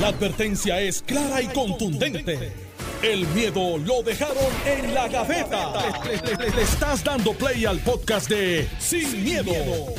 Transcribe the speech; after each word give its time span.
La 0.00 0.08
advertencia 0.08 0.80
es 0.80 1.02
clara 1.02 1.40
y 1.40 1.46
contundente. 1.46 2.52
El 3.00 3.28
miedo 3.28 3.78
lo 3.78 4.02
dejaron 4.02 4.36
en 4.66 4.92
la 4.92 5.06
gaveta. 5.06 5.72
Le, 6.04 6.62
estás 6.62 7.04
dando 7.04 7.32
play 7.32 7.64
al 7.64 7.78
podcast 7.78 8.28
de 8.28 8.68
Sin, 8.80 9.22
miedo, 9.22 9.52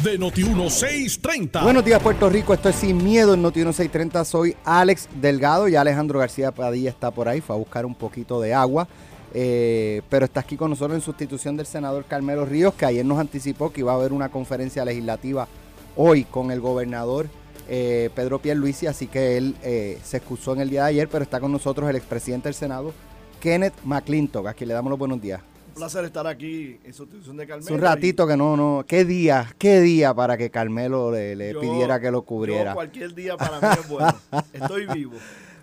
de 0.04 0.20
Noti1630. 0.20 1.64
Buenos 1.64 1.86
días, 1.86 2.02
Puerto 2.02 2.30
Rico. 2.30 2.54
Esto 2.54 2.68
es 2.68 2.76
Sin 2.76 3.02
Miedo 3.02 3.36
en 3.36 3.44
Noti1630. 3.44 4.26
Soy 4.26 4.58
Alex 4.66 5.08
Delgado 5.22 5.70
y 5.70 5.78
Alejandro 5.78 6.20
García 6.20 6.52
Padilla 6.52 6.90
está 6.90 7.12
por 7.12 7.30
ahí. 7.30 7.40
Fue 7.40 7.56
a 7.56 7.60
buscar 7.60 7.86
un 7.86 7.96
poquito 7.96 8.42
de 8.42 8.54
agua. 8.54 8.90
Eh, 9.34 10.02
pero 10.10 10.26
está 10.26 10.42
aquí 10.42 10.58
con 10.58 10.72
nosotros 10.72 10.98
en 10.98 11.02
sustitución 11.02 11.56
del 11.56 11.68
senador 11.68 12.04
Carmelo 12.04 12.46
Ríos, 12.46 12.74
que 12.74 12.86
ayer 12.86 13.06
nos 13.06 13.18
anticipó 13.18 13.72
que 13.72 13.80
iba 13.80 13.94
a 13.94 13.96
haber 13.96 14.12
una 14.12 14.28
conferencia 14.28 14.84
legislativa 14.84 15.48
hoy 15.96 16.26
con 16.26 16.52
el 16.52 16.60
gobernador 16.60 17.28
eh, 17.68 18.10
Pedro 18.16 18.40
Pierluisi, 18.40 18.88
así 18.88 19.08
que 19.08 19.38
él 19.38 19.56
eh, 19.64 20.00
se 20.04 20.18
excusó 20.18 20.54
en 20.54 20.62
el 20.62 20.70
día 20.70 20.84
de 20.84 20.90
ayer, 20.90 21.08
pero 21.10 21.24
está 21.24 21.40
con 21.40 21.52
nosotros 21.52 21.90
el 21.90 21.96
expresidente 21.96 22.48
del 22.48 22.54
Senado, 22.54 22.94
Kenneth 23.40 23.74
McClintock, 23.84 24.48
a 24.48 24.54
quien 24.54 24.68
le 24.70 24.74
damos 24.74 24.90
los 24.90 25.00
buenos 25.00 25.22
días. 25.22 25.42
Un 25.70 25.76
placer 25.76 26.06
estar 26.06 26.26
aquí 26.26 26.80
en 26.86 26.94
sustitución 26.94 27.36
de 27.38 27.46
Carmelo. 27.46 27.66
Es 27.68 27.72
un 27.76 27.82
ratito 27.82 28.26
que 28.26 28.38
no, 28.38 28.56
no, 28.56 28.86
qué 28.88 29.04
día, 29.04 29.54
qué 29.58 29.82
día 29.82 30.14
para 30.14 30.38
que 30.38 30.50
Carmelo 30.50 31.12
le, 31.12 31.54
Yo- 31.54 31.60
pidiera 31.60 32.00
que 32.00 32.12
lo 32.12 32.22
cubriera. 32.22 32.72
Yo 32.72 32.76
cualquier 32.76 33.14
día 33.14 33.36
para 33.36 33.60
mí 33.60 33.68
es 33.82 33.90
bueno. 33.90 34.14
Estoy 34.54 34.86
vivo. 34.88 35.14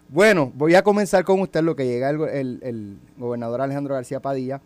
Bueno, 0.08 0.52
voy 0.54 0.74
a 0.74 0.82
comenzar 0.82 1.24
con 1.24 1.40
usted 1.40 1.62
lo 1.62 1.74
que 1.74 1.86
llega 1.86 2.10
el- 2.10 2.58
el 2.62 2.98
gobernador 3.16 3.62
Alejandro 3.62 3.94
García 3.94 4.20
Padilla 4.20 4.60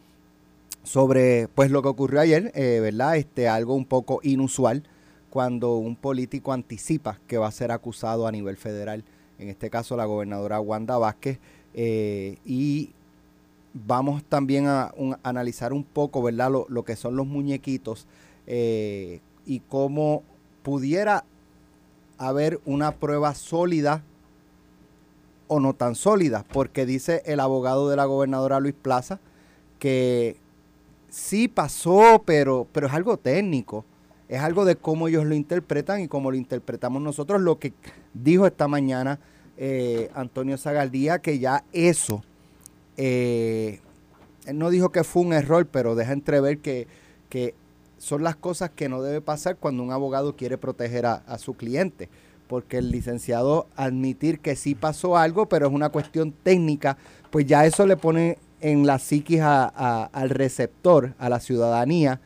sobre 0.83 1.49
pues 1.55 1.71
lo 1.71 1.83
que 1.83 1.89
ocurrió 1.89 2.21
ayer, 2.21 2.53
eh, 2.55 2.79
¿verdad? 2.81 3.17
Este 3.17 3.49
algo 3.49 3.75
un 3.75 3.85
poco 3.85 4.21
inusual 4.23 4.83
cuando 5.37 5.77
un 5.77 5.97
político 5.97 6.55
anticipa 6.55 7.19
que 7.27 7.37
va 7.37 7.47
a 7.47 7.53
ser 7.53 7.71
acusado 7.71 8.27
a 8.27 8.33
nivel 8.33 8.57
federal, 8.57 9.05
en 9.39 9.51
este 9.51 9.69
caso 9.69 9.95
la 9.95 10.07
gobernadora 10.07 10.61
Wanda 10.61 10.97
Vázquez, 10.97 11.41
eh, 11.75 12.39
y 12.47 12.93
vamos 13.75 14.25
también 14.25 14.67
a, 14.67 14.95
analizar 15.23 15.75
un 15.75 15.85
poco, 15.85 16.23
¿verdad? 16.23 16.51
Lo, 16.67 16.85
que 16.87 16.97
son 16.97 17.17
los 17.17 17.27
muñequitos 17.27 18.07
eh, 18.47 19.21
y 19.45 19.61
cómo 19.61 20.23
pudiera 20.63 21.27
haber 22.17 22.59
una 22.65 22.93
prueba 22.93 23.35
sólida 23.35 24.03
o 25.49 25.61
no 25.61 25.75
tan 25.75 25.97
sólidas, 25.97 26.47
porque 26.51 26.87
dice 26.87 27.21
el 27.27 27.41
abogado 27.41 27.91
de 27.91 27.97
la 27.97 28.07
gobernadora 28.07 28.59
Luis 28.59 28.75
Plaza 28.81 29.21
que 29.81 30.39
sí 31.11 31.47
pasó, 31.47 32.23
pero, 32.25 32.67
pero 32.73 32.87
es 32.87 32.95
algo 32.95 33.19
técnico, 33.19 33.85
es 34.29 34.41
algo 34.41 34.65
de 34.65 34.77
cómo 34.77 35.09
ellos 35.09 35.25
lo 35.25 35.35
interpretan 35.35 36.01
y 36.01 36.09
cómo 36.09 36.31
lo 36.31 36.37
interpretamos 36.37 37.01
nosotros, 37.03 37.41
lo 37.41 37.59
que 37.59 37.73
dijo 38.15 38.47
esta 38.47 38.67
mañana 38.69 39.19
eh, 39.57 40.11
Antonio 40.15 40.59
Zagaldía, 40.59 41.21
que 41.21 41.39
ya 41.39 41.65
eso, 41.73 42.23
eh, 42.97 43.81
él 44.47 44.59
no 44.59 44.71
dijo 44.71 44.91
que 44.91 45.05
fue 45.05 45.23
un 45.23 45.33
error, 45.33 45.67
pero 45.67 45.95
deja 45.95 46.13
entrever 46.13 46.59
que, 46.59 46.87
que 47.29 47.55
son 47.99 48.23
las 48.23 48.37
cosas 48.37 48.71
que 48.71 48.89
no 48.89 49.03
debe 49.03 49.21
pasar 49.21 49.57
cuando 49.57 49.83
un 49.83 49.93
abogado 49.93 50.37
quiere 50.37 50.59
proteger 50.59 51.07
a, 51.07 51.39
su 51.39 51.55
cliente. 51.55 52.09
Porque 52.49 52.79
el 52.79 52.93
licenciado 52.93 53.67
admitir 53.75 54.39
que 54.39 54.55
sí 54.55 54.77
pasó 54.77 55.17
algo, 55.17 55.47
pero 55.47 55.67
es 55.67 55.73
una 55.73 55.89
cuestión 55.89 56.33
técnica, 56.45 56.97
pues 57.31 57.45
ya 57.47 57.67
eso 57.67 57.87
le 57.87 57.97
pone 57.97 58.39
en 58.61 58.87
la 58.87 59.01
psiquis 59.01 59.41
a- 59.41 60.05
al 60.13 60.31
receptor, 60.31 61.15
a 61.19 61.29
la 61.29 61.41
ciudadanía, 61.41 62.21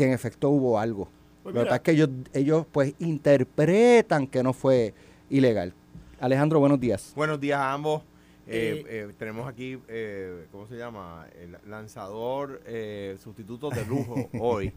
que 0.00 0.06
en 0.06 0.12
efecto 0.14 0.48
hubo 0.48 0.78
algo. 0.78 1.08
Pues 1.42 1.54
Lo 1.54 1.60
que 1.60 1.64
pasa 1.66 1.76
es 1.76 1.82
que 1.82 1.90
ellos, 1.92 2.08
ellos 2.32 2.66
pues 2.72 2.94
interpretan 2.98 4.26
que 4.26 4.42
no 4.42 4.52
fue 4.54 4.94
ilegal. 5.28 5.74
Alejandro, 6.20 6.58
buenos 6.58 6.80
días. 6.80 7.12
Buenos 7.14 7.38
días 7.38 7.58
a 7.60 7.72
ambos. 7.74 8.02
Eh, 8.02 8.06
Eh, 8.46 8.84
eh, 8.88 9.12
tenemos 9.18 9.46
aquí, 9.46 9.78
eh, 9.88 10.46
¿cómo 10.50 10.66
se 10.66 10.76
llama? 10.76 11.26
El 11.40 11.56
lanzador 11.70 12.62
eh, 12.66 13.16
sustituto 13.22 13.68
de 13.70 13.84
lujo 13.84 14.28
hoy. 14.40 14.72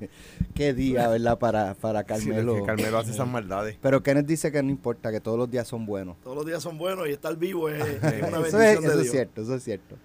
Qué 0.53 0.73
día, 0.73 1.07
¿verdad? 1.07 1.40
Para, 1.40 1.73
para 1.73 2.01
Sí, 2.01 2.05
Carmelo. 2.07 2.55
que 2.55 2.63
Carmelo 2.63 2.97
hace 3.00 3.11
esas 3.11 3.28
maldades. 3.28 3.78
Pero 3.81 4.03
Kenneth 4.03 4.25
dice 4.28 4.51
que 4.51 4.61
no 4.61 4.69
importa, 4.69 5.09
que 5.11 5.22
todos 5.22 5.38
los 5.38 5.50
días 5.50 5.67
son 5.67 5.85
buenos. 5.85 6.17
Todos 6.22 6.35
los 6.35 6.45
días 6.45 6.61
son 6.61 6.78
buenos 6.78 7.07
y 7.07 7.11
estar 7.13 7.35
vivo 7.38 7.69
es, 7.69 7.81
es 7.81 8.01
una 8.28 8.45
Eso 8.45 8.57
bendición 8.57 8.61
es, 8.61 8.81
de 8.81 8.88
eso 8.88 8.90
es 8.91 9.01
Dios. 9.01 9.11
cierto, 9.11 9.41
eso 9.41 9.55
es 9.55 9.63
cierto. 9.63 9.95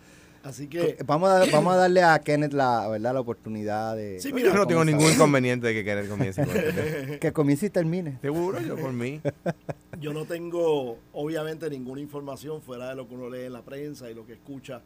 Así 0.42 0.68
que, 0.68 0.96
Vamos 1.04 1.28
a, 1.30 1.44
vamos 1.50 1.74
a 1.74 1.76
darle 1.76 2.02
a 2.02 2.18
Kenneth 2.20 2.52
la, 2.52 2.88
¿verdad? 2.88 3.14
la 3.14 3.20
oportunidad 3.20 3.96
de... 3.96 4.20
Sí, 4.20 4.28
Yo 4.30 4.34
mira, 4.34 4.54
no 4.54 4.66
tengo 4.66 4.84
ningún 4.84 5.10
inconveniente 5.10 5.66
de 5.66 5.74
que 5.74 5.84
Kenneth 5.84 6.08
comience 6.08 6.44
con 6.44 6.54
tema. 6.54 7.18
Que 7.18 7.32
comience 7.32 7.66
y 7.66 7.70
termine. 7.70 8.18
Seguro, 8.22 8.60
yo 8.60 8.76
por 8.76 8.92
mí. 8.92 9.20
yo 10.00 10.12
no 10.12 10.24
tengo, 10.24 10.98
obviamente, 11.12 11.68
ninguna 11.68 12.00
información 12.00 12.62
fuera 12.62 12.90
de 12.90 12.94
lo 12.94 13.08
que 13.08 13.14
uno 13.14 13.28
lee 13.28 13.46
en 13.46 13.52
la 13.52 13.62
prensa 13.62 14.10
y 14.10 14.14
lo 14.14 14.24
que 14.24 14.34
escucha 14.34 14.82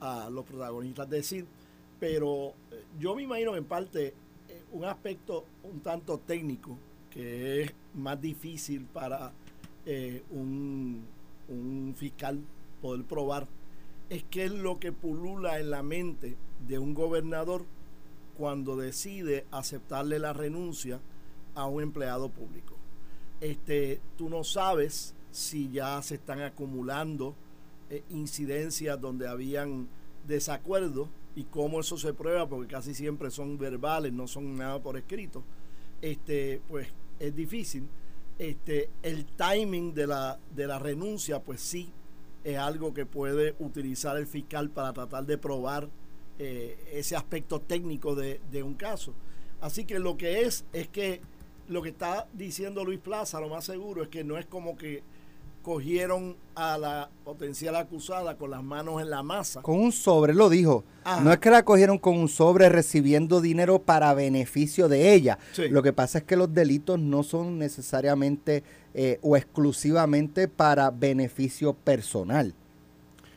a 0.00 0.28
los 0.30 0.44
protagonistas 0.44 1.08
decir, 1.08 1.46
pero 1.98 2.54
eh, 2.70 2.84
yo 2.98 3.14
me 3.14 3.22
imagino 3.22 3.56
en 3.56 3.64
parte 3.64 4.14
eh, 4.48 4.62
un 4.72 4.84
aspecto 4.84 5.44
un 5.64 5.80
tanto 5.80 6.18
técnico 6.18 6.76
que 7.10 7.62
es 7.62 7.72
más 7.94 8.20
difícil 8.20 8.84
para 8.84 9.32
eh, 9.86 10.22
un, 10.30 11.04
un 11.48 11.94
fiscal 11.96 12.40
poder 12.80 13.04
probar 13.04 13.46
es 14.10 14.24
qué 14.24 14.46
es 14.46 14.52
lo 14.52 14.78
que 14.78 14.92
pulula 14.92 15.58
en 15.58 15.70
la 15.70 15.82
mente 15.82 16.36
de 16.66 16.78
un 16.78 16.94
gobernador 16.94 17.64
cuando 18.36 18.76
decide 18.76 19.46
aceptarle 19.50 20.18
la 20.18 20.32
renuncia 20.32 21.00
a 21.54 21.66
un 21.66 21.82
empleado 21.82 22.28
público. 22.30 22.76
Este, 23.40 24.00
tú 24.16 24.28
no 24.28 24.44
sabes 24.44 25.14
si 25.30 25.70
ya 25.70 26.00
se 26.02 26.16
están 26.16 26.40
acumulando 26.40 27.34
eh, 27.90 28.02
incidencias 28.10 29.00
donde 29.00 29.28
habían 29.28 29.88
desacuerdos 30.26 31.08
y 31.34 31.44
cómo 31.44 31.80
eso 31.80 31.96
se 31.96 32.14
prueba, 32.14 32.48
porque 32.48 32.72
casi 32.72 32.94
siempre 32.94 33.30
son 33.30 33.58
verbales, 33.58 34.12
no 34.12 34.26
son 34.26 34.56
nada 34.56 34.80
por 34.80 34.96
escrito. 34.96 35.44
Este, 36.00 36.60
pues 36.68 36.88
es 37.18 37.34
difícil. 37.34 37.88
Este, 38.38 38.88
el 39.02 39.24
timing 39.24 39.94
de 39.94 40.06
la, 40.06 40.38
de 40.54 40.66
la 40.66 40.78
renuncia, 40.78 41.40
pues 41.40 41.60
sí, 41.60 41.92
es 42.52 42.58
algo 42.58 42.94
que 42.94 43.06
puede 43.06 43.54
utilizar 43.58 44.16
el 44.16 44.26
fiscal 44.26 44.70
para 44.70 44.92
tratar 44.92 45.26
de 45.26 45.38
probar 45.38 45.88
eh, 46.38 46.78
ese 46.92 47.16
aspecto 47.16 47.60
técnico 47.60 48.14
de, 48.14 48.40
de 48.50 48.62
un 48.62 48.74
caso. 48.74 49.12
Así 49.60 49.84
que 49.84 49.98
lo 49.98 50.16
que 50.16 50.42
es, 50.42 50.64
es 50.72 50.88
que 50.88 51.20
lo 51.68 51.82
que 51.82 51.90
está 51.90 52.26
diciendo 52.32 52.84
Luis 52.84 53.00
Plaza, 53.00 53.40
lo 53.40 53.48
más 53.48 53.64
seguro 53.64 54.02
es 54.02 54.08
que 54.08 54.24
no 54.24 54.38
es 54.38 54.46
como 54.46 54.76
que 54.76 55.02
cogieron 55.72 56.34
a 56.54 56.78
la 56.78 57.10
potencial 57.26 57.76
acusada 57.76 58.38
con 58.38 58.50
las 58.50 58.62
manos 58.62 59.02
en 59.02 59.10
la 59.10 59.22
masa. 59.22 59.60
Con 59.60 59.78
un 59.78 59.92
sobre, 59.92 60.32
lo 60.32 60.48
dijo. 60.48 60.82
Ajá. 61.04 61.20
No 61.20 61.30
es 61.30 61.38
que 61.40 61.50
la 61.50 61.62
cogieron 61.62 61.98
con 61.98 62.16
un 62.16 62.28
sobre 62.30 62.70
recibiendo 62.70 63.42
dinero 63.42 63.78
para 63.78 64.14
beneficio 64.14 64.88
de 64.88 65.12
ella. 65.12 65.38
Sí. 65.52 65.68
Lo 65.68 65.82
que 65.82 65.92
pasa 65.92 66.18
es 66.18 66.24
que 66.24 66.36
los 66.36 66.54
delitos 66.54 66.98
no 66.98 67.22
son 67.22 67.58
necesariamente 67.58 68.64
eh, 68.94 69.18
o 69.20 69.36
exclusivamente 69.36 70.48
para 70.48 70.90
beneficio 70.90 71.74
personal. 71.74 72.54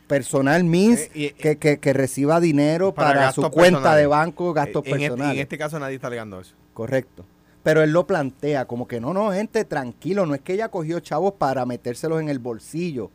Personal 0.08 0.64
means 0.64 1.02
Eh, 1.02 1.12
y- 1.14 1.30
que, 1.31 1.58
que- 1.58 1.80
que 1.80 1.91
reciba 1.94 2.40
dinero 2.40 2.94
Para 2.94 3.09
para, 3.09 3.31
su 3.34 3.41
cuenta 3.41 3.80
personales. 3.80 4.02
de 4.02 4.08
banco, 4.08 4.53
gastos 4.53 4.84
Eh, 4.86 4.90
en, 4.90 4.96
este, 4.96 5.08
personales. 5.09 5.36
en 5.36 5.41
este 5.41 5.58
caso 5.58 5.80
nadie 5.80 5.96
está 5.96 6.08
alegando 6.08 6.40
eso. 6.40 6.53
Correcto. 6.74 7.25
Pero 7.63 7.83
él 7.83 7.91
lo 7.91 8.07
plantea 8.07 8.66
como 8.66 8.88
que 8.88 8.99
no, 8.99 9.13
no, 9.13 9.31
gente, 9.31 9.66
tranquilo, 9.66 10.25
no 10.25 10.33
es 10.33 10.41
que 10.41 10.53
ella 10.53 10.69
cogió 10.69 10.99
chavos 10.99 11.33
para 11.33 11.66
metérselos 11.66 12.19
en 12.19 12.29
el 12.29 12.39
bolsillo. 12.39 13.11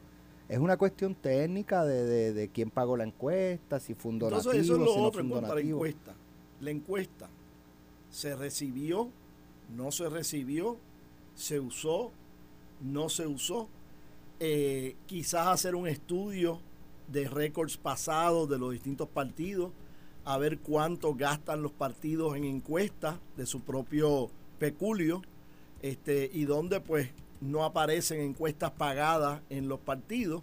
Es 0.48 0.58
una 0.58 0.76
cuestión 0.76 1.16
técnica 1.16 1.84
de, 1.84 2.04
de, 2.04 2.32
de 2.32 2.48
quién 2.48 2.70
pagó 2.70 2.96
la 2.96 3.04
encuesta, 3.04 3.80
si 3.80 3.94
fue 3.94 4.12
un 4.12 4.20
donativo, 4.20 4.52
Entonces 4.52 4.64
eso 4.64 4.74
es 4.74 4.80
lo 4.80 4.92
si 4.92 5.00
no 5.00 5.12
fue 5.12 5.22
un 5.22 5.30
la 5.30 5.60
encuesta. 5.60 6.14
La 6.60 6.70
encuesta 6.70 7.28
se 8.10 8.36
recibió, 8.36 9.08
no 9.76 9.90
se 9.90 10.08
recibió, 10.08 10.76
se 11.34 11.58
usó, 11.58 12.12
no 12.80 13.08
se 13.08 13.26
usó. 13.26 13.68
Eh, 14.38 14.96
quizás 15.06 15.48
hacer 15.48 15.74
un 15.74 15.88
estudio 15.88 16.60
de 17.08 17.28
récords 17.28 17.76
pasados 17.76 18.48
de 18.48 18.58
los 18.58 18.72
distintos 18.72 19.08
partidos, 19.08 19.72
a 20.26 20.38
ver 20.38 20.58
cuánto 20.58 21.14
gastan 21.14 21.62
los 21.62 21.70
partidos 21.70 22.36
en 22.36 22.44
encuestas 22.44 23.16
de 23.36 23.46
su 23.46 23.60
propio 23.60 24.28
peculio, 24.58 25.22
este, 25.82 26.28
y 26.32 26.44
donde 26.44 26.80
pues 26.80 27.10
no 27.40 27.64
aparecen 27.64 28.20
encuestas 28.20 28.72
pagadas 28.72 29.40
en 29.50 29.68
los 29.68 29.78
partidos, 29.78 30.42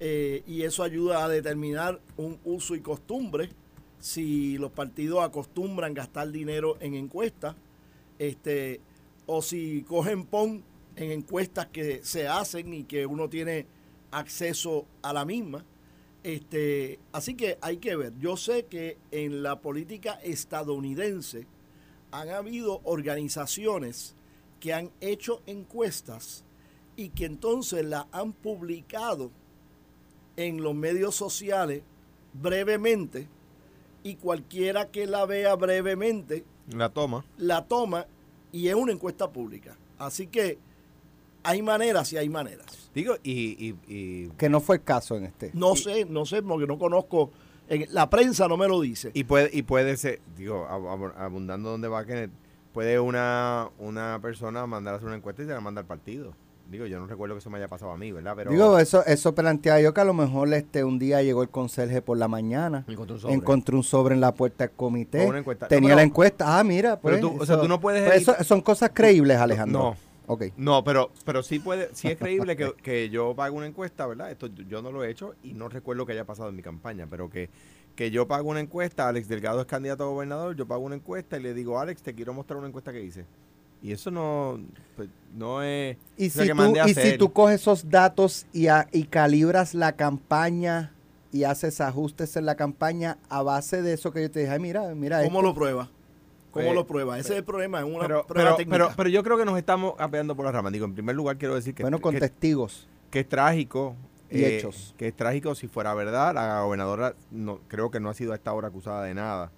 eh, 0.00 0.42
y 0.46 0.62
eso 0.62 0.82
ayuda 0.82 1.22
a 1.22 1.28
determinar 1.28 2.00
un 2.16 2.38
uso 2.46 2.74
y 2.74 2.80
costumbre, 2.80 3.50
si 3.98 4.56
los 4.56 4.72
partidos 4.72 5.22
acostumbran 5.22 5.92
gastar 5.92 6.30
dinero 6.30 6.78
en 6.80 6.94
encuestas, 6.94 7.54
este, 8.18 8.80
o 9.26 9.42
si 9.42 9.82
cogen 9.82 10.24
PON 10.24 10.64
en 10.96 11.10
encuestas 11.10 11.66
que 11.66 12.00
se 12.02 12.26
hacen 12.26 12.72
y 12.72 12.84
que 12.84 13.04
uno 13.04 13.28
tiene 13.28 13.66
acceso 14.12 14.86
a 15.02 15.12
la 15.12 15.26
misma. 15.26 15.62
Este, 16.22 16.98
así 17.12 17.34
que 17.34 17.58
hay 17.62 17.78
que 17.78 17.96
ver. 17.96 18.12
Yo 18.18 18.36
sé 18.36 18.66
que 18.66 18.98
en 19.10 19.42
la 19.42 19.60
política 19.60 20.14
estadounidense 20.22 21.46
han 22.12 22.28
habido 22.28 22.80
organizaciones 22.84 24.14
que 24.58 24.74
han 24.74 24.90
hecho 25.00 25.42
encuestas 25.46 26.44
y 26.96 27.08
que 27.10 27.24
entonces 27.24 27.84
la 27.86 28.06
han 28.12 28.32
publicado 28.32 29.30
en 30.36 30.62
los 30.62 30.74
medios 30.74 31.14
sociales 31.14 31.82
brevemente 32.34 33.28
y 34.02 34.16
cualquiera 34.16 34.90
que 34.90 35.06
la 35.06 35.24
vea 35.26 35.54
brevemente 35.56 36.44
La 36.70 36.90
toma. 36.90 37.24
la 37.38 37.64
toma 37.66 38.06
y 38.52 38.68
es 38.68 38.74
una 38.74 38.92
encuesta 38.92 39.30
pública. 39.30 39.76
Así 39.98 40.26
que 40.26 40.58
hay 41.42 41.62
maneras 41.62 42.12
y 42.12 42.16
hay 42.16 42.28
maneras. 42.28 42.90
Digo, 42.94 43.14
y, 43.22 43.32
y, 43.68 43.76
y, 43.88 44.28
Que 44.30 44.48
no 44.48 44.60
fue 44.60 44.76
el 44.76 44.82
caso 44.82 45.16
en 45.16 45.24
este. 45.24 45.50
No 45.54 45.76
sé, 45.76 46.04
no 46.04 46.26
sé, 46.26 46.42
porque 46.42 46.66
no 46.66 46.78
conozco, 46.78 47.30
en- 47.68 47.86
la 47.92 48.10
prensa 48.10 48.48
no 48.48 48.56
me 48.56 48.66
lo 48.68 48.80
dice. 48.80 49.10
y 49.14 49.24
puede, 49.24 49.50
y 49.52 49.62
puede 49.62 49.96
ser, 49.96 50.20
digo, 50.36 50.66
ab- 50.68 50.88
ab- 50.98 51.14
abundando 51.16 51.70
donde 51.70 51.88
va 51.88 52.04
Kenneth, 52.04 52.30
puede 52.72 52.98
una, 53.00 53.68
una 53.78 54.18
persona 54.20 54.66
mandar 54.66 54.94
a 54.94 54.96
hacer 54.98 55.06
una 55.08 55.16
encuesta 55.16 55.42
y 55.42 55.46
se 55.46 55.52
la 55.52 55.60
manda 55.60 55.80
al 55.80 55.86
partido. 55.86 56.34
Digo, 56.70 56.86
yo 56.86 57.00
no 57.00 57.06
recuerdo 57.08 57.34
que 57.34 57.40
eso 57.40 57.50
me 57.50 57.58
haya 57.58 57.66
pasado 57.66 57.90
a 57.90 57.96
mí, 57.96 58.12
¿verdad? 58.12 58.34
Pero 58.36 58.52
Digo, 58.52 58.78
eso, 58.78 59.04
eso 59.04 59.34
planteaba 59.34 59.80
yo 59.80 59.92
que 59.92 60.02
a 60.02 60.04
lo 60.04 60.14
mejor 60.14 60.54
este 60.54 60.84
un 60.84 61.00
día 61.00 61.20
llegó 61.20 61.42
el 61.42 61.48
conserje 61.48 62.00
por 62.00 62.16
la 62.16 62.28
mañana, 62.28 62.84
encontró 62.86 63.16
un 63.16 63.20
sobre. 63.20 63.34
encontró 63.34 63.76
un 63.76 63.82
sobre 63.82 64.14
en 64.14 64.20
la 64.20 64.32
puerta 64.34 64.68
del 64.68 64.76
comité, 64.76 65.18
Con 65.18 65.28
una 65.30 65.38
encuesta. 65.40 65.66
tenía 65.66 65.80
No, 65.80 65.86
pero- 65.88 65.96
la 65.96 66.02
encuesta. 66.04 66.58
Ah, 66.60 66.62
mira, 66.62 67.00
pues. 67.00 67.16
Pero 67.16 67.28
tú- 67.28 67.42
o 67.42 67.46
sea, 67.46 67.60
tú 67.60 67.66
no 67.66 67.80
puedes 67.80 68.04
pues 68.08 68.22
eso- 68.22 68.44
son 68.44 68.60
cosas 68.60 68.90
creíbles, 68.94 69.36
Alejandro. 69.38 69.80
No. 69.80 70.09
Ok. 70.32 70.44
No, 70.56 70.84
pero, 70.84 71.10
pero 71.24 71.42
sí 71.42 71.58
puede, 71.58 71.92
sí 71.92 72.06
es 72.06 72.16
creíble 72.16 72.56
que, 72.56 72.72
que 72.74 73.10
yo 73.10 73.34
pague 73.34 73.50
una 73.52 73.66
encuesta, 73.66 74.06
¿verdad? 74.06 74.30
Esto 74.30 74.46
yo- 74.46 74.80
no 74.80 74.92
lo 74.92 75.02
he 75.02 75.10
hecho 75.10 75.34
y 75.42 75.54
no 75.54 75.68
recuerdo 75.68 76.06
que 76.06 76.12
haya 76.12 76.24
pasado 76.24 76.50
en 76.50 76.54
mi 76.54 76.62
campaña, 76.62 77.08
pero 77.10 77.28
que, 77.28 77.50
que 77.96 78.12
yo 78.12 78.28
pago 78.28 78.48
una 78.48 78.60
encuesta, 78.60 79.08
Alex 79.08 79.26
Delgado 79.26 79.60
es 79.60 79.66
candidato 79.66 80.04
a 80.04 80.06
gobernador, 80.06 80.54
yo 80.54 80.68
pago 80.68 80.84
una 80.84 80.94
encuesta 80.94 81.36
y 81.36 81.42
le 81.42 81.52
digo, 81.52 81.80
Alex, 81.80 82.02
te 82.04 82.14
quiero 82.14 82.32
mostrar 82.32 82.58
una 82.60 82.68
encuesta 82.68 82.92
que 82.92 83.02
hice. 83.02 83.26
Y 83.82 83.90
eso 83.90 84.12
no, 84.12 84.60
pues, 84.94 85.08
no 85.34 85.64
es... 85.64 85.96
Y, 86.16 86.30
si 86.30 86.46
que 86.46 86.54
tú, 86.54 86.76
y 86.86 86.94
si 86.94 87.18
tú 87.18 87.32
coges 87.32 87.60
esos 87.62 87.90
datos 87.90 88.46
y, 88.52 88.68
a- 88.68 88.86
y 88.92 89.06
calibras 89.06 89.74
la 89.74 89.96
campaña 89.96 90.92
y 91.32 91.42
haces 91.42 91.80
ajustes 91.80 92.36
en 92.36 92.46
la 92.46 92.54
campaña 92.54 93.18
a 93.28 93.42
base 93.42 93.82
de 93.82 93.94
eso 93.94 94.12
que 94.12 94.22
yo 94.22 94.30
te 94.30 94.38
dije, 94.40 94.52
ay, 94.52 94.60
mira, 94.60 94.94
mira. 94.94 95.24
¿Cómo 95.24 95.40
esto. 95.40 95.48
lo 95.48 95.54
prueba? 95.54 95.90
¿Cómo 96.50 96.64
Pues, 96.66 96.74
lo 96.74 96.86
prueba? 96.86 97.18
Ese 97.18 97.32
es 97.34 97.38
el 97.38 97.44
problema, 97.44 97.78
es 97.80 97.84
una 97.84 98.00
Pero, 98.00 98.26
prueba 98.26 98.50
pero, 98.50 98.56
técnica. 98.56 98.74
pero, 98.86 98.90
pero 98.96 99.08
yo 99.08 99.22
creo 99.22 99.38
que 99.38 99.44
nos 99.44 99.56
estamos 99.58 99.94
apeando 99.98 100.34
por 100.34 100.44
las 100.44 100.54
ramas. 100.54 100.72
Digo, 100.72 100.84
en 100.84 100.94
primer 100.94 101.14
lugar 101.14 101.38
quiero 101.38 101.54
decir 101.54 101.74
que, 101.74 101.82
bueno, 101.82 102.00
con 102.00 102.14
que, 102.14 102.20
testigos. 102.20 102.88
que 103.10 103.20
es 103.20 103.28
trágico. 103.28 103.94
Y 104.30 104.42
eh, 104.42 104.58
hechos. 104.58 104.94
Que 104.96 105.08
es 105.08 105.14
trágico 105.16 105.54
si 105.54 105.66
fuera 105.68 105.92
verdad. 105.94 106.34
La 106.34 106.62
gobernadora 106.62 107.14
no, 107.30 107.60
creo 107.68 107.90
que 107.90 108.00
no 108.00 108.08
ha 108.10 108.14
sido 108.14 108.32
a 108.32 108.36
esta 108.36 108.52
hora 108.52 108.68
acusada 108.68 109.04
de 109.04 109.14
nada. 109.14 109.52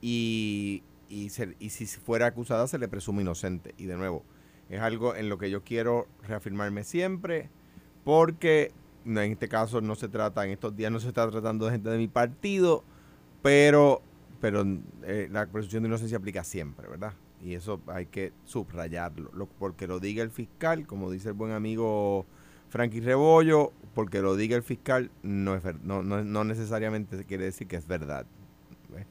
Y, 0.00 0.82
y, 1.08 1.30
se- 1.30 1.56
y 1.58 1.70
si 1.70 1.86
fuera 1.86 2.26
acusada 2.26 2.66
se 2.66 2.78
le 2.78 2.88
presume 2.88 3.22
inocente. 3.22 3.74
Y 3.78 3.86
de 3.86 3.96
nuevo, 3.96 4.22
es 4.68 4.80
algo 4.80 5.14
en 5.14 5.28
lo 5.28 5.38
que 5.38 5.50
yo 5.50 5.62
quiero 5.62 6.06
reafirmarme 6.26 6.84
siempre 6.84 7.50
porque 8.04 8.72
no, 9.04 9.20
en 9.20 9.32
este 9.32 9.48
caso 9.48 9.80
no 9.80 9.94
se 9.94 10.08
trata, 10.08 10.44
en 10.44 10.50
estos 10.50 10.74
días 10.76 10.90
no 10.90 10.98
se 11.00 11.08
está 11.08 11.28
tratando 11.30 11.66
de 11.66 11.72
gente 11.72 11.88
de 11.90 11.98
mi 11.98 12.08
partido, 12.08 12.82
pero, 13.42 14.02
pero 14.42 14.62
eh, 15.04 15.28
la 15.30 15.46
presunción 15.46 15.84
de 15.84 15.88
inocencia 15.88 16.18
aplica 16.18 16.44
siempre, 16.44 16.86
¿verdad? 16.88 17.14
Y 17.42 17.54
eso 17.54 17.80
hay 17.86 18.06
que 18.06 18.32
subrayarlo, 18.44 19.30
lo- 19.32 19.46
porque 19.46 19.86
lo 19.86 20.00
diga 20.00 20.22
el 20.22 20.30
fiscal, 20.30 20.86
como 20.86 21.10
dice 21.10 21.28
el 21.28 21.34
buen 21.34 21.52
amigo 21.52 22.26
Frankie 22.68 23.00
Rebollo, 23.00 23.72
porque 23.94 24.20
lo 24.20 24.34
diga 24.36 24.56
el 24.56 24.62
fiscal 24.62 25.10
no, 25.22 25.54
es 25.54 25.62
ver- 25.62 25.80
no, 25.82 26.02
no, 26.02 26.22
no 26.24 26.44
necesariamente 26.44 27.24
quiere 27.24 27.44
decir 27.44 27.66
que 27.68 27.76
es 27.76 27.86
verdad. 27.86 28.26
¿ves? 28.94 29.06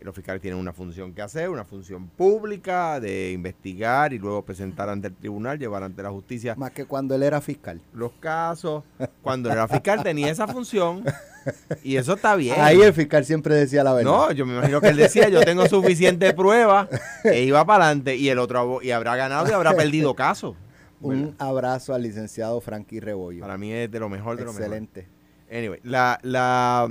Los 0.00 0.14
fiscales 0.16 0.42
tienen 0.42 0.58
una 0.58 0.72
función 0.72 1.12
que 1.12 1.22
hacer, 1.22 1.48
una 1.48 1.64
función 1.64 2.08
pública 2.08 2.98
de 2.98 3.30
investigar 3.32 4.12
y 4.12 4.18
luego 4.18 4.42
presentar 4.44 4.88
ante 4.88 5.06
el 5.08 5.14
tribunal, 5.14 5.58
llevar 5.60 5.84
ante 5.84 6.02
la 6.02 6.10
justicia 6.10 6.54
Más 6.56 6.72
que 6.72 6.86
cuando 6.86 7.14
él 7.14 7.22
era 7.22 7.40
fiscal. 7.40 7.80
los 7.92 8.10
casos. 8.14 8.82
Cuando 9.22 9.48
era 9.50 9.68
fiscal 9.68 10.02
tenía 10.02 10.28
esa 10.30 10.48
función 10.48 11.04
y 11.82 11.96
eso 11.96 12.14
está 12.14 12.36
bien. 12.36 12.56
Ahí 12.58 12.80
el 12.80 12.92
fiscal 12.92 13.24
siempre 13.24 13.54
decía 13.54 13.84
la 13.84 13.92
verdad. 13.92 14.10
No, 14.10 14.32
yo 14.32 14.46
me 14.46 14.54
imagino 14.54 14.80
que 14.80 14.88
él 14.88 14.96
decía, 14.96 15.28
yo 15.28 15.40
tengo 15.42 15.66
suficiente 15.66 16.32
prueba 16.34 16.88
e 17.24 17.42
iba 17.42 17.64
para 17.64 17.86
adelante 17.86 18.16
y 18.16 18.28
el 18.28 18.38
otro 18.38 18.80
y 18.82 18.90
habrá 18.90 19.16
ganado 19.16 19.48
y 19.48 19.52
habrá 19.52 19.72
perdido 19.76 20.14
caso. 20.14 20.56
Un 21.00 21.34
abrazo 21.38 21.94
al 21.94 22.02
licenciado 22.02 22.60
Frankie 22.60 23.00
Rebollo. 23.00 23.40
Para 23.40 23.58
mí 23.58 23.72
es 23.72 23.90
de 23.90 23.98
lo 23.98 24.08
mejor 24.08 24.36
de 24.36 24.44
lo 24.44 24.52
mejor. 24.52 24.62
Excelente. 24.62 25.08
Anyway, 25.50 25.80
la, 25.82 26.18
la 26.22 26.88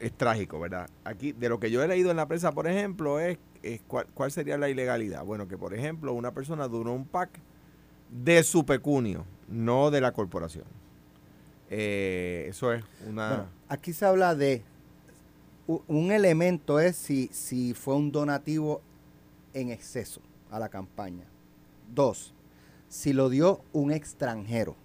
es 0.00 0.12
trágico, 0.12 0.58
¿verdad? 0.58 0.90
Aquí, 1.04 1.32
de 1.32 1.48
lo 1.48 1.60
que 1.60 1.70
yo 1.70 1.82
he 1.82 1.88
leído 1.88 2.10
en 2.10 2.16
la 2.16 2.26
prensa, 2.26 2.50
por 2.50 2.66
ejemplo, 2.66 3.20
es, 3.20 3.38
es 3.62 3.80
cuál, 3.86 4.06
cuál 4.14 4.32
sería 4.32 4.58
la 4.58 4.68
ilegalidad. 4.68 5.24
Bueno, 5.24 5.46
que 5.46 5.56
por 5.56 5.74
ejemplo, 5.74 6.12
una 6.12 6.32
persona 6.32 6.66
donó 6.66 6.92
un 6.92 7.06
PAC 7.06 7.30
de 8.10 8.42
su 8.42 8.66
pecunio, 8.66 9.24
no 9.48 9.90
de 9.90 10.00
la 10.00 10.12
corporación. 10.12 10.64
Eh, 11.74 12.46
eso 12.50 12.70
es 12.72 12.84
una... 13.08 13.28
Bueno, 13.28 13.46
aquí 13.68 13.94
se 13.94 14.04
habla 14.04 14.34
de 14.34 14.62
un 15.66 16.12
elemento 16.12 16.78
es 16.80 16.96
si, 16.96 17.30
si 17.32 17.72
fue 17.72 17.94
un 17.94 18.12
donativo 18.12 18.82
en 19.54 19.70
exceso 19.70 20.20
a 20.50 20.58
la 20.58 20.68
campaña. 20.68 21.24
Dos, 21.94 22.34
si 22.88 23.14
lo 23.14 23.30
dio 23.30 23.62
un 23.72 23.90
extranjero, 23.90 24.76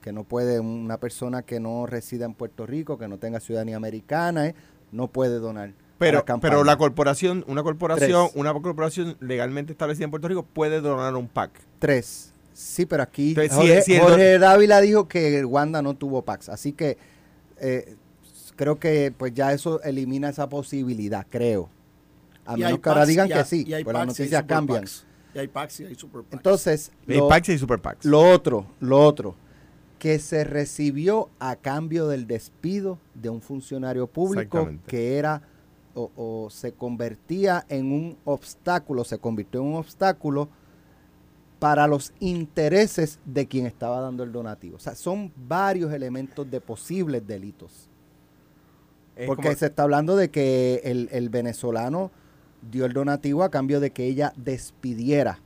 que 0.00 0.12
no 0.12 0.24
puede, 0.24 0.58
una 0.58 0.96
persona 0.98 1.42
que 1.42 1.60
no 1.60 1.84
resida 1.86 2.24
en 2.24 2.32
Puerto 2.34 2.66
Rico, 2.66 2.96
que 2.96 3.08
no 3.08 3.18
tenga 3.18 3.38
ciudadanía 3.38 3.76
americana, 3.76 4.46
eh, 4.48 4.54
no 4.90 5.08
puede 5.08 5.38
donar. 5.38 5.68
a 5.70 5.72
Pero, 5.98 6.18
la 6.18 6.24
campaña. 6.24 6.50
pero 6.50 6.64
la 6.64 6.76
corporación, 6.78 7.44
una 7.46 7.62
corporación, 7.62 8.26
Tres. 8.28 8.36
una 8.40 8.52
corporación 8.54 9.16
legalmente 9.20 9.72
establecida 9.72 10.04
en 10.04 10.10
Puerto 10.10 10.28
Rico 10.28 10.44
puede 10.44 10.80
donar 10.80 11.14
un 11.14 11.28
PAC. 11.28 11.50
Tres. 11.78 12.31
Sí, 12.52 12.86
pero 12.86 13.02
aquí 13.02 13.30
Entonces, 13.30 13.50
si- 13.54 13.56
Jorge, 13.56 13.82
si 13.82 13.94
el 13.94 14.00
Jorge 14.02 14.38
Dávila 14.38 14.80
dijo 14.80 15.08
que 15.08 15.44
Wanda 15.44 15.82
no 15.82 15.94
tuvo 15.94 16.22
PAX. 16.22 16.48
Así 16.48 16.72
que 16.72 16.96
eh, 17.58 17.96
creo 18.56 18.78
que 18.78 19.12
pues 19.16 19.32
ya 19.34 19.52
eso 19.52 19.82
elimina 19.82 20.28
esa 20.28 20.48
posibilidad, 20.48 21.26
creo. 21.28 21.68
A 22.44 22.56
menos 22.56 22.80
que 22.80 22.88
ahora 22.88 23.06
digan 23.06 23.28
y 23.28 23.32
que 23.32 23.44
sí, 23.44 23.64
pues 23.84 23.94
las 23.94 24.06
noticias 24.06 24.42
cambian. 24.44 24.80
packs. 24.80 25.06
Y 25.34 25.38
hay 25.38 25.48
packs 25.48 25.80
y 25.80 25.84
hay 25.86 25.94
super. 25.94 26.22
Entonces, 26.30 26.92
Hay 27.08 27.16
lo, 27.16 27.28
PACs 27.28 27.48
y 27.50 27.58
super 27.58 27.80
PACs. 27.80 28.04
lo 28.04 28.20
otro, 28.20 28.66
lo 28.80 29.00
otro, 29.00 29.34
que 29.98 30.18
se 30.18 30.44
recibió 30.44 31.30
a 31.38 31.56
cambio 31.56 32.08
del 32.08 32.26
despido 32.26 32.98
de 33.14 33.30
un 33.30 33.40
funcionario 33.40 34.06
público 34.08 34.68
que 34.86 35.16
era 35.16 35.42
o, 35.94 36.10
o 36.16 36.50
se 36.50 36.72
convertía 36.72 37.64
en 37.68 37.92
un 37.92 38.18
obstáculo, 38.24 39.04
se 39.04 39.18
convirtió 39.18 39.60
en 39.60 39.68
un 39.68 39.74
obstáculo 39.76 40.48
para 41.62 41.86
los 41.86 42.12
intereses 42.18 43.20
de 43.24 43.46
quien 43.46 43.66
estaba 43.66 44.00
dando 44.00 44.24
el 44.24 44.32
donativo. 44.32 44.76
O 44.76 44.80
sea, 44.80 44.96
son 44.96 45.32
varios 45.36 45.92
elementos 45.92 46.50
de 46.50 46.60
posibles 46.60 47.24
delitos. 47.24 47.88
Es 49.14 49.28
Porque 49.28 49.44
como- 49.44 49.56
se 49.56 49.66
está 49.66 49.84
hablando 49.84 50.16
de 50.16 50.28
que 50.28 50.80
el, 50.82 51.08
el 51.12 51.28
venezolano 51.28 52.10
dio 52.68 52.84
el 52.84 52.92
donativo 52.92 53.44
a 53.44 53.50
cambio 53.50 53.78
de 53.78 53.90
que 53.92 54.06
ella 54.06 54.32
despidiera 54.36 55.38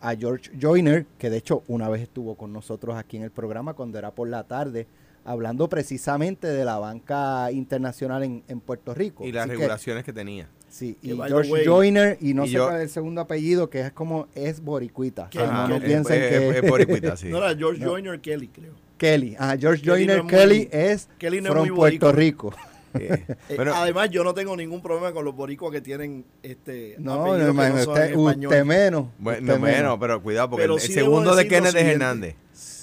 a 0.00 0.14
George 0.14 0.50
Joyner, 0.58 1.04
que 1.18 1.28
de 1.28 1.36
hecho 1.36 1.62
una 1.68 1.90
vez 1.90 2.00
estuvo 2.00 2.36
con 2.36 2.54
nosotros 2.54 2.96
aquí 2.96 3.18
en 3.18 3.24
el 3.24 3.30
programa 3.30 3.74
cuando 3.74 3.98
era 3.98 4.12
por 4.12 4.28
la 4.30 4.44
tarde, 4.44 4.86
hablando 5.26 5.68
precisamente 5.68 6.46
de 6.46 6.64
la 6.64 6.78
banca 6.78 7.52
internacional 7.52 8.22
en, 8.22 8.42
en 8.48 8.60
Puerto 8.60 8.94
Rico. 8.94 9.26
y 9.26 9.32
las 9.32 9.42
Así 9.42 9.50
que, 9.50 9.56
regulaciones 9.58 10.04
que 10.04 10.12
tenía. 10.14 10.48
Sí, 10.70 10.96
y 11.02 11.14
George 11.14 11.50
way, 11.52 11.64
Joyner, 11.66 12.16
y 12.20 12.32
no 12.34 12.44
y 12.44 12.48
sé 12.48 12.54
yo- 12.54 12.64
cuál 12.64 12.76
es 12.76 12.82
el 12.84 12.88
segundo 12.90 13.20
apellido, 13.20 13.68
que 13.68 13.80
es 13.80 13.92
como, 13.92 14.28
es 14.34 14.60
boricuita. 14.62 15.28
Que- 15.30 15.38
no, 15.40 15.78
piensen 15.80 16.22
es- 16.22 16.28
que... 16.30 16.48
es- 16.50 16.56
es 16.64 16.70
boricuita, 16.70 17.16
sí. 17.16 17.28
No 17.30 17.38
era 17.38 17.54
George 17.56 17.80
No. 17.82 17.90
Joyner 17.90 18.20
Kelly, 18.20 18.48
creo. 18.48 18.72
Kelly, 18.96 19.36
ah, 19.38 19.56
George 19.60 19.82
Kelly 19.82 20.06
no 20.06 20.12
Joyner 20.14 20.16
es 20.18 20.22
muy- 20.24 20.30
Kelly 20.32 20.68
es 20.72 21.08
Kelly 21.18 21.40
no 21.40 21.48
es 21.48 21.52
from 21.52 21.68
muy 21.68 21.76
Puerto 21.76 22.06
boricua. 22.06 22.12
Rico. 22.12 22.54
Eh, 22.92 23.24
Eh, 23.48 23.54
bueno, 23.54 23.72
además, 23.72 24.10
yo 24.10 24.24
no 24.24 24.34
tengo 24.34 24.56
ningún 24.56 24.82
problema 24.82 25.12
con 25.12 25.24
los 25.24 25.36
boricuas 25.36 25.70
que 25.70 25.80
tienen 25.80 26.24
este 26.42 26.96
No, 26.98 27.18
no, 27.38 27.54
que 27.54 27.72
usted, 27.76 28.64
menos. 28.64 29.06
bueno, 29.16 29.40
usted 29.42 29.58
menos, 29.60 29.96
pero 30.00 30.20
cuidado, 30.20 30.50
porque 30.50 30.62
Pero 30.64 30.74
el, 30.74 30.80
sí 30.80 30.88
el 30.88 30.94
debo 30.96 31.06
segundo 31.06 31.36
de 31.36 31.46
Kenneth 31.46 31.66
es 31.66 31.70
siguiente. 31.70 31.92
Hernández. 31.92 32.34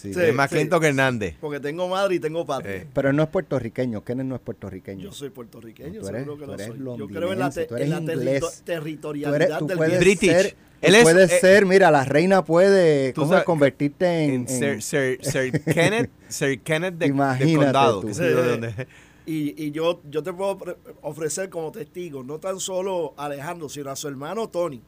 Sí. 0.07 0.19
Sí. 0.19 0.25
es 0.27 0.33
más 0.35 0.51
lento 0.51 0.79
que 0.79 0.87
Hernández. 0.87 1.35
Porque 1.39 1.59
tengo 1.59 1.87
madre 1.87 2.15
y 2.15 2.19
tengo 2.19 2.45
patria. 2.45 2.75
Eh. 2.77 2.87
Pero 2.93 3.09
él 3.09 3.15
no 3.15 3.23
es 3.23 3.29
puertorriqueño, 3.29 4.03
Kenneth 4.03 4.25
no 4.27 4.35
es 4.35 4.41
puertorriqueño. 4.41 5.03
Yo 5.03 5.11
soy 5.11 5.29
puertorriqueño, 5.29 6.01
Tú 6.01 6.07
eres- 6.07 6.23
seguro 6.23 6.37
que 6.37 6.41
tú 6.45 6.47
lo 6.47 6.53
eres 6.55 6.67
soy. 6.67 6.77
Yo 6.77 7.07
creo 7.07 7.33
en 7.33 7.39
la, 7.39 7.45
londinense, 7.45 7.61
te- 7.61 7.67
tú 7.67 7.75
en 7.75 7.81
eres 7.81 7.89
la 7.89 7.99
inglés. 7.99 8.17
territo- 8.41 8.47
Tú, 8.49 8.63
territorialidad 8.65 9.35
eres, 9.41 9.57
tú 9.59 9.67
del. 9.67 9.99
British. 9.99 10.29
ser, 10.31 10.55
Él 10.81 10.91
tú 10.93 10.97
es, 10.97 11.03
puedes 11.03 11.31
eh, 11.31 11.39
ser, 11.39 11.65
mira, 11.65 11.89
la 11.91 12.05
reina 12.05 12.43
puede 12.45 13.13
tú 13.13 13.21
¿cómo 13.21 13.31
sabes- 13.33 13.41
es? 13.41 13.45
convertirte 13.45 14.23
en, 14.25 14.29
En 14.29 14.35
en- 14.41 14.47
Sir, 14.47 14.81
Sir, 14.81 15.19
Sir 15.51 15.63
Kenneth, 15.63 16.09
Sir 16.27 16.59
Kenneth 16.61 16.95
de, 16.95 17.07
Imagínate 17.07 17.55
condado. 17.65 18.01
tú. 18.01 18.07
que 18.07 18.13
de. 18.13 18.87
Y, 19.25 19.61
y 19.61 19.71
yo, 19.71 19.99
yo 20.09 20.23
te 20.23 20.31
puedo 20.31 20.57
ofrecer 21.01 21.49
como 21.49 21.71
testigo, 21.71 22.23
no 22.23 22.39
tan 22.39 22.59
solo 22.61 23.13
a 23.17 23.25
Alejandro, 23.25 23.67
sino 23.67 23.89
a 23.91 23.95
su 23.97 24.07
hermano 24.07 24.47
Tony, 24.49 24.81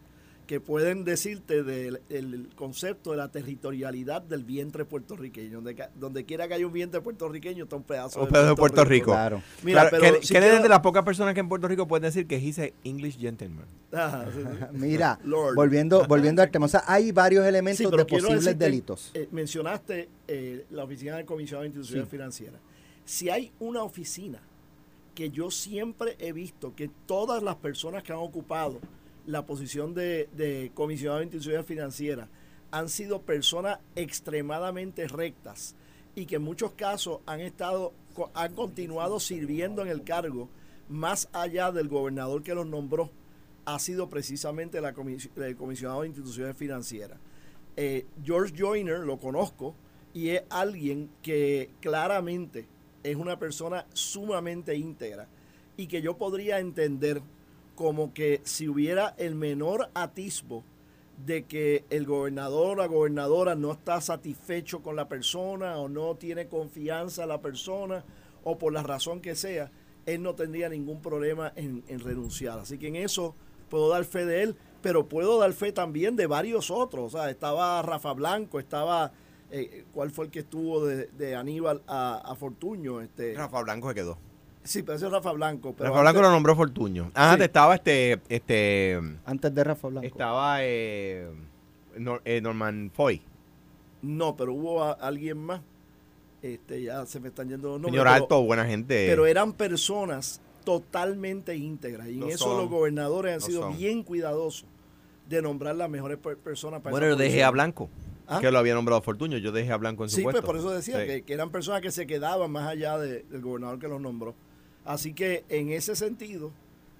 que 0.49 0.59
pueden 0.59 1.03
decirte 1.03 1.61
del 1.61 2.01
el 2.09 2.49
concepto 2.55 3.11
de 3.11 3.17
la 3.17 3.27
territorialidad 3.31 4.23
del 4.23 4.43
vientre 4.43 4.83
puertorriqueño. 4.83 5.61
Donde, 5.61 5.77
donde 5.93 6.25
quiera 6.25 6.47
que 6.47 6.55
haya 6.55 6.65
un 6.65 6.73
vientre 6.73 7.01
puertorriqueño, 7.01 7.65
está 7.65 7.75
un 7.75 7.83
pedazo, 7.83 8.19
un 8.23 8.29
pedazo 8.29 8.49
de 8.49 8.55
Puerto, 8.55 8.83
Rico. 8.83 9.11
Claro. 9.11 9.43
Mira, 9.61 9.81
Claro, 9.87 9.97
pero 10.01 10.15
que- 10.19 10.25
si 10.25 10.31
que 10.33 10.37
eres 10.39 10.49
quiero- 10.49 10.63
de 10.63 10.69
las 10.69 10.79
pocas 10.79 11.03
personas 11.03 11.35
que 11.35 11.41
en 11.41 11.49
Puerto 11.49 11.67
Rico 11.67 11.87
pueden 11.87 12.01
decir 12.01 12.25
que 12.25 12.37
he's 12.37 12.57
a 12.57 12.65
English 12.83 13.19
gentleman. 13.19 13.67
Ajá, 13.91 14.25
sí, 14.33 14.39
sí. 14.41 14.65
Mira, 14.71 15.19
Lord. 15.23 15.53
volviendo, 15.53 16.03
volviendo 16.07 16.41
al 16.41 16.49
tema, 16.49 16.65
o 16.65 16.69
sea, 16.69 16.83
hay 16.87 17.11
varios 17.11 17.45
elementos 17.45 17.77
Sí, 17.77 17.83
de 17.95 18.05
posibles 18.05 18.43
decirte, 18.45 18.65
delitos. 18.65 19.11
eh, 19.13 19.29
mencionaste 19.31 20.09
eh, 20.27 20.65
la 20.71 20.83
Oficina 20.83 21.17
del 21.17 21.25
Comisionado 21.27 21.61
de 21.61 21.67
Instituciones 21.67 22.05
Sí. 22.07 22.09
Financieras. 22.09 22.59
Si 23.05 23.29
hay 23.29 23.51
una 23.59 23.83
oficina 23.83 24.41
que 25.13 25.29
yo 25.29 25.51
siempre 25.51 26.15
he 26.17 26.33
visto 26.33 26.73
que 26.75 26.89
todas 27.05 27.43
las 27.43 27.55
personas 27.57 28.01
que 28.01 28.13
han 28.13 28.17
ocupado 28.19 28.79
la 29.25 29.45
posición 29.45 29.93
de, 29.93 30.71
comisionado 30.73 31.19
de 31.19 31.25
instituciones 31.25 31.65
financieras 31.65 32.27
han 32.71 32.89
sido 32.89 33.21
personas 33.21 33.79
extremadamente 33.95 35.07
rectas 35.07 35.75
y 36.15 36.25
que 36.25 36.35
en 36.35 36.43
muchos 36.43 36.73
casos 36.73 37.19
han 37.25 37.39
estado 37.41 37.93
han 38.33 38.53
continuado 38.53 39.19
sirviendo 39.19 39.81
en 39.81 39.87
el 39.87 40.03
cargo 40.03 40.49
más 40.89 41.29
allá 41.31 41.71
del 41.71 41.87
gobernador 41.87 42.43
que 42.43 42.53
los 42.53 42.65
nombró 42.67 43.09
ha 43.65 43.79
sido 43.79 44.09
precisamente 44.09 44.81
la 44.81 44.93
comisi- 44.93 45.29
el 45.41 45.55
comisionado 45.55 46.01
de 46.01 46.07
instituciones 46.07 46.57
financieras. 46.57 47.17
Eh, 47.77 48.05
George 48.23 48.53
Joyner 48.57 48.99
lo 48.99 49.19
conozco 49.19 49.75
y 50.13 50.29
es 50.29 50.43
alguien 50.49 51.09
que 51.21 51.69
claramente 51.79 52.67
es 53.03 53.15
una 53.15 53.37
persona 53.39 53.85
sumamente 53.93 54.75
íntegra 54.75 55.27
y 55.77 55.87
que 55.87 56.01
yo 56.01 56.17
podría 56.17 56.59
entender 56.59 57.21
como 57.79 58.13
que 58.13 58.41
si 58.43 58.67
hubiera 58.67 59.15
el 59.17 59.35
menor 59.35 59.89
atisbo 59.93 60.65
de 61.25 61.45
que 61.45 61.85
el 61.89 62.05
gobernador 62.05 62.71
o 62.71 62.81
la 62.81 62.87
gobernadora 62.87 63.55
no 63.55 63.71
está 63.71 64.01
satisfecho 64.01 64.83
con 64.83 64.97
la 64.97 65.07
persona 65.07 65.77
o 65.77 65.87
no 65.87 66.15
tiene 66.15 66.49
confianza 66.49 67.23
en 67.23 67.29
la 67.29 67.39
persona 67.39 68.03
o 68.43 68.57
por 68.57 68.73
la 68.73 68.83
razón 68.83 69.21
que 69.21 69.33
sea, 69.33 69.71
él 70.05 70.21
no 70.21 70.35
tendría 70.35 70.67
ningún 70.67 71.01
problema 71.01 71.53
en, 71.55 71.85
en 71.87 72.01
renunciar. 72.01 72.59
Así 72.59 72.77
que 72.77 72.89
en 72.89 72.97
eso 72.97 73.33
puedo 73.69 73.87
dar 73.87 74.03
fe 74.03 74.25
de 74.25 74.43
él, 74.43 74.57
pero 74.81 75.07
puedo 75.07 75.39
dar 75.39 75.53
fe 75.53 75.71
también 75.71 76.17
de 76.17 76.27
varios 76.27 76.71
otros. 76.71 77.13
O 77.15 77.17
sea, 77.17 77.29
estaba 77.29 77.81
Rafa 77.81 78.11
Blanco, 78.11 78.59
estaba, 78.59 79.13
eh, 79.51 79.85
¿cuál 79.93 80.11
fue 80.11 80.25
el 80.25 80.31
que 80.31 80.39
estuvo 80.39 80.85
de, 80.85 81.07
de 81.07 81.33
Aníbal 81.37 81.81
a, 81.87 82.17
a 82.29 82.35
Fortuño? 82.35 82.99
Este, 82.99 83.35
Rafa 83.35 83.61
Blanco 83.61 83.87
se 83.87 83.95
quedó. 83.95 84.17
Sí, 84.63 84.83
pero 84.83 84.95
ese 84.97 85.05
es 85.07 85.11
Rafa 85.11 85.31
Blanco. 85.31 85.73
Pero 85.77 85.89
Rafa 85.89 86.01
Blanco 86.01 86.21
lo 86.21 86.31
nombró 86.31 86.55
Fortuño. 86.55 87.11
Antes 87.13 87.37
Sí. 87.39 87.43
estaba 87.45 87.75
este, 87.75 88.19
este, 88.29 88.99
Antes 89.25 89.53
de 89.53 89.63
Rafa 89.63 89.87
Blanco. 89.87 90.07
estaba 90.07 90.57
eh, 90.61 91.27
Nor- 91.97 92.21
eh, 92.25 92.41
Norman 92.41 92.91
Foy. 92.93 93.21
No, 94.01 94.35
pero 94.37 94.53
hubo 94.53 94.83
a- 94.83 94.93
alguien 94.93 95.37
más. 95.37 95.61
Este, 96.41 96.81
ya 96.83 97.05
se 97.05 97.19
me 97.19 97.27
están 97.29 97.49
yendo 97.49 97.67
los 97.69 97.81
nombres. 97.81 97.91
Señor 97.93 98.05
pero- 98.05 98.23
Alto, 98.23 98.43
buena 98.43 98.65
gente. 98.65 99.07
pero 99.09 99.25
eran 99.25 99.51
personas 99.53 100.39
totalmente 100.63 101.55
íntegras 101.55 102.07
y 102.07 102.21
en 102.21 102.29
eso 102.29 102.45
son. 102.45 102.57
los 102.57 102.69
gobernadores 102.69 103.33
han 103.33 103.41
sido 103.41 103.63
son. 103.63 103.77
bien 103.77 104.03
cuidadosos 104.03 104.65
de 105.27 105.41
nombrar 105.41 105.75
las 105.75 105.89
mejores 105.89 106.17
per- 106.17 106.37
personas 106.37 106.81
para 106.81 106.91
bueno, 106.91 107.07
yo 107.09 107.15
dejé 107.17 107.43
a 107.43 107.49
Blanco, 107.51 107.89
¿Ah? 108.27 108.39
que 108.39 108.51
lo 108.51 108.57
había 108.59 108.73
nombrado 108.73 109.01
Fortuño. 109.01 109.37
Yo 109.37 109.51
dejé 109.51 109.71
a 109.71 109.77
Blanco 109.77 110.03
en 110.03 110.09
su 110.09 110.15
Sí, 110.17 110.21
pues 110.23 110.33
puesto. 110.35 110.45
por 110.47 110.55
eso 110.57 110.69
decía 110.71 111.01
Sí. 111.01 111.07
que, 111.07 111.21
que 111.23 111.33
eran 111.33 111.49
personas 111.51 111.81
que 111.81 111.91
se 111.91 112.07
quedaban 112.07 112.49
más 112.51 112.67
allá 112.69 112.97
de- 112.97 113.23
del 113.23 113.41
gobernador 113.41 113.79
que 113.79 113.87
los 113.87 113.99
nombró. 113.99 114.33
Así 114.85 115.13
que 115.13 115.43
en 115.49 115.69
ese 115.69 115.95
sentido, 115.95 116.51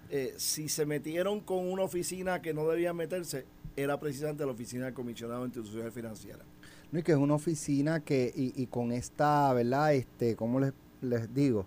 eh, 0.10 0.34
si 0.38 0.70
se 0.70 0.86
metieron 0.86 1.40
con 1.40 1.70
una 1.72 1.84
oficina 1.84 2.42
que 2.42 2.54
no 2.54 2.68
debían 2.68 2.96
meterse, 2.96 3.46
era 3.76 4.00
precisamente 4.00 4.46
la 4.46 4.52
oficina 4.52 4.86
del 4.86 4.94
comisionado 4.94 5.42
de 5.42 5.46
instituciones 5.48 5.94
financieras. 5.94 6.42
No, 6.92 7.00
y 7.00 7.04
que 7.04 7.12
es 7.12 7.18
una 7.18 7.36
oficina 7.36 8.00
que, 8.02 8.32
y, 8.36 8.62
y 8.62 8.68
con 8.68 8.92
esta, 8.92 9.54
¿verdad? 9.54 9.94
Este, 9.94 10.36
¿cómo 10.36 10.60
les, 10.60 10.74
les 11.02 11.34
digo? 11.34 11.62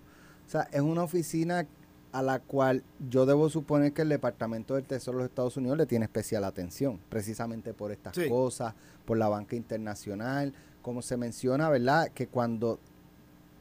O 0.45 0.49
sea, 0.49 0.63
es 0.71 0.81
una 0.81 1.03
oficina 1.03 1.65
a 2.11 2.21
la 2.21 2.39
cual 2.39 2.83
yo 3.09 3.25
debo 3.25 3.49
suponer 3.49 3.91
que 3.93 4.03
el 4.03 4.09
Departamento 4.09 4.75
del 4.75 4.83
Tesoro 4.83 5.17
de 5.17 5.23
los 5.23 5.29
Estados 5.31 5.57
Unidos 5.57 5.77
le 5.77 5.85
tiene 5.87 6.05
especial 6.05 6.43
atención, 6.43 6.99
precisamente 7.09 7.73
por 7.73 7.91
estas 7.91 8.13
Sí. 8.15 8.29
cosas, 8.29 8.75
por 9.05 9.17
la 9.17 9.29
banca 9.29 9.55
internacional, 9.55 10.53
como 10.83 11.01
se 11.01 11.17
menciona, 11.17 11.69
¿verdad? 11.69 12.09
Que 12.09 12.27
cuando 12.27 12.79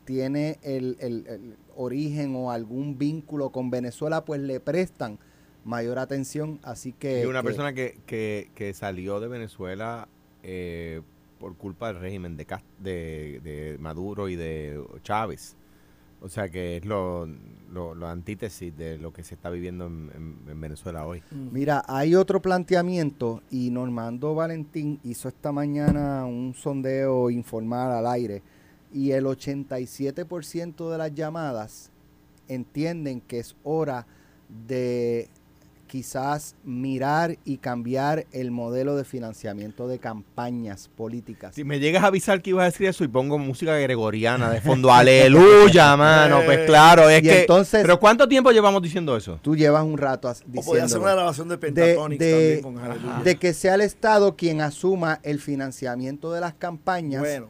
tiene 0.04 0.58
el, 0.62 0.96
el- 1.00 1.26
el 1.26 1.56
origen 1.76 2.34
o 2.36 2.50
algún 2.50 2.98
vínculo 2.98 3.50
con 3.50 3.70
Venezuela, 3.70 4.24
pues 4.24 4.40
le 4.40 4.60
prestan 4.60 5.18
mayor 5.64 5.98
atención, 5.98 6.58
así 6.62 6.92
que... 6.92 7.22
Y 7.22 7.26
una 7.26 7.40
que- 7.40 7.46
persona 7.46 7.72
que, 7.72 7.98
que, 8.06 8.50
que 8.54 8.74
salió 8.74 9.20
de 9.20 9.28
Venezuela 9.28 10.08
eh, 10.42 11.00
por 11.38 11.56
culpa 11.56 11.88
del 11.92 12.00
régimen 12.00 12.36
de, 12.36 12.46
de, 12.80 13.40
de 13.42 13.76
Maduro 13.78 14.28
y 14.28 14.36
de 14.36 14.82
Chávez. 15.02 15.56
O 16.20 16.28
sea 16.28 16.48
que 16.48 16.76
es 16.76 16.84
lo, 16.84 17.26
lo, 17.72 17.96
lo 17.96 18.06
antítesis 18.06 18.76
de 18.76 18.96
lo 18.96 19.12
que 19.12 19.24
se 19.24 19.34
está 19.34 19.50
viviendo 19.50 19.86
en, 19.86 20.10
en- 20.14 20.50
en 20.50 20.60
Venezuela 20.60 21.04
hoy. 21.04 21.20
Mira, 21.50 21.82
hay 21.88 22.14
otro 22.14 22.40
planteamiento 22.40 23.42
y 23.50 23.70
Normando 23.70 24.32
Valentín 24.34 25.00
hizo 25.02 25.26
esta 25.28 25.50
mañana 25.50 26.24
un 26.24 26.54
sondeo 26.54 27.28
informal 27.30 27.90
al 27.90 28.06
aire 28.06 28.40
y 28.92 29.12
el 29.12 29.24
87% 29.24 30.90
de 30.90 30.98
las 30.98 31.14
llamadas 31.14 31.90
entienden 32.48 33.20
que 33.20 33.38
es 33.38 33.54
hora 33.64 34.06
de 34.66 35.28
quizás 35.86 36.56
mirar 36.64 37.36
y 37.44 37.58
cambiar 37.58 38.24
el 38.32 38.50
modelo 38.50 38.96
de 38.96 39.04
financiamiento 39.04 39.88
de 39.88 39.98
campañas 39.98 40.88
políticas. 40.96 41.54
Si 41.54 41.64
me 41.64 41.80
llegas 41.80 42.02
a 42.02 42.06
avisar 42.06 42.40
que 42.40 42.48
ibas 42.50 42.62
a 42.62 42.70
decir 42.70 42.86
eso 42.86 43.04
y 43.04 43.08
pongo 43.08 43.38
música 43.38 43.76
gregoriana 43.76 44.50
de 44.50 44.62
fondo, 44.62 44.90
aleluya, 44.90 45.94
mano, 45.98 46.40
pues 46.46 46.60
claro, 46.64 47.10
es 47.10 47.20
Y 47.20 47.22
que... 47.24 47.40
entonces- 47.42 47.82
¿Pero 47.82 48.00
cuánto 48.00 48.26
tiempo 48.26 48.50
llevamos 48.52 48.80
diciendo 48.80 49.14
eso? 49.18 49.38
Tú 49.42 49.54
llevas 49.54 49.84
un 49.84 49.98
rato 49.98 50.28
as- 50.28 50.42
O 50.56 50.62
podía 50.62 50.84
hacer 50.84 50.98
una 50.98 51.12
grabación 51.12 51.48
de 51.48 51.56
de, 51.56 51.58
Pentatonix 51.58 52.18
de- 52.18 52.30
también 52.32 52.62
con 52.62 52.78
Aleluya. 52.78 53.20
de 53.22 53.36
que 53.36 53.52
sea 53.52 53.74
el 53.74 53.82
Estado 53.82 54.34
quien 54.34 54.62
asuma 54.62 55.20
el 55.22 55.40
financiamiento 55.40 56.32
de 56.32 56.40
las 56.40 56.54
campañas 56.54 57.20
Bueno, 57.20 57.48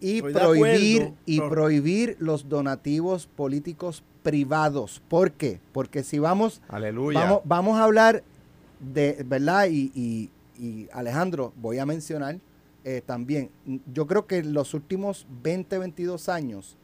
y 0.00 0.16
estoy 0.16 0.32
prohibir 0.32 1.02
acuerdo, 1.02 1.16
y 1.26 1.40
prohibir 1.40 2.16
los 2.20 2.48
donativos 2.48 3.26
políticos 3.26 4.02
privados. 4.22 5.00
¿Por 5.08 5.32
qué? 5.32 5.60
Porque 5.72 6.02
si 6.02 6.18
vamos 6.18 6.60
Aleluya. 6.68 7.20
vamos 7.20 7.40
vamos 7.44 7.78
a 7.78 7.84
hablar 7.84 8.22
de 8.80 9.24
verdad 9.26 9.66
y, 9.70 9.90
y- 9.94 10.30
y, 10.58 10.88
Alejandro 10.92 11.52
voy 11.56 11.78
a 11.78 11.86
mencionar 11.86 12.38
eh, 12.84 13.02
también 13.04 13.50
yo 13.92 14.06
creo 14.06 14.26
que 14.26 14.38
en 14.38 14.52
los 14.54 14.72
últimos 14.74 15.26
20 15.42 15.78
22 15.78 16.28
años 16.28 16.76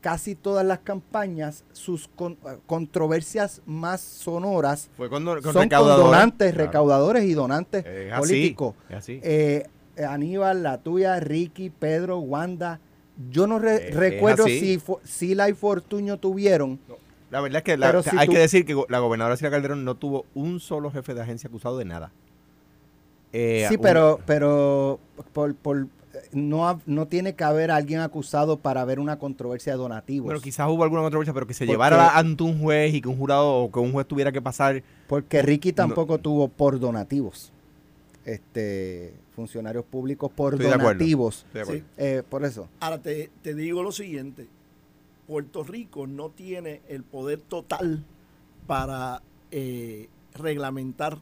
casi 0.00 0.34
todas 0.34 0.64
las 0.64 0.78
campañas 0.78 1.64
sus 1.72 2.08
con- 2.08 2.38
eh, 2.46 2.56
controversias 2.66 3.60
más 3.66 4.00
sonoras 4.00 4.88
Fue 4.96 5.10
con, 5.10 5.24
con 5.24 5.42
son 5.42 5.52
con 5.52 5.62
recaudadores. 5.62 6.06
donantes, 6.06 6.52
Claro. 6.52 6.66
recaudadores 6.66 7.24
y 7.24 7.34
donantes 7.34 7.84
Es 7.86 8.12
así, 8.12 8.20
políticos. 8.20 8.74
es 8.88 8.96
así. 8.96 9.20
Eh, 9.22 9.66
Aníbal, 10.04 10.62
la 10.62 10.78
tuya, 10.78 11.18
Ricky, 11.20 11.70
Pedro, 11.70 12.18
Wanda. 12.18 12.80
Yo 13.30 13.46
no 13.46 13.58
re- 13.58 13.88
Eh, 13.88 13.90
recuerdo 13.92 14.44
si 14.46 14.80
Sila 15.04 15.48
y 15.48 15.52
Fortuño 15.54 16.18
tuvieron. 16.18 16.78
La 17.30 17.40
verdad 17.40 17.58
es 17.58 17.64
que 17.64 17.76
la- 17.76 17.86
Pero 17.88 18.02
si 18.02 18.16
hay 18.16 18.26
tú- 18.26 18.32
que 18.32 18.38
decir 18.38 18.64
que 18.64 18.74
la 18.88 18.98
gobernadora 18.98 19.36
Silvia 19.36 19.50
Calderón 19.52 19.84
no 19.84 19.94
tuvo 19.94 20.24
un 20.34 20.58
solo 20.58 20.90
jefe 20.90 21.14
de 21.14 21.20
agencia 21.22 21.48
acusado 21.48 21.76
de 21.78 21.84
nada. 21.84 22.10
Eh, 23.32 23.66
sí, 23.68 23.76
un- 23.76 23.82
pero, 23.82 24.18
pero 24.26 24.98
por, 25.32 25.54
por- 25.54 25.86
no, 26.32 26.80
no 26.86 27.06
tiene 27.06 27.34
que 27.34 27.44
haber 27.44 27.70
alguien 27.70 28.00
acusado 28.00 28.56
para 28.58 28.84
ver 28.84 28.98
una 28.98 29.18
controversia 29.18 29.72
de 29.74 29.78
donativos. 29.78 30.24
Bueno, 30.26 30.40
quizás 30.40 30.68
hubo 30.68 30.82
alguna 30.82 31.02
controversia, 31.02 31.32
pero 31.32 31.46
que 31.46 31.54
se 31.54 31.64
Porque- 31.64 31.72
llevara 31.72 32.16
ante 32.18 32.42
un 32.42 32.58
juez 32.60 32.92
y 32.94 33.00
que 33.00 33.08
un 33.08 33.16
jurado 33.16 33.48
o 33.54 33.70
que 33.70 33.78
un 33.78 33.92
juez 33.92 34.06
tuviera 34.06 34.32
que 34.32 34.42
pasar. 34.42 34.82
porque 35.06 35.42
Ricky 35.42 35.72
tampoco 35.72 36.18
tuvo 36.18 36.48
por 36.48 36.78
donativos. 36.80 37.52
Este, 38.34 39.14
funcionarios 39.34 39.84
públicos 39.84 40.30
por 40.30 40.54
Estoy 40.54 40.68
de 40.68 40.72
acuerdo. 40.74 40.88
donativos. 40.92 41.36
Estoy 41.46 41.52
de 41.52 41.60
acuerdo. 41.62 41.84
Eh, 41.96 42.22
por 42.28 42.44
eso. 42.44 42.68
ahora 42.78 43.02
te, 43.02 43.30
te 43.42 43.54
digo 43.54 43.82
lo 43.82 43.90
siguiente. 43.92 44.46
Puerto 45.26 45.64
Rico 45.64 46.06
no 46.06 46.30
tiene 46.30 46.80
el 46.88 47.02
poder 47.02 47.40
total 47.40 48.04
para 48.66 49.22
eh, 49.50 50.08
reglamentar 50.34 51.18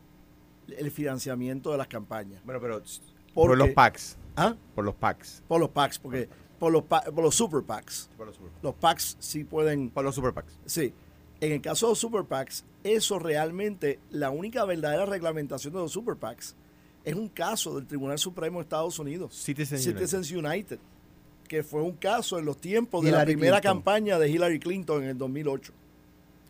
el 0.76 0.90
financiamiento 0.90 1.72
de 1.72 1.78
las 1.78 1.88
campañas. 1.88 2.42
Bueno, 2.44 2.60
pero 2.60 2.74
Porque- 2.78 3.32
por 3.34 3.56
los 3.56 3.70
PACs. 3.70 4.16
¿Ah? 4.36 4.54
Por 4.74 4.84
los 4.84 4.94
PACs. 4.94 5.42
Por 5.48 5.60
los 5.60 5.70
PACs, 5.70 5.98
porque 5.98 6.28
por 6.58 6.72
los, 6.72 6.82
pa- 6.84 7.02
por 7.02 7.24
los 7.24 7.34
super 7.34 7.62
PACs. 7.62 8.10
Por 8.16 8.26
los 8.26 8.36
super, 8.36 8.52
Los 8.62 8.74
PACs 8.74 9.16
sí 9.18 9.44
pueden 9.44 9.88
por 9.90 10.04
los 10.04 10.14
super 10.14 10.32
PACs. 10.34 10.58
Sí. 10.66 10.92
En 11.40 11.52
el 11.52 11.60
caso 11.62 11.86
de 11.86 11.92
los 11.92 11.98
super 11.98 12.24
PACs, 12.24 12.64
eso 12.84 13.18
realmente, 13.18 13.98
la 14.10 14.30
única 14.30 14.64
verdadera 14.64 15.06
reglamentación 15.06 15.72
de 15.72 15.80
los 15.80 15.92
super 15.92 16.16
PACs 16.16 16.54
es 17.04 17.14
un 17.14 17.28
caso 17.28 17.74
del 17.76 17.86
Tribunal 17.86 18.18
Supremo 18.18 18.58
de 18.58 18.62
Estados 18.64 18.98
Unidos, 18.98 19.34
Citizens 19.34 19.84
United. 19.86 20.00
Citizens 20.00 20.30
United, 20.30 20.78
que 21.46 21.62
fue 21.62 21.82
un 21.82 21.92
caso 21.92 22.38
en 22.38 22.44
los 22.44 22.58
tiempos 22.60 23.04
de 23.04 23.10
la 23.10 23.24
primera 23.24 23.60
Clinton. 23.60 23.76
campaña 23.76 24.18
de 24.18 24.28
Hillary 24.28 24.60
Clinton 24.60 25.02
en 25.02 25.08
el 25.10 25.18
2008. 25.18 25.72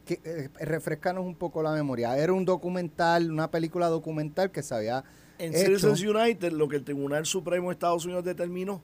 que, 0.05 0.21
eh, 0.25 0.49
refrescanos 0.61 1.27
un 1.27 1.35
poco 1.35 1.63
la 1.63 1.73
memoria. 1.73 2.17
Era 2.17 2.33
un 2.33 2.47
documental, 2.47 3.31
una 3.31 3.51
película 3.51 3.89
documental 3.89 4.51
que 4.51 4.63
se 4.63 4.75
había 4.75 5.05
En 5.39 5.55
hecho. 5.55 5.67
Citizens 5.67 6.03
United, 6.03 6.53
lo 6.53 6.67
que 6.67 6.77
el 6.77 6.85
Tribunal 6.85 7.27
Supremo 7.27 7.69
de 7.69 7.75
Estados 7.75 8.07
Unidos 8.07 8.25
determinó 8.25 8.81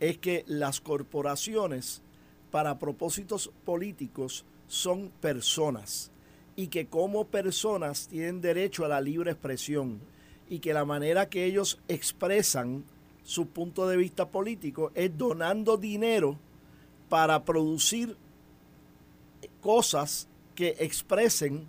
es 0.00 0.18
que 0.18 0.44
las 0.48 0.80
corporaciones, 0.80 2.02
para 2.50 2.78
propósitos 2.78 3.50
políticos, 3.64 4.44
son 4.66 5.10
personas 5.20 6.10
y 6.56 6.68
que 6.68 6.86
como 6.86 7.26
personas 7.26 8.08
tienen 8.08 8.40
derecho 8.40 8.84
a 8.84 8.88
la 8.88 9.00
libre 9.00 9.30
expresión 9.30 10.00
y 10.48 10.60
que 10.60 10.72
la 10.72 10.84
manera 10.84 11.28
que 11.28 11.44
ellos 11.44 11.78
expresan 11.88 12.84
su 13.22 13.48
punto 13.48 13.88
de 13.88 13.96
vista 13.96 14.28
político 14.28 14.92
es 14.94 15.16
donando 15.16 15.76
dinero 15.76 16.38
para 17.08 17.44
producir 17.44 18.16
cosas 19.60 20.28
que 20.54 20.76
expresen 20.78 21.66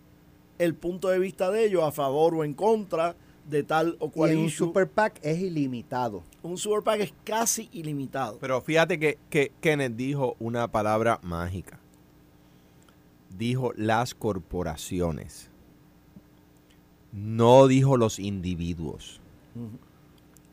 el 0.60 0.76
punto 0.76 1.10
de 1.10 1.20
vista 1.20 1.52
de 1.52 1.66
ellos 1.66 1.84
a 1.84 1.92
favor 1.92 2.36
o 2.36 2.44
en 2.44 2.54
contra 2.54 3.16
de 3.48 3.64
tal 3.64 3.96
o 4.00 4.08
Y 4.08 4.12
cual 4.12 4.32
en 4.32 4.38
un 4.40 4.46
issue. 4.46 4.68
super 4.68 4.90
PAC 4.90 5.20
es 5.24 5.40
ilimitado. 5.40 6.24
Un 6.44 6.58
super 6.58 6.84
PAC 6.84 7.00
es 7.02 7.14
casi 7.24 7.70
ilimitado. 7.72 8.38
Pero 8.40 8.62
fíjate 8.62 9.00
que, 9.00 9.18
que 9.30 9.52
Kenneth 9.62 9.96
dijo 9.96 10.36
una 10.40 10.68
palabra 10.72 11.20
mágica. 11.24 11.80
Dijo 13.38 13.72
las 13.76 14.16
corporaciones. 14.16 15.50
No 17.12 17.68
dijo 17.68 17.98
los 17.98 18.20
individuos. 18.20 19.22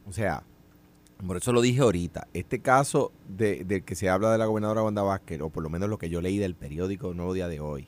O 0.07 0.13
sea, 0.13 0.43
por 1.27 1.37
eso 1.37 1.53
lo 1.53 1.61
dije 1.61 1.81
ahorita. 1.81 2.29
Este 2.35 2.61
caso 2.61 3.13
de, 3.29 3.65
del 3.65 3.85
que 3.85 3.95
se 3.95 4.09
habla 4.09 4.33
de 4.33 4.39
la 4.39 4.47
gobernadora 4.47 4.83
Wanda 4.83 5.03
Vázquez, 5.03 5.41
o 5.41 5.51
por 5.51 5.63
lo 5.63 5.71
menos 5.71 5.89
lo 5.89 5.99
que 5.99 6.11
yo 6.11 6.21
leí 6.21 6.39
del 6.39 6.55
periódico 6.55 7.15
Nuevo 7.15 7.35
Día 7.35 7.49
de 7.49 7.61
hoy, 7.61 7.87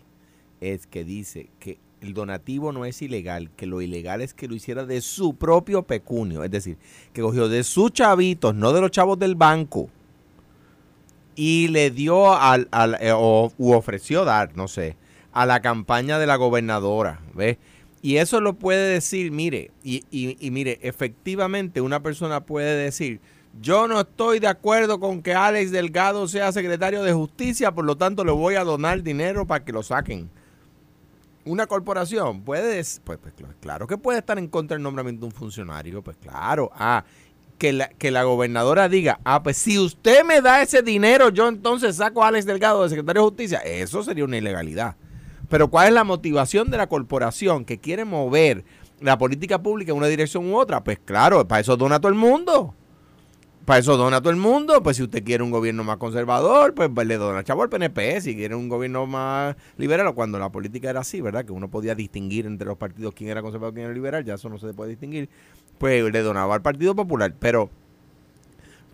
es 0.61 0.87
que 0.87 1.05
dice 1.05 1.51
que 1.59 1.79
el 2.01 2.15
donativo 2.15 2.73
no 2.73 2.85
es 2.85 3.03
ilegal, 3.03 3.51
que 3.57 3.67
lo 3.67 3.81
ilegal 3.83 4.21
es 4.21 4.35
que 4.35 4.49
lo 4.49 4.55
hiciera 4.55 4.87
de 4.87 5.01
su 5.01 5.35
propio 5.35 5.83
pecunio. 5.83 6.45
Es 6.45 6.51
decir, 6.51 6.79
que 7.13 7.23
cogió 7.23 7.49
de 7.49 7.65
sus 7.65 7.93
chavitos, 7.93 8.55
no 8.55 8.73
de 8.73 8.81
los 8.81 8.91
chavos 8.91 9.19
del 9.19 9.35
banco, 9.35 9.91
y 11.35 11.69
le 11.69 11.91
dio 11.91 12.35
al, 12.35 12.69
al 12.71 12.97
eh, 13.01 13.13
o, 13.15 13.53
u 13.59 13.73
ofreció 13.73 14.25
dar, 14.25 14.57
no 14.57 14.69
sé, 14.69 14.97
a 15.33 15.45
la 15.45 15.61
campaña 15.61 16.19
de 16.19 16.27
la 16.27 16.37
gobernadora, 16.37 17.21
¿ves? 17.35 17.59
Y 18.03 18.19
eso 18.19 18.41
lo 18.41 18.55
puede 18.55 18.93
decir, 18.93 19.33
mire, 19.33 19.71
y, 19.83 20.05
mire, 20.51 20.79
efectivamente 20.83 21.81
una 21.81 22.03
persona 22.03 22.41
puede 22.45 22.77
decir, 22.77 23.21
yo 23.61 23.89
no 23.89 24.01
estoy 24.01 24.39
de 24.39 24.47
acuerdo 24.49 25.01
con 25.01 25.23
que 25.23 25.35
Alex 25.35 25.71
Delgado 25.73 26.29
sea 26.29 26.53
secretario 26.53 27.03
de 27.03 27.13
justicia, 27.13 27.73
por 27.73 27.85
lo 27.85 27.97
tanto 27.97 28.25
le 28.25 28.33
voy 28.33 28.55
a 28.57 28.65
donar 28.65 29.03
dinero 29.03 29.47
para 29.47 29.65
que 29.65 29.73
lo 29.73 29.83
saquen. 29.83 30.31
Una 31.45 31.67
corporación 31.67 32.43
puede, 32.43 32.77
des- 32.77 33.01
pues, 33.05 33.19
pues, 33.21 33.35
cl- 33.37 33.55
claro 33.61 33.87
que 33.87 33.97
puede 33.97 34.19
estar 34.19 34.39
en 34.39 34.49
contra 34.49 34.75
del 34.77 34.83
nombramiento 34.83 35.21
de 35.21 35.27
un 35.27 35.33
funcionario, 35.33 36.03
pues 36.03 36.17
claro. 36.17 36.71
Ah, 36.75 37.05
que 37.59 37.73
la, 37.73 37.89
que 37.89 38.11
la 38.11 38.25
gobernadora 38.25 38.89
diga, 38.89 39.19
ah, 39.25 39.43
pues 39.43 39.57
si 39.57 39.79
usted 39.79 40.25
me 40.25 40.41
da 40.43 40.61
ese 40.61 40.83
dinero, 40.83 41.31
yo 41.31 41.49
entonces 41.49 41.97
saco 41.97 42.23
a 42.23 42.29
Alex 42.29 42.45
Delgado 42.47 42.83
de 42.83 42.91
secretario 42.91 43.23
de 43.23 43.29
justicia. 43.29 43.59
Eso 43.61 44.03
sería 44.03 44.25
una 44.25 44.37
ilegalidad. 44.37 44.97
Pero 45.49 45.69
¿cuál 45.69 45.89
es 45.89 45.95
la 45.95 46.05
motivación 46.05 46.71
de 46.71 46.77
la 46.77 46.89
corporación 46.89 47.65
que 47.65 47.79
quiere 47.79 48.05
mover 48.05 48.65
la 49.01 49.19
política 49.19 49.63
pública 49.63 49.93
en 49.93 49.99
una 49.99 50.07
dirección 50.07 50.47
u 50.51 50.57
otra? 50.57 50.83
Pues 50.83 50.99
claro, 51.05 51.47
para 51.47 51.61
eso 51.61 51.77
dona 51.77 52.01
todo 52.01 52.11
el 52.11 52.19
mundo. 52.19 52.75
Para 53.65 53.81
eso 53.81 53.97
dona 53.97 54.21
todo 54.21 54.31
el 54.31 54.37
mundo. 54.37 54.83
Pues 54.83 54.97
si 54.97 55.03
usted 55.03 55.25
quiere 55.25 55.43
un 55.43 55.51
gobierno 55.51 55.83
más 55.83 55.97
conservador, 55.97 56.73
pues, 56.73 56.89
pues, 56.95 57.07
le 57.07 57.17
dona 57.17 57.43
chavo 57.43 57.63
al 57.65 57.69
PNP. 57.69 58.21
Si 58.21 58.37
quiere 58.37 58.55
un 58.55 58.69
gobierno 58.69 59.07
más 59.07 59.57
liberal, 59.77 60.15
cuando 60.15 60.39
la 60.39 60.51
política 60.51 60.89
era 60.89 61.01
así, 61.01 61.21
¿verdad? 61.21 61.45
Que 61.45 61.53
uno 61.53 61.69
podía 61.69 61.95
distinguir 61.95 62.47
entre 62.47 62.67
los 62.67 62.79
partidos 62.79 63.13
quién 63.15 63.31
era 63.31 63.43
conservador 63.43 63.75
quién 63.75 63.87
era 63.87 63.95
liberal, 63.95 64.25
ya 64.25 64.35
eso 64.35 64.49
no 64.49 64.59
se 64.59 64.73
puede 64.73 64.91
distinguir. 64.91 65.29
Pues 65.79 66.11
le 66.13 66.23
donaba 66.23 66.55
al 66.55 66.63
Partido 66.63 66.95
Popular. 66.95 67.35
Pero, 67.39 67.69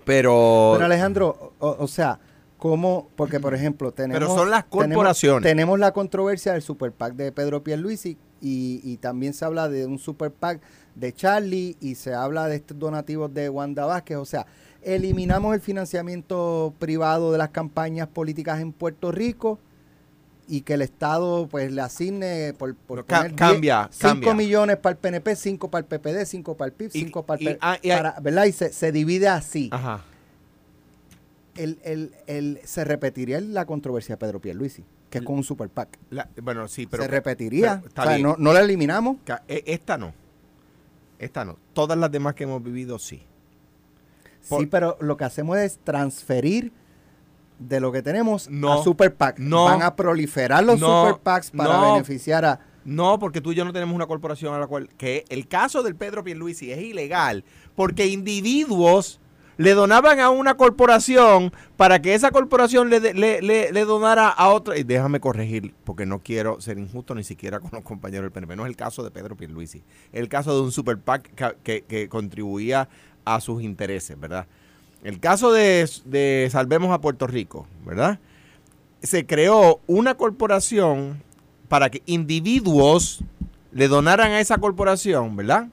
pero, 0.04 0.72
Pero 0.72 0.84
Alejandro, 0.86 1.52
o, 1.58 1.76
o 1.78 1.86
sea, 1.86 2.18
¿cómo? 2.62 3.08
Porque, 3.16 3.40
por 3.40 3.54
ejemplo, 3.54 3.90
tenemos... 3.90 4.20
Pero 4.20 4.32
son 4.36 4.48
las 4.48 4.64
tenemos- 4.70 4.94
corporaciones. 4.94 5.42
Tenemos, 5.42 5.80
la 5.80 5.90
controversia 5.92 6.52
del 6.52 6.62
super 6.62 6.92
PAC 6.92 7.14
de 7.14 7.32
Pedro 7.32 7.64
Pierluisi 7.64 8.16
y, 8.40 8.80
y 8.84 8.98
también 8.98 9.34
se 9.34 9.44
habla 9.44 9.68
de 9.68 9.84
un 9.84 9.98
super 9.98 10.30
PAC 10.30 10.60
de 10.94 11.12
Charlie 11.12 11.76
y 11.80 11.96
se 11.96 12.14
habla 12.14 12.46
de 12.46 12.54
estos 12.56 12.78
donativos 12.78 13.34
de 13.34 13.48
Wanda 13.48 13.84
Vázquez. 13.86 14.16
O 14.18 14.24
sea, 14.24 14.46
eliminamos 14.80 15.54
el 15.56 15.60
financiamiento 15.60 16.72
privado 16.78 17.32
de 17.32 17.38
las 17.38 17.48
campañas 17.50 18.06
políticas 18.06 18.60
en 18.60 18.72
Puerto 18.72 19.10
Rico 19.10 19.58
y 20.46 20.60
que 20.60 20.74
el 20.74 20.82
Estado 20.82 21.48
pues 21.48 21.72
le 21.72 21.80
asigne 21.80 22.52
por, 22.52 22.74
por 22.76 23.04
poner 23.04 23.34
cambia, 23.34 23.88
5 23.90 24.08
cambia. 24.08 24.34
millones 24.34 24.76
para 24.76 24.92
el 24.92 24.98
PNP, 24.98 25.34
5 25.34 25.68
para 25.68 25.80
el 25.80 25.86
PPD, 25.86 26.26
5 26.26 26.56
para 26.56 26.66
el 26.68 26.72
PIB, 26.74 26.90
Y- 26.94 26.98
5 27.00 27.22
para 27.26 27.40
el 27.40 27.48
y- 27.48 27.58
ah, 27.60 27.78
y- 27.82 27.88
para- 27.88 28.20
¿verdad? 28.20 28.44
Y 28.44 28.52
se, 28.52 28.72
se 28.72 28.92
divide 28.92 29.26
así 29.28 29.68
Ajá. 29.72 30.04
El, 31.56 31.78
el, 31.84 32.14
el- 32.26 32.60
se 32.64 32.84
repetiría 32.84 33.40
la 33.40 33.66
controversia 33.66 34.14
de 34.14 34.18
Pedro 34.18 34.40
Pierluisi, 34.40 34.84
que 35.10 35.18
es 35.18 35.24
con 35.24 35.36
un 35.36 35.44
super 35.44 35.68
PAC. 35.68 35.98
La- 36.10 36.28
bueno, 36.42 36.66
sí, 36.68 36.86
pero... 36.86 37.02
se 37.02 37.08
repetiría. 37.08 37.76
pero 37.76 37.88
está 37.88 38.02
O 38.02 38.04
sea, 38.06 38.14
bien. 38.16 38.26
no, 38.26 38.36
no 38.38 38.52
la 38.52 38.60
eliminamos. 38.60 39.16
E- 39.48 39.64
Esta 39.66 39.98
no. 39.98 40.14
Esta 41.18 41.44
no. 41.44 41.56
Todas 41.72 41.96
las 41.98 42.10
demás 42.10 42.34
que 42.34 42.44
hemos 42.44 42.62
vivido, 42.62 42.98
sí. 42.98 43.22
Por- 44.48 44.60
sí, 44.60 44.66
pero 44.66 44.96
lo 45.00 45.16
que 45.16 45.24
hacemos 45.24 45.56
es 45.58 45.78
transferir 45.84 46.72
de 47.58 47.78
lo 47.78 47.92
que 47.92 48.02
tenemos 48.02 48.48
No, 48.50 48.80
a 48.80 48.82
super 48.82 49.14
PAC. 49.14 49.38
no, 49.38 49.66
Van 49.66 49.82
a 49.82 49.94
proliferar 49.94 50.64
los 50.64 50.80
no, 50.80 51.04
super 51.06 51.20
PACs 51.22 51.50
para 51.52 51.92
beneficiar 51.92 52.44
a... 52.44 52.58
No, 52.84 53.20
porque 53.20 53.40
tú 53.40 53.52
y 53.52 53.54
yo 53.54 53.64
no 53.64 53.72
tenemos 53.72 53.94
una 53.94 54.08
corporación 54.08 54.52
a 54.52 54.58
la 54.58 54.66
cual... 54.66 54.88
Que 54.96 55.24
el 55.28 55.46
caso 55.46 55.84
del 55.84 55.94
Pedro 55.94 56.24
Pierluisi 56.24 56.72
es 56.72 56.80
ilegal 56.82 57.44
porque 57.76 58.08
individuos 58.08 59.20
le 59.58 59.74
donaban 59.74 60.18
a 60.20 60.30
una 60.30 60.54
corporación 60.54 61.52
para 61.76 62.00
que 62.02 62.14
esa 62.14 62.30
corporación 62.30 62.88
le, 62.90 63.00
le- 63.14 63.72
le 63.72 63.84
donara 63.84 64.28
a 64.28 64.48
otra... 64.50 64.78
Y 64.78 64.82
déjame 64.82 65.20
corregir, 65.20 65.74
porque 65.84 66.06
no 66.06 66.20
quiero 66.20 66.60
ser 66.60 66.78
injusto 66.78 67.14
ni 67.14 67.22
siquiera 67.24 67.60
con 67.60 67.70
los 67.72 67.82
compañeros 67.82 68.24
del 68.24 68.32
PNP. 68.32 68.56
No 68.56 68.64
es 68.64 68.70
el 68.70 68.76
caso 68.76 69.02
de 69.04 69.10
Pedro 69.10 69.36
Pierluisi. 69.36 69.82
Es 70.12 70.20
el 70.20 70.28
caso 70.28 70.54
de 70.54 70.62
un 70.62 70.72
super 70.72 70.98
PAC 70.98 71.34
que, 71.34 71.56
que- 71.62 71.82
que 71.82 72.08
contribuía 72.08 72.88
a 73.24 73.40
sus 73.40 73.62
intereses, 73.62 74.18
¿verdad? 74.18 74.46
El 75.04 75.20
caso 75.20 75.52
de, 75.52 75.88
de 76.04 76.48
Salvemos 76.50 76.90
a 76.92 77.00
Puerto 77.00 77.26
Rico, 77.26 77.66
¿verdad? 77.84 78.18
Se 79.02 79.26
creó 79.26 79.80
una 79.86 80.14
corporación 80.14 81.22
para 81.68 81.90
que 81.90 82.02
individuos 82.06 83.24
le 83.72 83.88
donaran 83.88 84.30
a 84.32 84.40
esa 84.40 84.58
corporación, 84.58 85.34
¿verdad? 85.36 85.68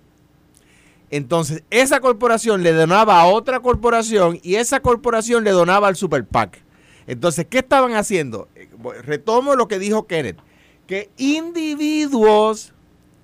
Entonces, 1.11 1.63
esa 1.69 1.99
corporación 1.99 2.61
le 2.61 2.71
donaba 2.73 3.19
a 3.19 3.27
otra 3.27 3.59
corporación 3.61 4.39
y 4.43 4.55
esa 4.55 4.79
corporación 4.79 5.43
le 5.43 5.51
donaba 5.51 5.87
al 5.87 5.95
Super 5.95 6.25
PAC. 6.25 6.61
Entonces, 7.07 7.47
¿qué 7.49 7.59
estaban 7.59 7.95
haciendo? 7.95 8.47
Eh, 8.55 8.69
Retomo 9.03 9.55
lo 9.55 9.67
que 9.67 9.79
dijo 9.79 10.05
Kenneth, 10.05 10.37
que 10.85 11.09
individuos 11.17 12.73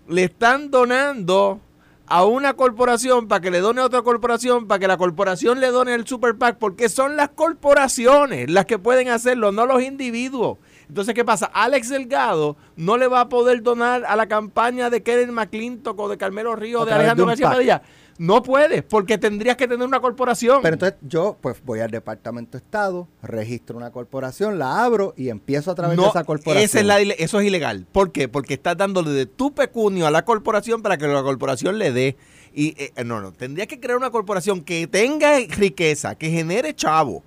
le 0.07 0.23
están 0.23 0.71
donando 0.71 1.59
a 2.07 2.25
una 2.25 2.53
corporación 2.53 3.27
para 3.27 3.41
que 3.41 3.51
le 3.51 3.59
done 3.59 3.81
a 3.81 3.85
otra 3.85 4.01
corporación, 4.01 4.67
para 4.67 4.79
que 4.79 4.87
la 4.87 4.97
corporación 4.97 5.59
le 5.59 5.67
done 5.67 5.93
al 5.93 6.07
Super 6.07 6.35
PAC, 6.35 6.57
porque 6.57 6.89
son 6.89 7.15
las 7.15 7.29
corporaciones 7.29 8.49
las 8.49 8.65
que 8.65 8.79
pueden 8.79 9.09
hacerlo, 9.09 9.51
no 9.51 9.65
los 9.65 9.81
individuos. 9.81 10.57
Entonces, 10.87 11.13
¿qué 11.13 11.25
pasa? 11.25 11.47
Alex 11.47 11.89
Delgado 11.89 12.57
no 12.75 12.97
le 12.97 13.07
va 13.07 13.21
a 13.21 13.29
poder 13.29 13.61
donar 13.61 14.05
a 14.05 14.15
la 14.15 14.27
campaña 14.27 14.89
de 14.89 15.03
Kenneth 15.03 15.29
McClintock 15.29 15.99
o 15.99 16.09
de 16.09 16.17
Carmelo 16.17 16.55
Río 16.55 16.81
o 16.81 16.85
de 16.85 16.91
de 16.91 16.95
Alejandro 16.95 17.25
un 17.25 17.29
García. 17.29 17.49
Padilla. 17.49 17.81
No 18.17 18.43
puedes, 18.43 18.81
porque 18.81 19.17
tendrías 19.17 19.57
que 19.57 19.67
tener 19.67 19.85
una 19.85 19.99
corporación. 19.99 20.61
Pero 20.61 20.75
entonces 20.75 20.97
yo 21.01 21.37
pues 21.41 21.57
voy 21.65 21.81
al 21.81 21.91
Departamento 21.91 22.57
de 22.57 22.63
Estado, 22.63 23.09
registro 23.21 23.75
una 23.75 23.91
corporación, 23.91 24.57
la 24.57 24.85
abro 24.85 25.13
y 25.17 25.27
empiezo 25.27 25.71
a 25.71 25.75
través 25.75 25.97
de 25.97 26.05
esa 26.05 26.23
corporación. 26.23 26.63
esa 26.63 26.79
es 26.79 26.85
la 26.85 27.01
eso 27.01 27.41
es 27.41 27.45
ilegal. 27.45 27.85
¿Por 27.91 28.13
qué? 28.13 28.29
Porque 28.29 28.53
estás 28.53 28.77
dándole 28.77 29.11
de 29.11 29.25
tu 29.25 29.53
pecunio 29.53 30.07
a 30.07 30.11
la 30.11 30.23
corporación 30.23 30.81
para 30.81 30.97
que 30.97 31.07
la 31.07 31.23
corporación 31.23 31.77
le 31.77 31.91
dé. 31.91 32.15
Y 32.53 32.73
eh, 32.81 33.03
no, 33.03 33.19
no, 33.19 33.33
tendrías 33.33 33.67
que 33.67 33.81
crear 33.81 33.97
una 33.97 34.11
corporación 34.11 34.61
que 34.61 34.87
tenga 34.87 35.37
riqueza, 35.49 36.15
que 36.15 36.29
genere 36.29 36.73
chavo. 36.73 37.21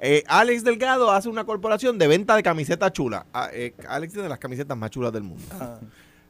Eh, 0.00 0.22
Alex 0.26 0.62
Delgado 0.64 1.10
hace 1.10 1.28
una 1.28 1.44
corporación 1.44 1.98
de 1.98 2.06
venta 2.06 2.36
de 2.36 2.42
camisetas 2.42 2.92
chulas. 2.92 3.24
Ah, 3.32 3.48
eh, 3.52 3.74
Alex 3.88 4.12
tiene 4.12 4.28
las 4.28 4.38
camisetas 4.38 4.76
más 4.76 4.90
chulas 4.90 5.12
del 5.12 5.22
mundo. 5.22 5.42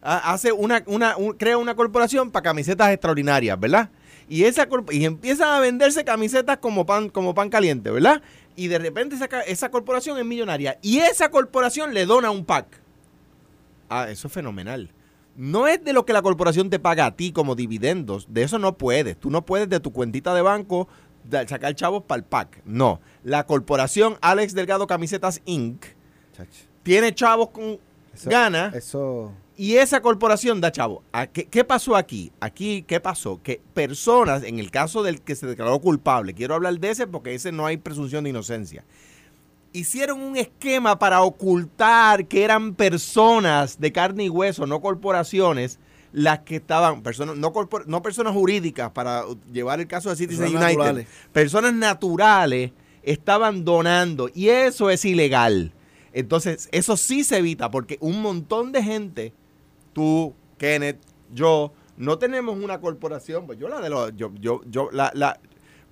Ah, 0.02 0.33
hace 0.33 0.52
una, 0.52 0.83
una 0.87 1.16
un- 1.16 1.33
crea 1.33 1.59
una 1.59 1.74
corporación 1.74 2.31
para 2.31 2.44
camisetas 2.44 2.90
extraordinarias, 2.92 3.59
¿verdad? 3.59 3.90
Y 4.29 4.44
esa 4.44 4.68
y 4.92 5.05
empiezan 5.05 5.48
a 5.48 5.61
venderse 5.61 6.05
camisetas 6.05 6.59
como 6.59 6.87
pan 6.87 7.09
como 7.09 7.35
pan 7.35 7.48
caliente, 7.48 7.90
¿verdad? 7.90 8.22
Y 8.55 8.68
de 8.68 8.79
repente 8.79 9.16
esa, 9.16 9.26
esa 9.42 9.68
corporación 9.70 10.18
es 10.18 10.24
millonaria 10.24 10.79
y 10.83 10.98
esa 10.98 11.29
corporación 11.31 11.92
le 11.92 12.07
dona 12.07 12.31
un 12.31 12.44
pack. 12.44 12.66
Ah, 13.88 14.09
eso 14.11 14.29
es 14.29 14.33
fenomenal. 14.33 14.90
No 15.37 15.66
es 15.66 15.83
de 15.85 15.92
lo 15.92 16.07
que 16.07 16.12
la 16.12 16.22
corporación 16.22 16.70
te 16.70 16.79
paga 16.79 17.07
a 17.07 17.16
ti 17.16 17.31
como 17.33 17.55
dividendos, 17.57 18.26
de 18.33 18.42
eso 18.44 18.59
no 18.59 18.76
puedes. 18.79 19.18
Tú 19.18 19.31
no 19.31 19.44
puedes 19.44 19.68
de 19.68 19.81
tu 19.81 19.92
cuentita 19.92 20.35
de 20.35 20.42
banco 20.42 20.88
sacar 21.46 21.74
chavos 21.74 22.05
para 22.05 22.18
el 22.20 22.24
pack. 22.24 22.62
No, 22.64 23.00
la 23.27 23.45
corporación 23.45 24.17
Alex 24.21 24.55
Delgado 24.55 24.87
Camisetas 24.87 25.43
Inc. 25.47 25.85
tiene 26.85 27.12
chavos 27.12 27.51
con 27.51 27.79
gana 28.25 28.71
Eso. 28.73 29.33
y 29.57 29.75
esa 29.79 30.01
corporación 30.01 30.61
da 30.61 30.71
chavo. 30.71 31.03
¿A 31.12 31.27
¿Qué, 31.27 31.47
qué 31.47 31.65
pasó 31.65 31.97
aquí? 31.97 32.31
Aquí, 32.39 32.85
¿qué 32.87 33.01
pasó? 33.01 33.41
Que 33.43 33.61
personas, 33.75 34.45
en 34.45 34.61
el 34.61 34.71
caso 34.71 35.03
del 35.03 35.21
que 35.23 35.35
se 35.35 35.49
declaró 35.49 35.81
culpable, 35.81 36.35
quiero 36.35 36.55
hablar 36.55 36.79
de 36.79 36.91
ese 36.91 37.09
porque 37.09 37.35
ese 37.35 37.51
no 37.51 37.67
hay 37.67 37.79
presunción 37.79 38.23
de 38.23 38.31
inocencia, 38.31 38.85
hicieron 39.73 40.21
un 40.23 40.37
esquema 40.37 40.97
para 41.01 41.23
ocultar 41.23 42.27
que 42.27 42.45
eran 42.45 42.75
personas 42.77 43.81
de 43.81 43.91
carne 43.91 44.23
y 44.27 44.29
hueso, 44.29 44.67
no 44.69 44.81
corporaciones, 44.81 45.81
las 46.12 46.39
que 46.41 46.57
estaban, 46.57 47.03
personas, 47.03 47.37
no, 47.37 47.53
corpor- 47.53 47.87
no 47.87 48.03
personas 48.03 48.33
jurídicas 48.35 48.93
para 48.93 49.25
llevar 49.53 49.81
el 49.81 49.89
caso 49.89 50.11
de 50.11 50.17
Citizen 50.17 50.45
Personas 50.45 50.62
United, 50.65 50.79
naturales. 50.79 51.09
personas 51.33 51.75
naturales 51.75 52.71
estaban 53.07 53.64
donando 53.64 54.29
y 54.35 54.49
eso 54.51 54.90
es 54.90 55.05
ilegal. 55.07 55.73
Entonces, 56.12 56.69
eso 56.73 56.97
sí 56.97 57.25
se 57.25 57.38
evita 57.38 57.71
porque 57.71 57.97
un 58.01 58.21
montón 58.21 58.73
de 58.73 58.83
gente, 58.83 59.33
tú, 59.95 60.35
Kenneth, 60.59 60.99
yo, 61.33 61.73
no 61.97 62.19
tenemos 62.19 62.59
una 62.59 62.81
corporación, 62.81 63.47
pues 63.47 63.59
yo 63.59 63.69
la 63.69 63.81
de 63.81 63.88
los, 63.88 64.14
yo, 64.16 64.33
yo, 64.40 64.61
yo, 64.66 64.90
la, 64.92 65.11
la, 65.14 65.38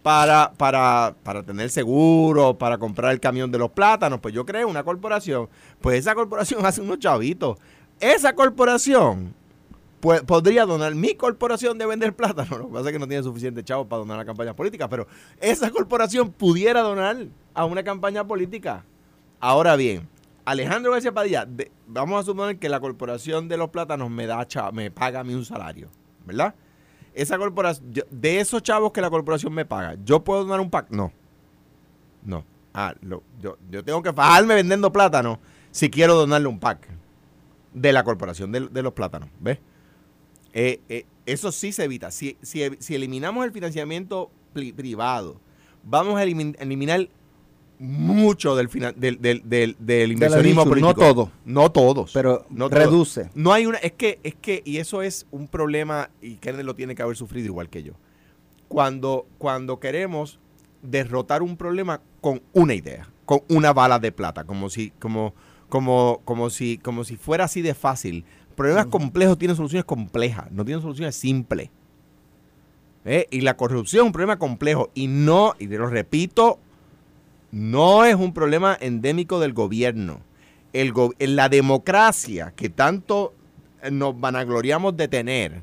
para, 0.03 0.53
para, 0.53 1.15
para 1.23 1.43
tener 1.43 1.71
seguro, 1.71 2.59
para 2.59 2.79
comprar 2.79 3.13
el 3.13 3.21
camión 3.21 3.51
de 3.51 3.59
los 3.59 3.71
plátanos, 3.71 4.21
pues 4.21 4.35
yo 4.35 4.45
creo 4.45 4.69
una 4.69 4.83
corporación. 4.83 5.49
Pues 5.81 6.01
esa 6.01 6.15
corporación 6.15 6.67
hace 6.67 6.83
unos 6.83 6.99
chavitos. 6.99 7.59
Esa 8.01 8.35
corporación 8.35 9.35
podría 10.27 10.67
donar 10.67 10.95
mi 10.95 11.15
corporación 11.15 11.79
de 11.79 11.87
vender 11.87 12.15
plátanos. 12.15 12.51
Lo 12.59 12.67
que 12.69 12.73
pasa 12.75 12.87
es 12.89 12.93
que 12.93 12.99
no 12.99 13.09
tiene 13.09 13.23
suficiente 13.23 13.65
chavo 13.65 13.89
para 13.89 14.01
donar 14.01 14.21
a 14.21 14.25
campañas 14.25 14.55
políticas, 14.55 14.89
pero 14.89 15.07
esa 15.41 15.71
corporación 15.71 16.31
pudiera 16.31 16.83
donar 16.83 17.17
a 17.55 17.65
una 17.65 17.83
campaña 17.83 18.27
política. 18.27 18.85
Ahora 19.41 19.77
bien, 19.77 20.09
Alejandro 20.45 20.93
García 20.93 21.13
Padilla, 21.13 21.47
vamos 21.87 22.21
a 22.21 22.25
suponer 22.25 22.59
que 22.59 22.69
la 22.69 22.81
corporación 22.81 23.49
de 23.49 23.57
los 23.57 23.71
plátanos 23.71 24.11
me 24.11 24.27
da 24.27 24.47
cha- 24.47 24.73
me 24.73 24.91
paga 24.91 25.21
a 25.21 25.25
mí 25.25 25.35
un 25.35 25.45
salario, 25.45 25.89
¿verdad? 26.27 26.55
Esa 27.15 27.39
corporación, 27.39 27.93
de 28.11 28.41
esos 28.41 28.63
chavos 28.63 28.93
que 28.93 29.01
la 29.01 29.09
corporación 29.11 29.53
me 29.55 29.65
paga, 29.65 29.97
¿yo 30.05 30.23
puedo 30.25 30.45
donar 30.45 30.61
un 30.61 30.71
pack? 30.71 30.91
No. 30.91 31.13
No. 32.25 32.45
Ah, 32.73 32.95
yo, 33.03 33.23
tengo 33.85 34.03
que 34.03 34.13
fajarme 34.13 34.55
vendiendo 34.55 34.93
plátanos 34.93 35.39
si 35.71 35.91
quiero 35.91 36.15
donarle 36.15 36.49
un 36.49 36.59
pack 36.59 36.89
de 37.73 37.93
la 37.93 38.03
corporación 38.05 38.51
de 38.53 38.83
los 38.83 38.93
plátanos, 38.93 39.29
¿ves? 39.41 39.59
Eh, 40.55 40.81
eh, 40.89 41.05
eso 41.27 41.51
sí 41.53 41.73
se 41.73 41.85
evita. 41.85 42.11
Si, 42.11 42.37
si, 42.41 42.63
si 42.79 42.95
eliminamos 42.95 43.45
el 43.45 43.51
financiamiento 43.53 44.31
pri- 44.55 44.73
privado, 44.73 45.41
vamos 45.83 46.19
a 46.19 46.25
elimin- 46.25 46.57
eliminar 46.61 47.09
mucho 47.81 48.55
del, 48.55 48.69
del, 48.97 49.21
del, 49.21 49.43
del, 49.45 49.77
del 49.81 50.13
inversionismo 50.13 50.65
político. 50.65 50.89
no 50.89 50.95
todo. 50.95 51.31
No 51.45 51.73
todos. 51.73 52.13
Pero 52.13 52.47
no 52.51 52.69
reduce. 52.69 53.31
No 53.35 53.53
hay 53.53 53.67
una, 53.67 53.79
es 53.79 53.93
que, 53.93 54.21
es 54.23 54.35
que, 54.37 54.63
y 54.65 54.77
eso 54.79 55.03
es 55.03 55.27
un 55.33 55.49
problema, 55.49 56.09
y 56.23 56.37
Kenneth 56.37 56.65
lo 56.65 56.75
tiene 56.75 56.95
que 56.95 57.03
haber 57.03 57.17
sufrido 57.17 57.47
igual 57.47 57.69
que 57.69 57.83
yo. 57.83 57.95
Cuando, 58.69 59.27
cuando 59.39 59.81
queremos 59.81 60.39
derrotar 60.83 61.43
un 61.43 61.57
problema 61.57 62.01
con 62.21 62.43
una 62.53 62.75
idea, 62.75 63.09
con 63.25 63.41
una 63.49 63.73
bala 63.73 63.99
de 63.99 64.13
plata, 64.13 64.45
como 64.45 64.71
si, 64.71 64.91
como, 65.01 65.35
como, 65.69 66.21
como 66.25 66.51
si, 66.51 66.79
como 66.79 67.03
si 67.05 67.17
fuera 67.17 67.45
así 67.45 67.61
de 67.61 67.75
fácil. 67.75 68.25
Problemas 68.57 68.87
complejos 68.87 69.39
tienen 69.39 69.57
soluciones 69.57 69.85
complejas, 69.85 70.51
no 70.51 70.65
tienen 70.65 70.83
soluciones 70.83 71.17
simples. 71.17 71.71
¿Eh? 73.05 73.27
Y 73.31 73.43
la 73.43 73.57
corrupción 73.57 74.03
es 74.03 74.07
un 74.07 74.13
problema 74.13 74.39
complejo 74.39 74.91
y 74.95 75.09
no, 75.09 75.55
y 75.59 75.67
te 75.69 75.77
lo 75.77 75.89
repito, 75.89 76.59
no 77.53 78.05
es 78.05 78.15
un 78.15 78.33
problema 78.33 78.77
endémico 78.81 79.41
del 79.41 79.53
gobierno. 79.53 80.21
El 80.73 80.93
go- 80.93 81.13
en 81.19 81.37
la 81.37 81.49
democracia 81.49 82.53
que 82.57 82.71
tanto 82.71 83.35
eh, 83.83 83.91
nos 83.91 84.19
vanagloriamos 84.19 84.97
de 84.97 85.09
tener, 85.09 85.63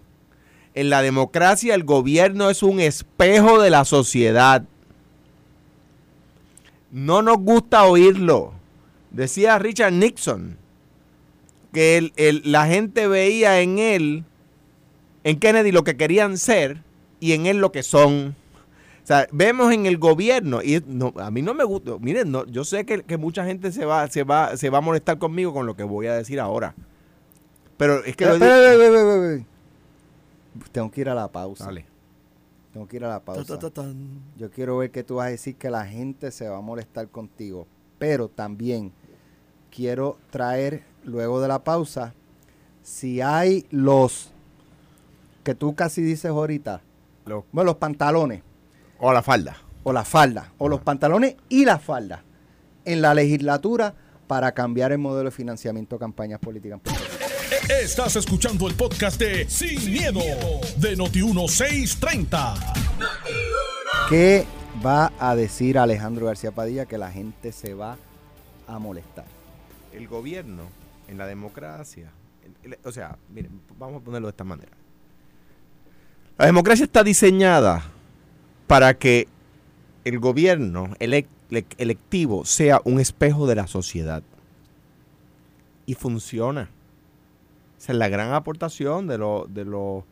en 0.73 0.89
la 0.89 1.01
democracia 1.01 1.73
el 1.75 1.84
gobierno 1.84 2.49
es 2.49 2.62
un 2.63 2.80
espejo 2.80 3.60
de 3.62 3.71
la 3.71 3.86
sociedad. 3.86 4.63
No 6.91 7.21
nos 7.21 7.38
gusta 7.38 7.86
oírlo. 7.86 8.54
Decía 9.10 9.58
Richard 9.58 9.93
Nixon 9.93 10.58
que 11.72 11.98
el- 11.98 12.14
el- 12.16 12.42
la 12.46 12.68
gente 12.68 13.08
veía 13.08 13.62
en 13.62 13.80
él, 13.80 14.24
en 15.24 15.40
Kennedy, 15.40 15.72
lo 15.72 15.84
que 15.84 15.96
querían 15.98 16.38
ser 16.38 16.84
y 17.20 17.34
en 17.34 17.46
él 17.46 17.58
lo 17.58 17.72
que 17.72 17.84
son. 17.84 18.36
O 19.04 19.08
sea, 19.08 19.28
vemos 19.32 19.74
en 19.74 19.86
el 19.88 19.98
gobierno, 19.98 20.62
y 20.62 20.84
no, 20.86 21.14
a 21.18 21.32
mí 21.32 21.42
no 21.42 21.54
me 21.54 21.64
gusta, 21.64 21.98
miren, 22.00 22.32
no, 22.32 22.46
yo 22.46 22.64
sé 22.64 22.86
que, 22.86 23.02
que 23.04 23.18
mucha 23.18 23.46
gente 23.46 23.72
se 23.72 23.84
va, 23.86 24.08
se, 24.08 24.24
va, 24.24 24.56
se 24.58 24.70
va 24.70 24.78
a 24.78 24.82
molestar 24.82 25.18
conmigo 25.18 25.54
con 25.54 25.66
lo 25.66 25.76
que 25.76 25.84
voy 25.84 26.08
a 26.08 26.14
decir 26.14 26.40
ahora. 26.40 26.76
Pero 27.78 28.04
es 28.06 28.16
que... 28.16 28.26
espera, 28.26 28.72
espera, 28.74 29.00
espera. 29.00 29.46
Tengo 30.72 30.92
que 30.92 31.02
ir 31.02 31.10
a 31.10 31.16
la 31.16 31.28
pausa. 31.32 31.66
Dale. 31.66 31.86
Tengo 32.74 32.88
que 32.88 32.98
ir 32.98 33.06
a 33.06 33.10
la 33.10 33.20
pausa. 33.20 33.44
ta, 33.44 33.60
ta, 33.60 33.70
tan. 33.70 34.22
Yo 34.38 34.52
quiero 34.52 34.78
ver 34.78 34.92
que 34.92 35.04
tú 35.04 35.16
vas 35.16 35.28
a 35.28 35.30
decir 35.32 35.56
que 35.56 35.70
la 35.70 35.86
gente 35.86 36.32
se 36.32 36.48
va 36.48 36.58
a 36.58 36.62
molestar 36.62 37.08
contigo. 37.10 37.66
Pero 37.98 38.28
también 38.30 38.92
quiero 39.76 40.18
traer, 40.30 40.84
luego 41.04 41.42
de 41.42 41.48
la 41.48 41.64
pausa, 41.64 42.14
si 42.84 43.22
hay 43.22 43.66
los 43.72 44.32
que 45.44 45.56
tú 45.56 45.76
casi 45.76 46.02
dices 46.02 46.32
ahorita, 46.32 46.82
Lo- 47.26 47.46
bueno, 47.52 47.68
los 47.72 47.78
pantalones, 47.78 48.42
o 49.00 49.12
la 49.14 49.22
falda. 49.24 49.58
o 49.84 49.94
la 49.94 50.04
falda, 50.04 50.52
o 50.58 50.68
los 50.70 50.82
pantalones 50.82 51.36
y 51.50 51.66
la 51.66 51.80
falda 51.80 52.24
en 52.86 53.02
la 53.02 53.14
legislatura 53.14 53.94
para 54.28 54.52
cambiar 54.54 54.92
el 54.92 54.98
modelo 55.00 55.30
de 55.30 55.36
financiamiento 55.36 55.96
de 55.96 56.00
campañas 56.00 56.40
políticas 56.40 56.76
en 56.76 56.80
Puerto 56.82 57.02
Rico. 57.04 57.26
Estás 57.82 58.16
escuchando 58.16 58.68
el 58.68 58.76
podcast 58.76 59.20
de 59.20 59.48
Sin, 59.50 59.92
miedo, 59.92 60.20
de 60.78 60.98
Noti1630. 60.98 62.56
¿Qué 64.10 64.46
va 64.86 65.12
a 65.20 65.36
decir 65.36 65.78
Alejandro 65.78 66.26
García 66.28 66.52
Padilla 66.52 66.86
que 66.86 66.98
la 66.98 67.12
gente 67.12 67.52
se 67.52 67.74
va 67.74 67.98
a 68.68 68.80
molestar? 68.80 69.26
El 69.94 70.08
gobierno, 70.08 70.64
en 71.12 71.17
la 71.17 71.28
democracia, 71.28 72.10
o 72.86 72.91
sea, 72.91 73.17
miren, 73.34 73.62
vamos 73.78 74.02
a 74.02 74.06
ponerlo 74.06 74.28
de 74.28 74.32
esta 74.32 74.43
manera. 74.43 74.71
La 76.38 76.45
democracia 76.45 76.86
está 76.86 77.04
diseñada 77.04 77.84
para 78.65 78.93
que 78.95 79.28
el 80.06 80.17
gobierno 80.19 80.88
elec- 81.00 81.28
le- 81.50 81.65
electivo 81.78 82.45
sea 82.45 82.82
un 82.86 83.00
espejo 83.00 83.45
de 83.45 83.56
la 83.56 83.67
sociedad. 83.67 84.24
Y 85.86 85.95
funciona. 85.95 86.69
Esa 87.78 87.91
es 87.91 87.97
la 87.97 88.08
gran 88.10 88.34
aportación 88.34 89.08
de, 89.08 89.17
lo- 89.17 89.45
de, 89.50 89.65
lo- 89.65 90.06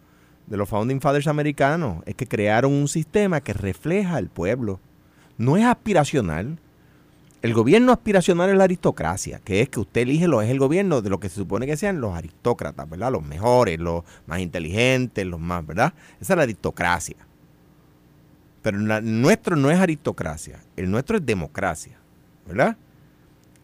de 0.47 0.57
los 0.57 0.67
Founding 0.67 0.99
Fathers 1.01 1.27
americanos. 1.27 2.03
Es 2.05 2.15
que 2.15 2.27
crearon 2.27 2.73
un 2.73 2.87
sistema 2.87 3.41
que 3.41 3.53
refleja 3.53 4.15
al 4.17 4.27
pueblo. 4.27 4.79
No 5.37 5.55
es 5.57 5.63
aspiracional. 5.65 6.59
El 7.41 7.53
gobierno 7.53 7.93
aspiracional 7.93 8.49
es 8.49 8.57
la 8.57 8.65
aristocracia, 8.65 9.39
que 9.39 9.61
es 9.61 9.69
que 9.69 9.79
usted 9.79 10.01
elige 10.01 10.27
lo 10.27 10.41
es 10.41 10.49
el 10.49 10.59
gobierno 10.59 11.01
de 11.01 11.09
lo 11.09 11.19
que 11.21 11.29
se 11.29 11.35
supone 11.35 11.65
que 11.65 11.77
sean 11.77 12.01
los 12.01 12.13
aristócratas, 12.13 12.89
¿verdad? 12.89 13.11
Los 13.13 13.23
mejores, 13.23 13.79
los 13.79 14.03
más 14.27 14.39
inteligentes, 14.39 15.25
los 15.25 15.39
más, 15.39 15.65
¿verdad? 15.65 15.93
Esa 16.19 16.33
es 16.33 16.37
la 16.37 16.43
aristocracia. 16.43 17.15
Pero 18.61 18.77
la- 18.79 18.99
nuestro 18.99 19.55
no 19.55 19.71
es 19.71 19.79
aristocracia, 19.79 20.59
el 20.75 20.91
nuestro 20.91 21.15
es 21.15 21.25
democracia, 21.25 21.97
¿verdad? 22.45 22.75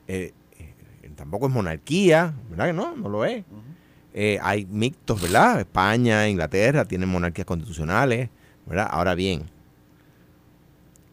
Eh, 0.08 0.32
eh, 0.58 1.10
tampoco 1.18 1.48
es 1.48 1.54
monarquía, 1.54 2.34
¿verdad 2.50 2.68
que 2.68 2.74
no? 2.74 2.96
No 2.96 3.10
lo 3.10 3.26
es. 3.26 3.44
Eh, 4.14 4.40
hay 4.42 4.66
mixtos, 4.68 5.22
¿verdad? 5.22 5.60
España, 5.60 6.30
Inglaterra 6.30 6.86
tienen 6.86 7.10
monarquías 7.10 7.46
constitucionales, 7.46 8.30
¿verdad? 8.66 8.88
Ahora 8.90 9.16
bien, 9.16 9.44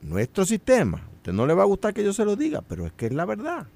nuestro 0.01 0.45
sistema, 0.45 1.03
usted 1.23 1.33
no 1.33 1.47
le 1.47 1.55
va 1.55 1.63
a 1.63 1.67
gustar 1.67 1.95
que 1.95 2.03
yo 2.03 2.13
se 2.13 2.25
lo 2.25 2.35
diga, 2.35 2.63
pero 2.63 2.85
es 2.85 2.93
que 2.93 3.07
es 3.07 3.13
la 3.15 3.25
verdad. 3.25 3.69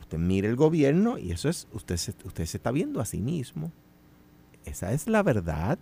Usted, 0.00 0.18
mire 0.18 0.48
el 0.48 0.56
gobierno 0.56 1.18
y 1.18 1.32
eso 1.32 1.48
es, 1.50 1.68
usted 1.72 1.96
se, 1.96 2.12
usted 2.24 2.44
se 2.46 2.56
está 2.58 2.70
viendo 2.70 3.00
a 3.00 3.04
sí 3.04 3.20
mismo. 3.20 3.72
Esa 4.64 4.92
es 4.92 5.06
la 5.06 5.22
verdad. 5.22 5.78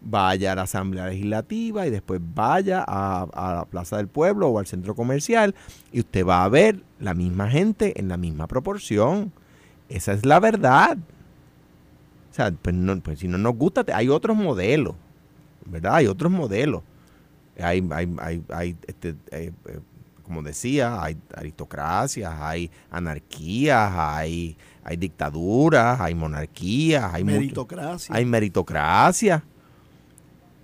Vaya 0.00 0.52
a 0.52 0.54
la 0.54 0.62
Asamblea 0.62 1.06
Legislativa 1.08 1.86
y 1.86 1.90
después 1.90 2.20
vaya 2.34 2.84
a, 2.86 3.22
a 3.24 3.54
la 3.54 3.64
Plaza 3.64 3.96
del 3.96 4.08
Pueblo 4.08 4.48
o 4.48 4.58
al 4.58 4.66
centro 4.66 4.94
comercial 4.94 5.54
y 5.92 6.00
usted 6.00 6.24
va 6.26 6.44
a 6.44 6.48
ver 6.48 6.82
la 7.00 7.14
misma 7.14 7.50
gente 7.50 7.98
en 8.00 8.08
la 8.08 8.16
misma 8.16 8.46
proporción. 8.46 9.32
Esa 9.88 10.12
es 10.12 10.24
la 10.24 10.40
verdad. 10.40 10.96
O 12.30 12.34
sea, 12.34 12.50
pues, 12.52 12.74
no- 12.74 13.00
pues 13.00 13.18
si 13.18 13.28
no 13.28 13.38
nos 13.38 13.56
gusta, 13.56 13.84
hay 13.94 14.08
otros 14.08 14.36
modelos, 14.36 14.94
¿verdad? 15.66 15.96
Hay 15.96 16.06
otros 16.06 16.30
modelos. 16.30 16.82
Hay, 17.58 17.86
hay, 17.90 18.14
hay, 18.18 18.42
hay, 18.50 18.76
este, 18.86 19.10
eh, 19.30 19.52
eh, 19.66 19.80
como 20.22 20.42
decía, 20.42 21.02
hay 21.02 21.16
aristocracias, 21.34 22.32
hay 22.38 22.70
anarquías, 22.90 23.92
hay, 23.96 24.56
hay 24.84 24.96
dictaduras, 24.96 26.00
hay 26.00 26.14
monarquías, 26.14 27.14
hay 27.14 27.24
Meritocracia. 27.24 28.14
hay 28.14 28.24
meritocracia. 28.24 29.42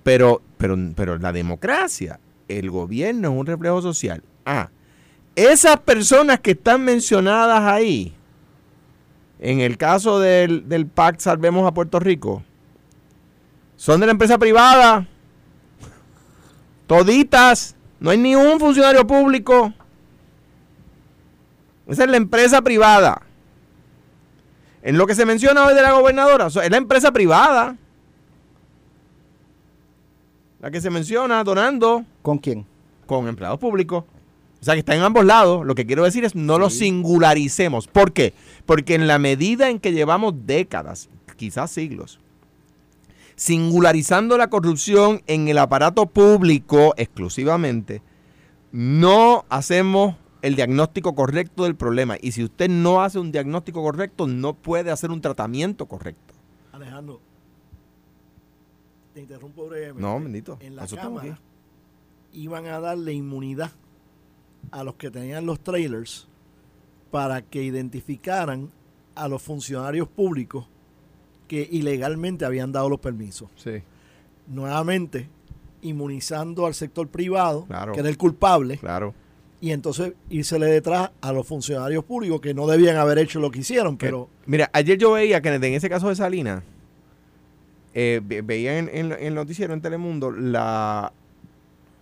Pero, 0.03 0.43
pero, 0.59 0.77
pero 0.95 1.19
la 1.19 1.33
democracia, 1.33 2.21
el 2.47 2.71
gobierno 2.71 3.33
es 3.33 3.39
un 3.41 3.47
reflejo 3.47 3.81
social. 3.81 4.23
Ah, 4.45 4.69
esas 5.35 5.81
personas 5.81 6.41
que 6.41 6.53
están 6.53 6.85
mencionadas 6.85 7.61
ahí 7.63 8.15
En 9.41 9.61
el 9.61 9.77
caso 9.77 10.21
del, 10.21 10.69
del 10.69 10.87
PAC 10.87 11.19
Salvemos 11.19 11.67
a 11.67 11.75
Puerto 11.75 11.99
Rico, 11.99 12.43
son 13.77 14.01
de 14.01 14.07
la 14.07 14.13
empresa 14.13 14.39
privada. 14.39 15.09
Toditas. 16.87 17.77
No 18.01 18.11
hay 18.11 18.19
ni 18.19 18.35
un 18.35 18.61
funcionario 18.61 19.07
público. 19.07 19.73
Esa 21.87 22.05
es 22.05 22.11
la 22.11 22.17
empresa 22.17 22.63
privada. 22.63 23.23
En 24.83 24.99
lo 24.99 25.07
que 25.07 25.15
se 25.15 25.25
menciona 25.25 25.65
hoy 25.65 25.75
de 25.75 25.83
la 25.83 25.93
gobernadora, 25.93 26.49
es 26.49 26.71
la 26.71 26.77
empresa 26.77 27.13
privada. 27.13 27.77
La 30.61 30.71
que 30.71 30.81
se 30.81 30.91
menciona 30.91 31.43
donando. 31.45 32.05
¿Con 32.23 32.39
quién? 32.39 32.67
Con 33.07 33.29
empleados 33.29 33.59
públicos. 33.59 34.05
O 34.61 34.65
sea 34.65 34.75
que 34.75 34.81
está 34.81 34.95
en 34.95 35.03
ambos 35.03 35.25
lados. 35.25 35.65
Lo 35.67 35.75
que 35.75 35.87
quiero 35.87 36.05
decir 36.05 36.25
es 36.25 36.35
no 36.35 36.59
lo 36.59 36.71
singularicemos. 36.71 37.87
¿Por 37.87 38.13
qué? 38.13 38.33
Porque 38.65 38.95
en 38.95 39.07
la 39.07 39.19
medida 39.19 39.69
en 39.69 39.79
que 39.79 39.93
llevamos 39.93 40.35
décadas, 40.47 41.11
quizás 41.37 41.71
siglos, 41.71 42.19
singularizando 43.37 44.39
la 44.39 44.49
corrupción 44.49 45.23
en 45.27 45.49
el 45.49 45.59
aparato 45.59 46.07
público 46.07 46.95
exclusivamente, 46.97 48.03
no 48.73 49.45
hacemos 49.49 50.17
el 50.43 50.57
diagnóstico 50.57 51.15
correcto 51.15 51.65
del 51.65 51.75
problema. 51.75 52.17
Y 52.21 52.33
si 52.33 52.45
usted 52.45 52.69
no 52.69 53.03
hace 53.03 53.19
un 53.19 53.33
diagnóstico 53.33 53.83
correcto, 53.83 54.27
no 54.27 54.55
puede 54.55 54.91
hacer 54.91 55.11
un 55.11 55.21
tratamiento 55.21 55.87
correcto. 55.87 56.35
Alejandro, 56.73 57.21
te 59.15 59.21
interrumpo 59.21 59.67
brevemente. 59.67 60.03
No, 60.03 60.21
bendito. 60.21 60.59
En 60.61 60.77
la 60.77 60.87
Cámara 60.87 61.39
iban 62.33 62.67
a 62.67 62.81
darle 62.81 63.13
inmunidad 63.13 63.71
a 64.71 64.83
los 64.83 64.97
que 64.97 65.11
tenían 65.11 65.47
los 65.47 65.61
trailers 65.61 66.27
para 67.11 67.43
que 67.43 67.63
identificaran 67.63 68.71
a 69.15 69.29
los 69.29 69.41
funcionarios 69.41 70.09
públicos 70.09 70.67
que 71.49 71.69
ilegalmente 71.71 72.45
habían 72.45 72.73
dado 72.73 72.89
los 72.89 73.01
permisos. 73.01 73.51
Sí. 73.57 73.83
Nuevamente, 74.47 75.29
inmunizando 75.83 76.67
al 76.67 76.75
sector 76.75 77.09
privado, 77.09 77.65
Claro. 77.67 77.93
que 77.93 78.01
era 78.01 78.09
el 78.09 78.17
culpable, 78.19 78.79
Claro. 78.79 79.15
y 79.61 79.71
entonces 79.73 80.13
írsele 80.31 80.67
detrás 80.67 81.11
a 81.21 81.33
los 81.33 81.47
funcionarios 81.47 82.05
públicos 82.05 82.41
que 82.41 82.55
no 82.55 82.67
debían 82.67 82.97
haber 82.97 83.19
hecho 83.19 83.41
lo 83.41 83.51
que 83.51 83.61
hicieron, 83.61 83.97
pero 83.97 84.29
Mira, 84.47 84.69
ayer 84.73 84.99
yo 84.99 85.13
veía 85.13 85.41
que 85.41 85.49
en 85.49 85.65
ese 85.65 85.89
caso 85.89 86.09
de 86.09 86.17
Salinas, 86.17 86.63
eh, 87.95 88.21
ve- 88.25 88.43
veía 88.43 88.79
en, 88.79 88.89
en- 88.93 89.13
en 89.13 89.23
el 89.27 89.35
noticiero 89.35 89.73
en 89.73 89.81
Telemundo 89.81 90.31
la 90.33 91.13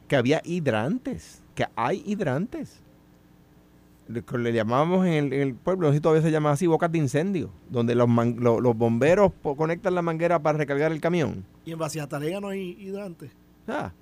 que 0.09 0.17
había 0.17 0.41
hidrantes, 0.45 1.43
que 1.55 1.67
hay 1.77 2.03
hidrantes. 2.07 2.81
Le, 4.09 4.23
le 4.39 4.53
llamábamos 4.53 5.07
en 5.07 5.13
el, 5.13 5.33
en 5.33 5.41
el 5.43 5.55
pueblo, 5.55 5.87
no 5.87 5.93
sé 5.93 5.99
si 5.99 6.01
todavía 6.03 6.23
se 6.23 6.31
llama 6.31 6.51
así, 6.51 6.67
bocas 6.67 6.91
de 6.93 6.99
incendio, 6.99 7.51
donde 7.71 7.95
los, 7.95 8.09
man- 8.09 8.37
lo- 8.41 8.61
los 8.61 8.77
bomberos 8.77 9.33
conectan 9.57 9.95
la 9.95 10.03
manguera 10.03 10.41
para 10.43 10.59
recargar 10.59 10.93
el 10.93 11.01
camión. 11.01 11.45
y 11.65 11.73
en 11.73 11.79
Vaciatalega 11.79 12.41
no 12.41 12.49
hay 12.49 12.77
hidrantes. 12.81 13.31
Ah. 13.69 13.93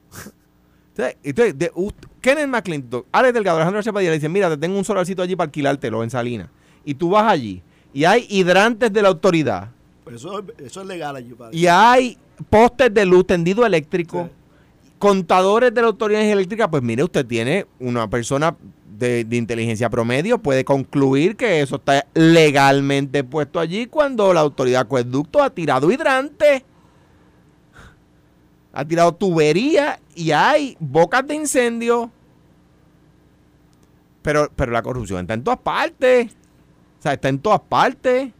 Entonces, 0.97 1.17
entonces, 1.23 1.59
de, 1.59 1.71
ust- 1.73 2.07
Kenneth 2.21 2.49
McClintock, 2.49 3.07
Alex 3.13 3.35
Delgado, 3.35 3.59
Alejandro 3.59 3.83
Chapadilla 3.83 4.11
le 4.11 4.17
dicen, 4.17 4.33
mira, 4.33 4.49
te 4.49 4.57
tengo 4.57 4.77
un 4.77 4.85
solarcito 4.85 5.23
allí 5.23 5.37
para 5.37 5.47
alquilártelo 5.47 6.03
en 6.03 6.11
Salinas. 6.11 6.49
Y 6.85 6.95
tú 6.95 7.11
vas 7.11 7.31
allí 7.31 7.63
y 7.93 8.05
hay 8.05 8.27
hidrantes 8.31 8.93
de 8.93 9.03
la 9.03 9.09
autoridad 9.09 9.69
Pues 10.03 10.17
eso, 10.17 10.39
es- 10.41 10.67
eso 10.67 10.81
es 10.81 10.87
legal 10.87 11.15
allí, 11.17 11.35
padre. 11.35 11.57
y 11.57 11.67
hay 11.67 12.17
postes 12.49 12.93
de 12.93 13.05
luz 13.05 13.27
tendido 13.27 13.65
eléctrico, 13.67 14.25
Sí. 14.25 14.31
contadores 14.99 15.73
de 15.75 15.81
la 15.83 15.87
autoridad 15.89 16.23
eléctrica, 16.23 16.71
pues 16.71 16.83
mire, 16.83 17.05
usted 17.05 17.25
tiene 17.27 17.67
una 17.79 18.09
persona 18.09 18.57
de, 19.01 19.37
inteligencia 19.37 19.89
promedio, 19.89 20.39
puede 20.39 20.65
concluir 20.65 21.37
que 21.37 21.63
eso 21.63 21.77
está 21.77 22.07
legalmente 22.15 23.25
puesto 23.25 23.59
allí 23.59 23.87
cuando 23.87 24.33
la 24.33 24.41
autoridad 24.41 24.83
acueducto 24.83 25.43
ha 25.43 25.51
tirado 25.51 25.91
hidrante, 25.91 26.65
ha 28.73 28.85
tirado 28.85 29.15
tubería 29.15 29.99
y 30.15 30.31
hay 30.31 30.77
bocas 30.79 31.27
de 31.27 31.35
incendio. 31.35 32.11
Pero, 34.23 34.51
pero 34.55 34.71
la 34.71 34.83
corrupción 34.83 35.23
está 35.23 35.35
en 35.35 35.43
todas 35.43 35.61
partes. 35.61 36.31
O 36.99 37.03
sea, 37.03 37.15
está 37.15 37.31
en 37.31 37.39
todas 37.39 37.61
partes. 37.61 38.31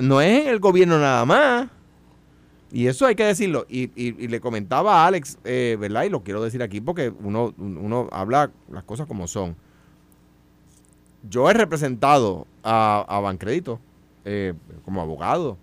No 0.00 0.20
es 0.20 0.44
en 0.44 0.48
el 0.50 0.60
gobierno 0.60 0.98
nada 0.98 1.24
más. 1.24 1.68
Y 2.74 2.88
eso 2.88 3.06
hay 3.06 3.14
que 3.14 3.24
decirlo. 3.24 3.66
Y, 3.68 3.84
y- 3.94 4.16
y 4.18 4.28
le 4.28 4.40
comentaba 4.40 5.02
a 5.04 5.06
Alex, 5.06 5.38
eh, 5.44 5.76
¿verdad? 5.80 6.02
Y 6.04 6.08
lo 6.10 6.22
quiero 6.24 6.42
decir 6.42 6.62
aquí 6.62 6.80
porque 6.80 7.12
uno, 7.22 7.54
uno 7.56 8.08
habla 8.10 8.50
las 8.70 8.82
cosas 8.82 9.06
como 9.06 9.28
son. 9.28 9.54
Yo 11.30 11.48
he 11.48 11.54
representado 11.54 12.46
a, 12.62 13.04
a 13.08 13.20
Bancrédito 13.20 13.80
eh, 14.24 14.54
como 14.84 15.00
abogado. 15.00 15.56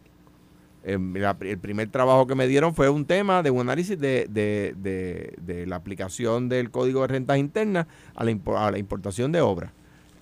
Eh, 0.83 0.97
el 1.41 1.59
primer 1.59 1.89
trabajo 1.89 2.25
que 2.25 2.33
me 2.33 2.47
dieron 2.47 2.73
fue 2.73 2.89
un 2.89 3.05
tema 3.05 3.43
de 3.43 3.51
un 3.51 3.59
análisis 3.59 3.99
de, 3.99 4.25
de- 4.29 4.73
de- 4.77 5.35
de 5.41 5.67
la 5.67 5.75
aplicación 5.75 6.49
del 6.49 6.71
Código 6.71 7.01
de 7.01 7.07
Rentas 7.09 7.37
Internas 7.37 7.85
a 8.15 8.23
la, 8.23 8.35
a 8.57 8.71
la 8.71 8.77
importación 8.79 9.31
de 9.31 9.41
obras. 9.41 9.71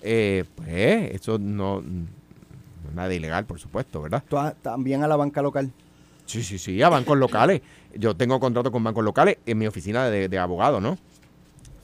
Eh, 0.02 0.44
pues 0.56 1.12
eso 1.14 1.38
no, 1.38 1.80
no 1.82 2.04
es 2.88 2.94
nada 2.94 3.14
ilegal, 3.14 3.46
por 3.46 3.58
supuesto, 3.58 4.02
¿verdad? 4.02 4.22
También 4.60 5.02
a 5.02 5.08
la 5.08 5.16
banca 5.16 5.40
local. 5.40 5.70
Sí, 6.30 6.44
sí, 6.44 6.58
sí, 6.58 6.80
a 6.80 6.88
bancos 6.88 7.18
locales. 7.18 7.60
Yo 7.92 8.16
tengo 8.16 8.38
contrato 8.38 8.70
con 8.70 8.84
bancos 8.84 9.02
locales 9.02 9.38
en 9.46 9.58
mi 9.58 9.66
oficina 9.66 10.08
de, 10.08 10.28
de 10.28 10.38
abogado, 10.38 10.80
¿no? 10.80 10.96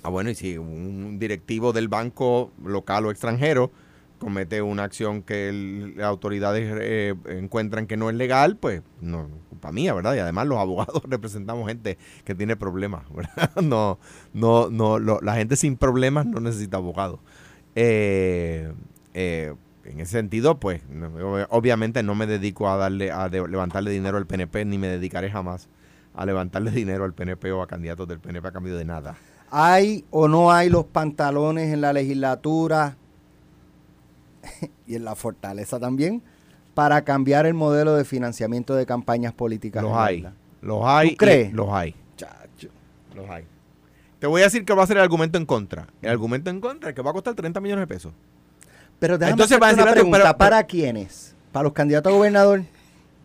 Ah, 0.04 0.08
bueno, 0.08 0.30
y 0.30 0.36
si 0.36 0.56
un 0.56 1.18
directivo 1.18 1.72
del 1.72 1.88
banco 1.88 2.52
local 2.64 3.06
o 3.06 3.10
extranjero 3.10 3.72
comete 4.20 4.62
una 4.62 4.84
acción 4.84 5.22
que 5.22 5.92
las 5.96 6.06
autoridades 6.06 6.72
eh, 6.80 7.14
encuentran 7.28 7.88
que 7.88 7.96
no 7.96 8.08
es 8.08 8.14
legal, 8.14 8.56
pues 8.56 8.82
no 9.00 9.28
culpa 9.48 9.72
mía, 9.72 9.94
¿verdad? 9.94 10.14
Y 10.14 10.20
además 10.20 10.46
los 10.46 10.58
abogados 10.58 11.02
representamos 11.08 11.66
gente 11.66 11.98
que 12.24 12.36
tiene 12.36 12.54
problemas, 12.54 13.02
¿verdad? 13.12 13.50
No, 13.64 13.98
no, 14.32 14.70
no, 14.70 15.00
la 15.00 15.34
gente 15.34 15.56
sin 15.56 15.76
problemas 15.76 16.24
no 16.24 16.38
necesita 16.38 16.76
abogado. 16.76 17.18
Eh, 17.74 18.72
eh, 19.12 19.54
en 19.90 20.00
ese 20.00 20.12
sentido, 20.12 20.58
pues, 20.58 20.86
no- 20.88 21.08
obviamente 21.50 22.02
no 22.02 22.14
me 22.14 22.26
dedico 22.26 22.68
a 22.68 22.76
darle, 22.76 23.10
a 23.10 23.28
de- 23.28 23.46
levantarle 23.48 23.90
dinero 23.90 24.16
al 24.18 24.26
PNP, 24.26 24.64
ni 24.64 24.78
me 24.78 24.88
dedicaré 24.88 25.30
jamás 25.30 25.68
a 26.14 26.24
levantarle 26.26 26.70
dinero 26.72 27.04
al 27.04 27.12
PNP 27.14 27.52
o 27.52 27.62
a 27.62 27.66
candidatos 27.66 28.08
del 28.08 28.20
PNP 28.20 28.48
a 28.48 28.52
cambio 28.52 28.76
de 28.76 28.84
nada. 28.84 29.16
¿Hay 29.50 30.04
o 30.10 30.26
no 30.28 30.50
hay 30.50 30.68
los 30.70 30.84
pantalones 30.86 31.72
en 31.72 31.80
la 31.80 31.92
legislatura 31.92 32.96
y 34.86 34.94
en 34.96 35.04
la 35.04 35.14
fortaleza 35.14 35.78
también 35.78 36.22
para 36.74 37.02
cambiar 37.04 37.46
el 37.46 37.54
modelo 37.54 37.94
de 37.94 38.04
financiamiento 38.04 38.74
de 38.74 38.86
campañas 38.86 39.32
políticas? 39.32 39.82
Los 39.82 39.96
hay, 39.96 40.16
isla? 40.18 40.32
los 40.62 40.80
hay, 40.84 41.10
¿Tú 41.10 41.16
crees? 41.16 41.52
los 41.52 41.68
hay, 41.70 41.94
Chacho. 42.16 42.68
los 43.14 43.28
hay. 43.30 43.44
Te 44.18 44.26
voy 44.26 44.40
a 44.40 44.44
decir 44.44 44.64
que 44.64 44.74
va 44.74 44.82
a 44.82 44.86
ser 44.86 44.96
el 44.96 45.02
argumento 45.02 45.38
en 45.38 45.46
contra. 45.46 45.86
El 46.02 46.10
argumento 46.10 46.50
en 46.50 46.60
contra 46.60 46.88
es 46.90 46.96
que 46.96 47.02
va 47.02 47.10
a 47.10 47.14
costar 47.14 47.34
30 47.34 47.60
millones 47.60 47.82
de 47.82 47.86
pesos. 47.86 48.12
Pero 48.98 49.18
déjame 49.18 49.32
Entonces 49.32 49.60
a 49.60 49.64
hacerte 49.66 49.82
una 49.82 49.92
pregunta. 49.92 50.18
pero- 50.18 50.38
¿Para 50.38 50.62
quiénes? 50.64 51.34
¿Para 51.52 51.64
los 51.64 51.72
candidatos 51.72 52.12
a 52.12 52.16
gobernador? 52.16 52.62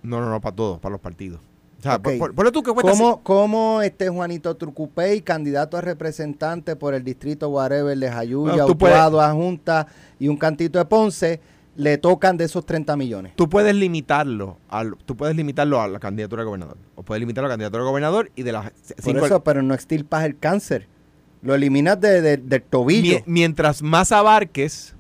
No, 0.04 0.20
no, 0.20 0.30
no, 0.30 0.42
para 0.42 0.56
todos, 0.56 0.80
para 0.80 0.92
los 0.94 1.02
partidos. 1.02 1.40
O 1.80 1.82
sea, 1.84 1.96
Ok. 1.96 2.04
por- 2.04 2.18
por- 2.18 2.36
ponle 2.36 2.52
tú 2.52 2.62
¿Cómo, 2.64 3.22
cómo 3.24 3.82
este 3.82 4.10
Juanito 4.10 4.56
Trucupey, 4.56 5.22
candidato 5.22 5.78
a 5.78 5.82
representante 5.82 6.76
por 6.76 6.94
el 6.94 7.04
distrito 7.04 7.50
whatever 7.50 7.98
de 7.98 8.12
Jayuya, 8.12 8.52
Bueno, 8.66 8.68
Utuado, 8.68 9.34
Junta 9.34 9.88
y 10.20 10.28
un 10.28 10.38
cantito 10.38 10.78
de 10.78 10.86
Ponce, 10.86 11.40
le 11.76 11.98
tocan 11.98 12.38
de 12.38 12.46
esos 12.46 12.66
30 12.66 12.96
millones? 12.98 13.34
Tú 13.36 13.50
puedes 13.50 13.74
limitarlo, 13.74 14.58
al, 14.70 14.96
tú 15.06 15.16
puedes 15.16 15.36
limitarlo 15.36 15.82
a 15.82 15.88
la 15.88 16.00
candidatura 16.00 16.44
de 16.44 16.48
gobernador. 16.48 16.78
O 16.96 17.02
puedes 17.04 17.20
limitarlo 17.20 17.46
a 17.46 17.50
la 17.50 17.54
candidatura 17.54 17.84
de 17.84 17.90
gobernador 17.90 18.32
y 18.36 18.44
de 18.44 18.52
las 18.52 18.72
Por 19.04 19.18
eso, 19.18 19.44
pero 19.44 19.64
no 19.64 19.74
extirpas 19.74 20.24
el 20.26 20.38
cáncer. 20.38 20.88
Lo 21.42 21.56
eliminas 21.56 22.00
de, 22.00 22.22
de- 22.22 22.38
del 22.38 22.62
tobillo. 22.62 23.18
Mie- 23.20 23.24
mientras 23.26 23.82
más 23.82 24.12
abarques, 24.12 24.96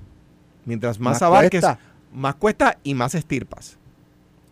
mientras 0.65 0.99
más, 0.99 1.13
Más 1.15 1.21
abarques, 1.21 1.61
cuesta. 1.61 1.79
más 2.13 2.35
cuesta 2.35 2.77
y 2.83 2.93
más 2.93 3.15
estirpas. 3.15 3.77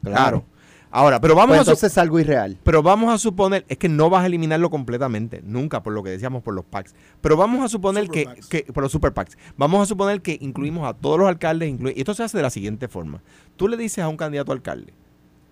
Claro. 0.04 0.44
Ahora, 0.92 1.22
pero 1.22 1.36
vamos 1.36 1.50
Pues 1.50 1.60
a 1.60 1.64
su- 1.66 1.70
entonces 1.72 1.92
es 1.92 1.98
algo 2.00 2.20
irreal. 2.20 2.58
pero 2.64 2.82
vamos 2.82 3.14
a 3.14 3.20
suponer, 3.20 3.64
es 3.70 3.78
que 3.78 3.88
no 3.88 4.10
vas 4.10 4.24
a 4.24 4.26
eliminarlo 4.26 4.72
completamente, 4.72 5.40
nunca 5.46 5.84
por 5.84 5.94
lo 5.94 6.02
que 6.02 6.10
decíamos 6.10 6.42
por 6.42 6.56
los 6.56 6.66
PACs. 6.66 6.96
Pero 7.22 7.38
vamos 7.38 7.64
a 7.64 7.68
suponer 7.70 8.06
Super 8.08 8.28
que, 8.50 8.64
que- 8.64 8.74
por 8.74 8.82
los 8.82 8.92
super 8.92 9.14
PACs, 9.14 9.38
vamos 9.56 9.84
a 9.84 9.86
suponer 9.86 10.22
que 10.24 10.40
incluimos 10.42 10.88
a 10.90 10.96
todos 10.96 11.20
los 11.20 11.28
alcaldes, 11.28 11.70
inclui- 11.72 11.94
y 11.96 12.00
esto 12.00 12.16
se 12.16 12.24
hace 12.24 12.38
de 12.38 12.44
la 12.44 12.50
siguiente 12.50 12.88
forma. 12.88 13.22
Tú 13.56 13.68
le 13.68 13.78
dices 13.78 14.04
a 14.04 14.08
un 14.08 14.18
candidato 14.18 14.52
a 14.52 14.56
alcalde, 14.56 14.92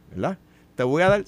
¿verdad? 0.10 0.40
Te 0.76 0.82
voy 0.82 1.04
a 1.04 1.10
dar, 1.10 1.24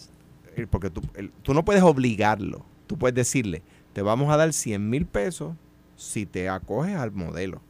eh, 0.56 0.66
porque 0.68 0.90
tú, 0.90 1.02
el- 1.14 1.30
tú 1.44 1.54
no 1.54 1.64
puedes 1.64 1.84
obligarlo, 1.84 2.66
tú 2.88 2.98
puedes 2.98 3.14
decirle, 3.14 3.62
te 3.94 4.02
vamos 4.02 4.32
a 4.34 4.38
dar 4.38 4.54
100 4.54 4.90
mil 4.90 5.06
pesos 5.06 5.54
si 5.98 6.26
te 6.26 6.50
acoges 6.50 6.96
al 6.96 7.12
modelo. 7.12 7.62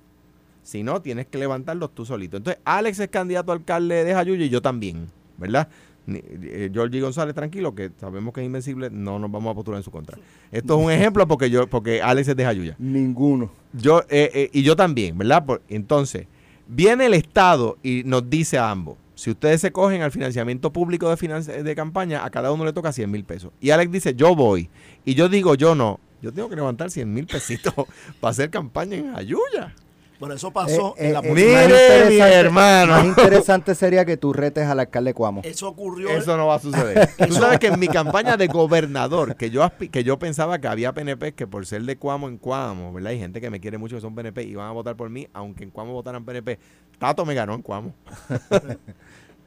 Si 0.69 0.83
no, 0.83 1.01
tienes 1.01 1.25
que 1.25 1.39
levantarlos 1.39 1.95
tú 1.95 2.05
solito. 2.05 2.37
Entonces, 2.37 2.61
Alex 2.63 2.99
es 2.99 3.07
candidato 3.07 3.51
a 3.51 3.55
alcalde 3.55 4.03
de 4.03 4.13
Jayuya 4.13 4.45
y 4.45 4.49
yo 4.49 4.61
también, 4.61 5.07
¿verdad? 5.39 5.67
Eh, 6.07 6.69
Georgie 6.71 7.01
González, 7.01 7.33
tranquilo, 7.33 7.73
que 7.73 7.89
sabemos 7.99 8.35
que 8.35 8.41
es 8.41 8.45
invencible, 8.45 8.91
no 8.91 9.17
nos 9.17 9.31
vamos 9.31 9.51
a 9.51 9.55
postular 9.55 9.79
en 9.79 9.83
su 9.83 9.89
contra. 9.89 10.19
Esto 10.51 10.77
es 10.79 10.85
un 10.85 10.91
ejemplo 10.91 11.27
porque 11.27 11.49
yo 11.49 11.67
porque 11.67 12.03
Alex 12.03 12.27
es 12.27 12.35
de 12.35 12.43
Jayuya. 12.43 12.75
Ninguno. 12.77 13.49
Yo, 13.73 14.01
eh, 14.09 14.29
eh, 14.31 14.49
y 14.53 14.61
yo 14.61 14.75
también, 14.75 15.17
¿verdad? 15.17 15.43
Por- 15.43 15.63
entonces, 15.69 16.27
viene 16.67 17.07
el 17.07 17.15
Estado 17.15 17.77
y 17.81 18.03
nos 18.05 18.29
dice 18.29 18.59
a 18.59 18.69
ambos, 18.69 18.95
si 19.15 19.31
ustedes 19.31 19.61
se 19.61 19.71
cogen 19.71 20.03
al 20.03 20.11
financiamiento 20.11 20.71
público 20.71 21.09
de, 21.15 21.63
de 21.63 21.75
campaña, 21.75 22.23
a 22.23 22.29
cada 22.29 22.51
uno 22.51 22.63
le 22.63 22.73
toca 22.73 22.91
100 22.93 23.09
mil 23.09 23.23
pesos. 23.23 23.51
Y 23.59 23.71
Alex 23.71 23.91
dice, 23.91 24.13
yo 24.13 24.35
voy. 24.35 24.69
Y 25.03 25.15
yo 25.15 25.29
digo, 25.29 25.55
yo 25.55 25.73
no. 25.73 25.99
Yo 26.21 26.31
tengo 26.31 26.47
que 26.47 26.55
levantar 26.55 26.91
100 26.91 27.11
mil 27.11 27.25
pesitos 27.25 27.73
para 28.19 28.29
hacer 28.31 28.51
campaña 28.51 28.97
en 28.97 29.15
Ayuya. 29.15 29.73
Bueno, 30.19 30.35
eso 30.35 30.51
pasó 30.51 30.95
Eh, 30.97 31.07
en 31.07 31.13
la 31.13 31.19
eh, 31.19 31.29
política. 31.29 31.53
más 31.53 31.67
Mire, 31.67 32.09
mi 32.09 32.19
hermano. 32.19 32.93
Más 32.93 33.05
interesante 33.05 33.73
sería 33.73 34.03
que 34.03 34.17
tú 34.17 34.33
retes 34.33 34.65
al 34.67 34.79
alcalde 34.79 35.13
Cuamo. 35.13 35.41
Eso 35.45 35.69
ocurrió. 35.69 36.09
Eso 36.09 36.35
no 36.35 36.47
va 36.47 36.55
a 36.55 36.59
suceder. 36.59 37.09
Tú 37.27 37.33
sabes 37.33 37.59
que 37.59 37.67
en 37.67 37.79
mi 37.79 37.87
campaña 37.87 38.35
de 38.35 38.47
gobernador, 38.47 39.35
que 39.37 39.49
yo 39.49 39.69
que 39.91 40.03
yo 40.03 40.19
pensaba 40.19 40.59
que 40.59 40.67
había 40.67 40.93
PNP 40.93 41.33
que 41.33 41.47
por 41.47 41.65
ser 41.65 41.83
de 41.83 41.97
Cuamo 41.97 42.27
en 42.27 42.37
Cuamo, 42.37 42.91
¿verdad? 42.91 43.11
Hay 43.11 43.19
gente 43.19 43.39
que 43.39 43.49
me 43.49 43.61
quiere 43.61 43.77
mucho 43.77 43.95
que 43.95 44.01
son 44.01 44.13
PNP 44.13 44.43
y 44.43 44.55
van 44.55 44.67
a 44.67 44.71
votar 44.71 44.97
por 44.97 45.09
mí, 45.09 45.27
aunque 45.33 45.63
en 45.63 45.71
Cuamo 45.71 45.93
votaran 45.93 46.25
PNP. 46.25 46.59
Tato 46.97 47.25
me 47.25 47.33
ganó 47.33 47.53
en 47.53 47.61
Cuamo. 47.61 47.93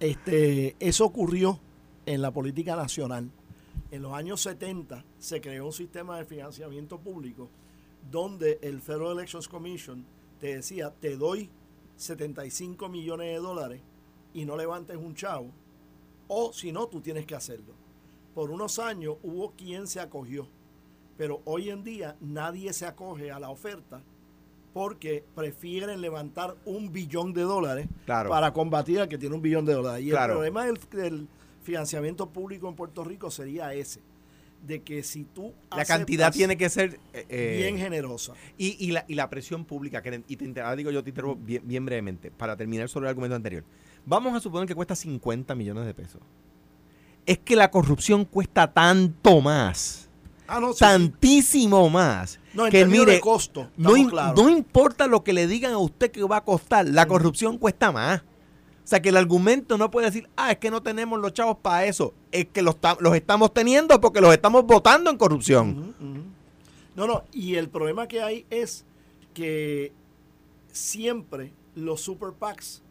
Este, 0.00 0.74
eso 0.80 1.04
ocurrió 1.04 1.60
en 2.06 2.22
la 2.22 2.32
política 2.32 2.74
nacional. 2.74 3.30
En 3.92 4.02
los 4.02 4.12
años 4.14 4.40
70 4.40 5.04
se 5.18 5.40
creó 5.40 5.66
un 5.66 5.72
sistema 5.72 6.18
de 6.18 6.24
financiamiento 6.24 6.98
público 6.98 7.48
donde 8.10 8.58
el 8.62 8.80
Federal 8.80 9.12
Elections 9.12 9.46
Commission 9.46 10.04
te 10.42 10.56
decía, 10.56 10.92
te 11.00 11.16
doy 11.16 11.48
75 11.96 12.88
millones 12.88 13.28
de 13.28 13.36
dólares 13.38 13.80
y 14.34 14.44
no 14.44 14.56
levantes 14.56 14.96
un 14.96 15.14
chavo, 15.14 15.52
o 16.26 16.52
si 16.52 16.72
no, 16.72 16.88
tú 16.88 17.00
tienes 17.00 17.26
que 17.26 17.36
hacerlo. 17.36 17.72
Por 18.34 18.50
unos 18.50 18.80
años 18.80 19.18
hubo 19.22 19.52
quien 19.52 19.86
se 19.86 20.00
acogió, 20.00 20.48
pero 21.16 21.42
hoy 21.44 21.70
en 21.70 21.84
día 21.84 22.16
nadie 22.20 22.72
se 22.72 22.86
acoge 22.86 23.30
a 23.30 23.38
la 23.38 23.50
oferta 23.50 24.02
porque 24.74 25.22
prefieren 25.36 26.00
levantar 26.00 26.56
un 26.64 26.90
billón 26.92 27.32
de 27.32 27.42
dólares 27.42 27.86
Claro. 28.04 28.30
para 28.30 28.52
combatir 28.52 28.98
al 28.98 29.08
que 29.08 29.18
tiene 29.18 29.36
un 29.36 29.42
billón 29.42 29.64
de 29.64 29.74
dólares. 29.74 30.04
Y 30.04 30.10
Claro. 30.10 30.32
el 30.32 30.38
problema 30.38 30.64
del, 30.64 30.80
del 30.90 31.28
financiamiento 31.62 32.30
público 32.30 32.68
en 32.68 32.74
Puerto 32.74 33.04
Rico 33.04 33.30
sería 33.30 33.72
ese, 33.74 34.00
de 34.62 34.82
que 34.82 35.02
si 35.02 35.24
tú 35.24 35.52
La 35.76 35.84
cantidad 35.84 36.32
tiene 36.32 36.56
que 36.56 36.68
ser... 36.70 37.00
eh, 37.12 37.26
eh, 37.28 37.54
bien 37.58 37.76
generosa. 37.78 38.32
Y, 38.56 38.76
y 38.84 38.92
la, 38.92 39.04
y 39.08 39.14
la 39.14 39.28
presión 39.28 39.64
pública, 39.64 40.02
que, 40.02 40.22
y 40.28 40.36
te, 40.36 40.60
ahora 40.60 40.76
digo 40.76 40.90
yo 40.90 41.02
te 41.02 41.10
interrumpo 41.10 41.40
bien, 41.44 41.62
bien 41.66 41.84
brevemente, 41.84 42.30
para 42.30 42.56
terminar 42.56 42.88
sobre 42.88 43.06
el 43.06 43.10
argumento 43.10 43.36
anterior. 43.36 43.64
Vamos 44.06 44.34
a 44.34 44.40
suponer 44.40 44.66
que 44.68 44.74
cuesta 44.74 44.94
50 44.96 45.54
millones 45.54 45.86
de 45.86 45.94
pesos. 45.94 46.20
Es 47.26 47.38
que 47.38 47.54
la 47.54 47.70
corrupción 47.70 48.24
cuesta 48.24 48.72
tanto 48.72 49.40
más, 49.40 50.08
Ah, 50.48 50.60
no, 50.60 50.68
sí, 50.68 50.74
sí. 50.74 50.80
tantísimo 50.80 51.88
más, 51.88 52.38
No, 52.52 52.68
que 52.68 52.84
mire, 52.84 53.12
de 53.12 53.20
costo, 53.20 53.70
no, 53.76 53.96
importa 53.96 55.06
lo 55.06 55.22
que 55.24 55.32
le 55.32 55.46
digan 55.46 55.72
a 55.72 55.78
usted 55.78 56.10
que 56.10 56.22
va 56.24 56.38
a 56.38 56.44
costar, 56.44 56.86
la 56.86 57.06
corrupción 57.06 57.58
cuesta 57.58 57.90
más. 57.92 58.22
O 58.84 58.86
sea, 58.92 59.00
que 59.00 59.10
el 59.10 59.16
argumento 59.16 59.78
no 59.78 59.90
puede 59.90 60.06
decir, 60.06 60.28
ah, 60.36 60.50
es 60.52 60.58
que 60.58 60.70
no 60.70 60.82
tenemos 60.82 61.20
los 61.20 61.32
chavos 61.32 61.56
para 61.62 61.86
eso. 61.86 62.12
Es 62.32 62.46
que 62.52 62.62
los, 62.62 62.80
ta- 62.80 62.96
los 63.00 63.14
estamos 63.14 63.54
teniendo 63.54 64.00
porque 64.00 64.20
los 64.20 64.32
estamos 64.32 64.64
votando 64.66 65.10
en 65.10 65.16
corrupción. 65.16 65.94
No, 66.96 67.06
no, 67.06 67.22
y 67.32 67.54
el 67.54 67.68
problema 67.68 68.06
que 68.08 68.20
hay 68.22 68.44
es 68.50 68.84
que 69.34 69.92
siempre 70.72 71.52
los 71.74 72.00
super 72.00 72.32
PACs 72.32 72.82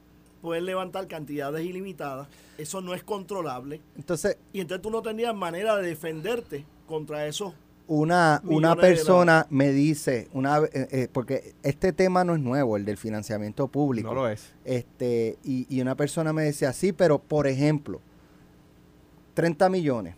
pueden 0.41 0.65
levantar 0.65 1.07
cantidades 1.07 1.63
ilimitadas, 1.65 2.27
eso 2.57 2.81
no 2.81 2.93
es 2.95 3.03
controlable, 3.03 3.79
Entonces, 3.95 4.37
y 4.53 4.59
entonces 4.61 4.81
tú 4.81 4.89
no 4.89 5.01
tendrías 5.03 5.35
manera 5.35 5.75
de 5.77 5.87
defenderte 5.87 6.65
contra 6.87 7.27
eso. 7.27 7.53
Una, 7.91 8.41
una 8.45 8.77
persona 8.77 9.47
me 9.49 9.73
dice, 9.73 10.29
una, 10.31 10.59
eh, 10.59 10.87
eh, 10.91 11.07
porque 11.11 11.55
este 11.61 11.91
tema 11.91 12.23
no 12.23 12.35
es 12.35 12.39
nuevo, 12.39 12.77
el 12.77 12.85
del 12.85 12.95
financiamiento 12.95 13.67
público. 13.67 14.07
No 14.07 14.13
lo 14.15 14.29
es. 14.29 14.53
Este, 14.63 15.37
y, 15.43 15.67
y 15.69 15.81
una 15.81 15.95
persona 15.95 16.31
me 16.31 16.43
decía, 16.43 16.71
sí, 16.71 16.93
pero 16.93 17.19
por 17.19 17.47
ejemplo, 17.47 17.99
30 19.33 19.67
millones, 19.69 20.15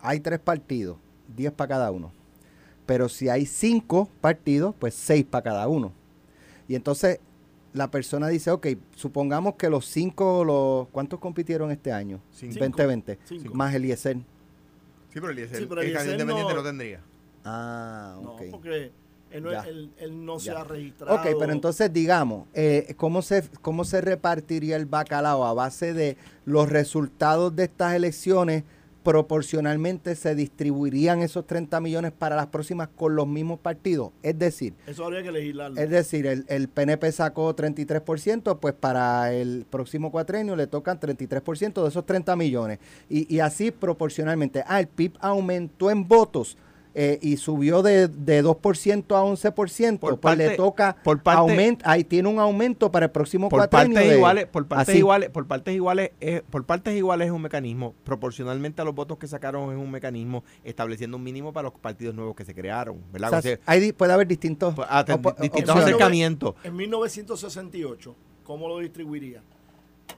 hay 0.00 0.20
tres 0.20 0.40
partidos, 0.40 0.96
10 1.36 1.52
para 1.52 1.68
cada 1.68 1.90
uno. 1.90 2.10
Pero 2.86 3.10
si 3.10 3.28
hay 3.28 3.44
cinco 3.44 4.08
partidos, 4.22 4.74
pues 4.78 4.94
6 4.94 5.26
para 5.26 5.42
cada 5.42 5.68
uno. 5.68 5.92
Y 6.68 6.74
entonces 6.74 7.20
la 7.74 7.90
persona 7.90 8.28
dice, 8.28 8.50
ok, 8.50 8.66
supongamos 8.96 9.56
que 9.56 9.68
los 9.68 9.84
cinco, 9.84 10.42
los, 10.42 10.88
¿cuántos 10.88 11.20
compitieron 11.20 11.70
este 11.70 11.92
año? 11.92 12.20
Cinco. 12.32 12.54
2020, 12.60 13.18
Cinco. 13.26 13.54
más 13.54 13.74
el 13.74 13.84
IESER. 13.84 14.16
Sí, 15.14 15.20
pero 15.20 15.30
Eliezer, 15.30 15.58
Sí, 15.58 15.66
pero 15.68 15.80
el 15.80 15.86
Eliezer 15.86 16.06
candidato 16.18 16.22
independiente 16.22 16.54
no- 16.54 16.60
no 16.60 16.66
tendría. 16.68 17.00
Ah, 17.44 18.18
No, 18.20 18.32
ok. 18.32 18.42
porque 18.50 18.90
él 19.30 19.42
no, 19.44 19.52
Ya. 19.52 19.60
él- 19.62 19.90
él 19.98 20.24
no 20.26 20.38
se 20.40 20.50
ha 20.50 20.64
registrado. 20.64 21.14
Ok, 21.14 21.36
pero 21.38 21.52
entonces 21.52 21.92
digamos, 21.92 22.48
eh, 22.52 22.94
¿cómo, 22.96 23.22
se, 23.22 23.44
¿cómo 23.62 23.84
se 23.84 24.00
repartiría 24.00 24.74
el 24.76 24.86
bacalao 24.86 25.44
a 25.46 25.54
base 25.54 25.94
de 25.94 26.16
los 26.44 26.68
resultados 26.68 27.54
de 27.54 27.64
estas 27.64 27.94
elecciones? 27.94 28.64
Proporcionalmente 29.04 30.16
se 30.16 30.34
distribuirían 30.34 31.20
esos 31.22 31.46
30 31.46 31.78
millones 31.80 32.10
para 32.10 32.34
las 32.36 32.46
próximas 32.48 32.88
con 32.88 33.14
los 33.14 33.26
mismos 33.28 33.60
partidos. 33.60 34.10
Es 34.22 34.38
decir, 34.38 34.74
Eso 34.86 35.04
habría 35.04 35.22
que 35.22 35.30
legislarlo. 35.30 35.80
es 35.80 35.88
decir, 35.90 36.26
el, 36.26 36.44
el 36.48 36.68
PNP 36.68 37.12
sacó 37.12 37.54
33%, 37.54 38.58
pues 38.58 38.74
para 38.74 39.32
el 39.32 39.66
próximo 39.68 40.10
cuatrenio 40.10 40.56
le 40.56 40.66
tocan 40.66 40.98
33% 40.98 41.82
de 41.82 41.88
esos 41.88 42.04
30 42.04 42.34
millones. 42.34 42.78
Y, 43.08 43.32
y 43.32 43.40
así 43.40 43.70
proporcionalmente. 43.70 44.64
Ah, 44.66 44.80
el 44.80 44.88
PIB 44.88 45.12
aumentó 45.20 45.90
en 45.90 46.08
votos 46.08 46.56
eh, 46.96 47.18
y 47.20 47.36
subió 47.38 47.82
de, 47.82 48.06
de 48.06 48.44
2% 48.44 49.16
a 49.16 49.22
11%, 49.24 49.98
Por 49.98 50.20
pues 50.20 50.38
le 50.38 50.44
parte- 50.44 50.56
toca 50.56 50.96
por 51.02 51.22
parte- 51.22 51.40
aumenta, 51.40 51.90
ahí 51.90 52.04
tiene 52.04 52.28
un 52.28 52.38
aumento 52.38 52.90
para 52.92 53.06
el 53.06 53.10
próximo 53.12 53.48
por 53.48 53.58
cuatrenio. 53.58 53.94
partes 53.94 54.10
de- 54.10 54.16
iguales 54.16 54.46
por 54.46 54.66
partes 54.68 54.88
así. 54.90 54.98
iguales 54.98 55.30
por 55.30 55.46
partes 55.46 55.74
iguales 55.74 56.10
es, 56.20 56.42
por 56.42 56.64
partes 56.64 56.94
iguales 56.96 57.26
es 57.26 57.32
un 57.32 57.42
mecanismo 57.42 57.94
proporcionalmente 58.04 58.80
a 58.80 58.84
los 58.84 58.94
votos 58.94 59.18
que 59.18 59.26
sacaron 59.26 59.72
es 59.72 59.76
un 59.78 59.90
mecanismo 59.90 60.44
estableciendo 60.62 61.16
un 61.16 61.24
mínimo 61.24 61.52
para 61.52 61.68
los 61.68 61.78
partidos 61.80 62.14
nuevos 62.14 62.36
que 62.36 62.44
se 62.44 62.54
crearon 62.54 62.98
O 63.08 63.12
verdad 63.12 63.30
sea, 63.30 63.38
O 63.38 63.42
sea, 63.42 63.58
hay 63.66 63.80
di- 63.80 63.92
puede 63.92 64.12
haber 64.12 64.28
distintos 64.28 64.74
pues, 64.74 64.86
ah, 64.90 65.04
distintos 65.40 65.76
acercamientos 65.76 66.54
En 66.62 66.76
1968, 66.76 68.14
¿cómo 68.44 68.68
lo 68.68 68.78
distribuiría? 68.78 69.42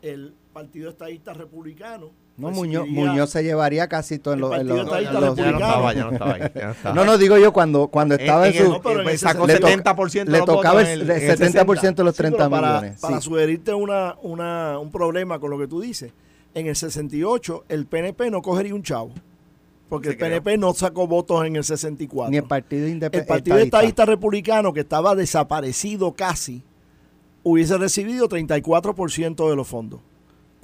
El 0.02 0.34
Partido 0.52 0.90
Estadista 0.90 1.32
Republicano. 1.32 2.10
No, 2.38 2.50
Muñoz, 2.50 2.84
recibiría- 2.84 3.08
Muñoz 3.10 3.30
se 3.30 3.42
llevaría 3.42 3.88
casi 3.88 4.18
todo 4.18 4.34
en 4.34 4.38
El 4.38 4.40
los... 4.42 4.52
en 4.52 4.60
Estadista 4.78 5.12
en 5.18 5.20
los- 5.24 5.36
ya 5.36 5.50
no 5.50 5.58
estaba 5.58 5.92
ya 5.94 6.04
no 6.04 6.12
estaba 6.12 6.32
ahí 6.34 6.40
ya 6.54 6.66
no 6.66 6.72
estaba. 6.72 6.94
No, 6.94 7.04
no, 7.06 7.16
digo 7.18 7.38
yo 7.38 7.52
cuando, 7.52 7.88
cuando 7.88 8.14
estaba 8.14 8.46
en, 8.48 8.54
en 8.54 8.58
el- 8.60 8.66
su... 8.66 8.72
No, 8.72 8.82
pero 8.82 8.98
en 8.98 9.04
pues, 9.04 9.14
el 9.14 9.18
sacó 9.20 9.46
le 9.46 9.58
toca- 9.58 9.72
70% 9.94 10.24
de 10.24 10.30
le 10.32 10.42
tocaba 10.42 10.82
en 10.82 10.86
el, 10.88 11.00
el- 11.02 11.10
el 11.10 11.22
en 11.22 11.30
el 11.30 11.38
70% 11.38 11.94
de 11.94 12.04
los 12.04 12.14
Sí, 12.14 12.18
30 12.18 12.36
pero 12.38 12.50
para, 12.50 12.68
millones. 12.80 13.00
Para 13.00 13.20
sí. 13.20 13.24
sugerirte 13.24 13.72
una, 13.74 14.16
una, 14.22 14.78
un 14.78 14.90
problema 14.90 15.38
con 15.38 15.50
lo 15.50 15.58
que 15.58 15.66
tú 15.66 15.80
dices, 15.80 16.12
en 16.54 16.66
el 16.66 16.76
68 16.76 17.64
el 17.68 17.86
PNP 17.86 18.30
no 18.30 18.42
cogería 18.42 18.74
un 18.74 18.82
chavo. 18.82 19.10
Porque 19.88 20.08
Se 20.08 20.12
el 20.14 20.18
PNP 20.18 20.58
no 20.58 20.74
sacó 20.74 21.06
votos 21.06 21.46
en 21.46 21.54
el 21.56 21.62
64. 21.64 22.30
Ni 22.30 22.38
el 22.38 22.42
Partido 22.44 22.86
el 22.86 22.92
Independiente. 22.92 23.32
Partido 23.32 23.56
Estadista 23.58 24.04
Republicano, 24.04 24.72
que 24.72 24.80
estaba 24.80 25.14
desaparecido 25.14 26.12
casi, 26.12 26.64
hubiese 27.44 27.78
recibido 27.78 28.28
34% 28.28 29.48
de 29.48 29.54
los 29.56 29.68
fondos. 29.68 30.00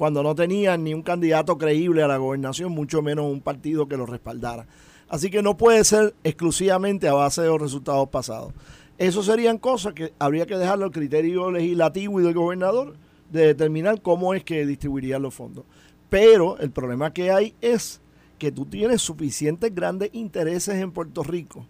Cuando 0.02 0.24
no 0.24 0.34
tenían 0.34 0.82
ni 0.82 0.94
un 0.94 1.02
candidato 1.02 1.56
creíble 1.56 2.02
a 2.02 2.08
la 2.08 2.16
gobernación, 2.16 2.72
mucho 2.72 3.02
menos 3.02 3.26
un 3.26 3.40
partido 3.40 3.86
que 3.86 3.96
lo 3.96 4.04
respaldara. 4.04 4.66
Así 5.08 5.30
que 5.30 5.42
no 5.42 5.56
puede 5.56 5.84
ser 5.84 6.16
exclusivamente 6.24 7.06
a 7.06 7.12
base 7.12 7.42
de 7.42 7.46
los 7.46 7.60
resultados 7.60 8.08
pasados. 8.08 8.52
Eso 8.98 9.22
serían 9.22 9.58
cosas 9.58 9.92
que 9.92 10.12
habría 10.18 10.44
que 10.44 10.58
dejarlo 10.58 10.86
al 10.86 10.90
criterio 10.90 11.52
legislativo 11.52 12.20
y 12.20 12.24
del 12.24 12.34
gobernador 12.34 12.96
de 13.30 13.46
determinar 13.46 14.02
cómo 14.02 14.34
es 14.34 14.42
que 14.42 14.66
distribuirían 14.66 15.22
los 15.22 15.34
fondos. 15.34 15.66
Pero 16.10 16.58
el 16.58 16.72
problema 16.72 17.12
que 17.12 17.30
hay 17.30 17.54
es 17.60 18.00
que 18.40 18.50
tú 18.50 18.66
tienes 18.66 19.02
suficientes 19.02 19.72
grandes 19.72 20.10
intereses 20.14 20.74
en 20.82 20.90
Puerto 20.90 21.22
Rico 21.22 21.64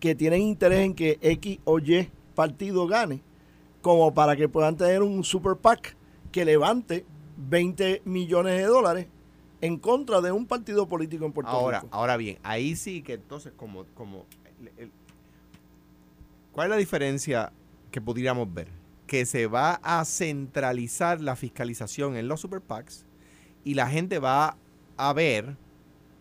que 0.00 0.14
tienen 0.14 0.40
interés 0.40 0.86
en 0.86 0.94
que 0.94 1.18
X 1.20 1.58
o 1.64 1.78
Y 1.80 2.08
partido 2.34 2.86
gane, 2.86 3.20
como 3.82 4.14
para 4.14 4.36
que 4.36 4.48
puedan 4.48 4.78
tener 4.78 5.02
un 5.02 5.22
super 5.22 5.56
PAC 5.56 5.98
que 6.32 6.46
levante 6.46 7.04
20 7.48 8.02
millones 8.04 8.56
de 8.56 8.64
dólares 8.64 9.06
en 9.60 9.78
contra 9.78 10.20
de 10.20 10.30
un 10.32 10.46
partido 10.46 10.88
político 10.88 11.24
en 11.24 11.32
Puerto 11.32 11.50
ahora 11.50 11.80
Rico. 11.80 11.94
ahora 11.96 12.16
bien 12.16 12.38
ahí 12.42 12.76
sí 12.76 13.02
que 13.02 13.14
entonces 13.14 13.52
como 13.56 13.84
como 13.94 14.26
el- 14.60 14.70
el- 14.84 14.90
¿cuál 16.52 16.66
es 16.66 16.70
la 16.70 16.76
diferencia 16.76 17.52
que 17.90 18.00
pudiéramos 18.00 18.52
ver? 18.52 18.68
Que 19.06 19.26
se 19.26 19.46
va 19.46 19.74
a 19.82 20.04
centralizar 20.04 21.20
la 21.20 21.36
fiscalización 21.36 22.16
en 22.16 22.28
los 22.28 22.40
super 22.40 22.60
PACs 22.60 23.04
y 23.64 23.74
la 23.74 23.88
gente 23.88 24.18
va 24.18 24.56
a 24.96 25.12
ver, 25.12 25.56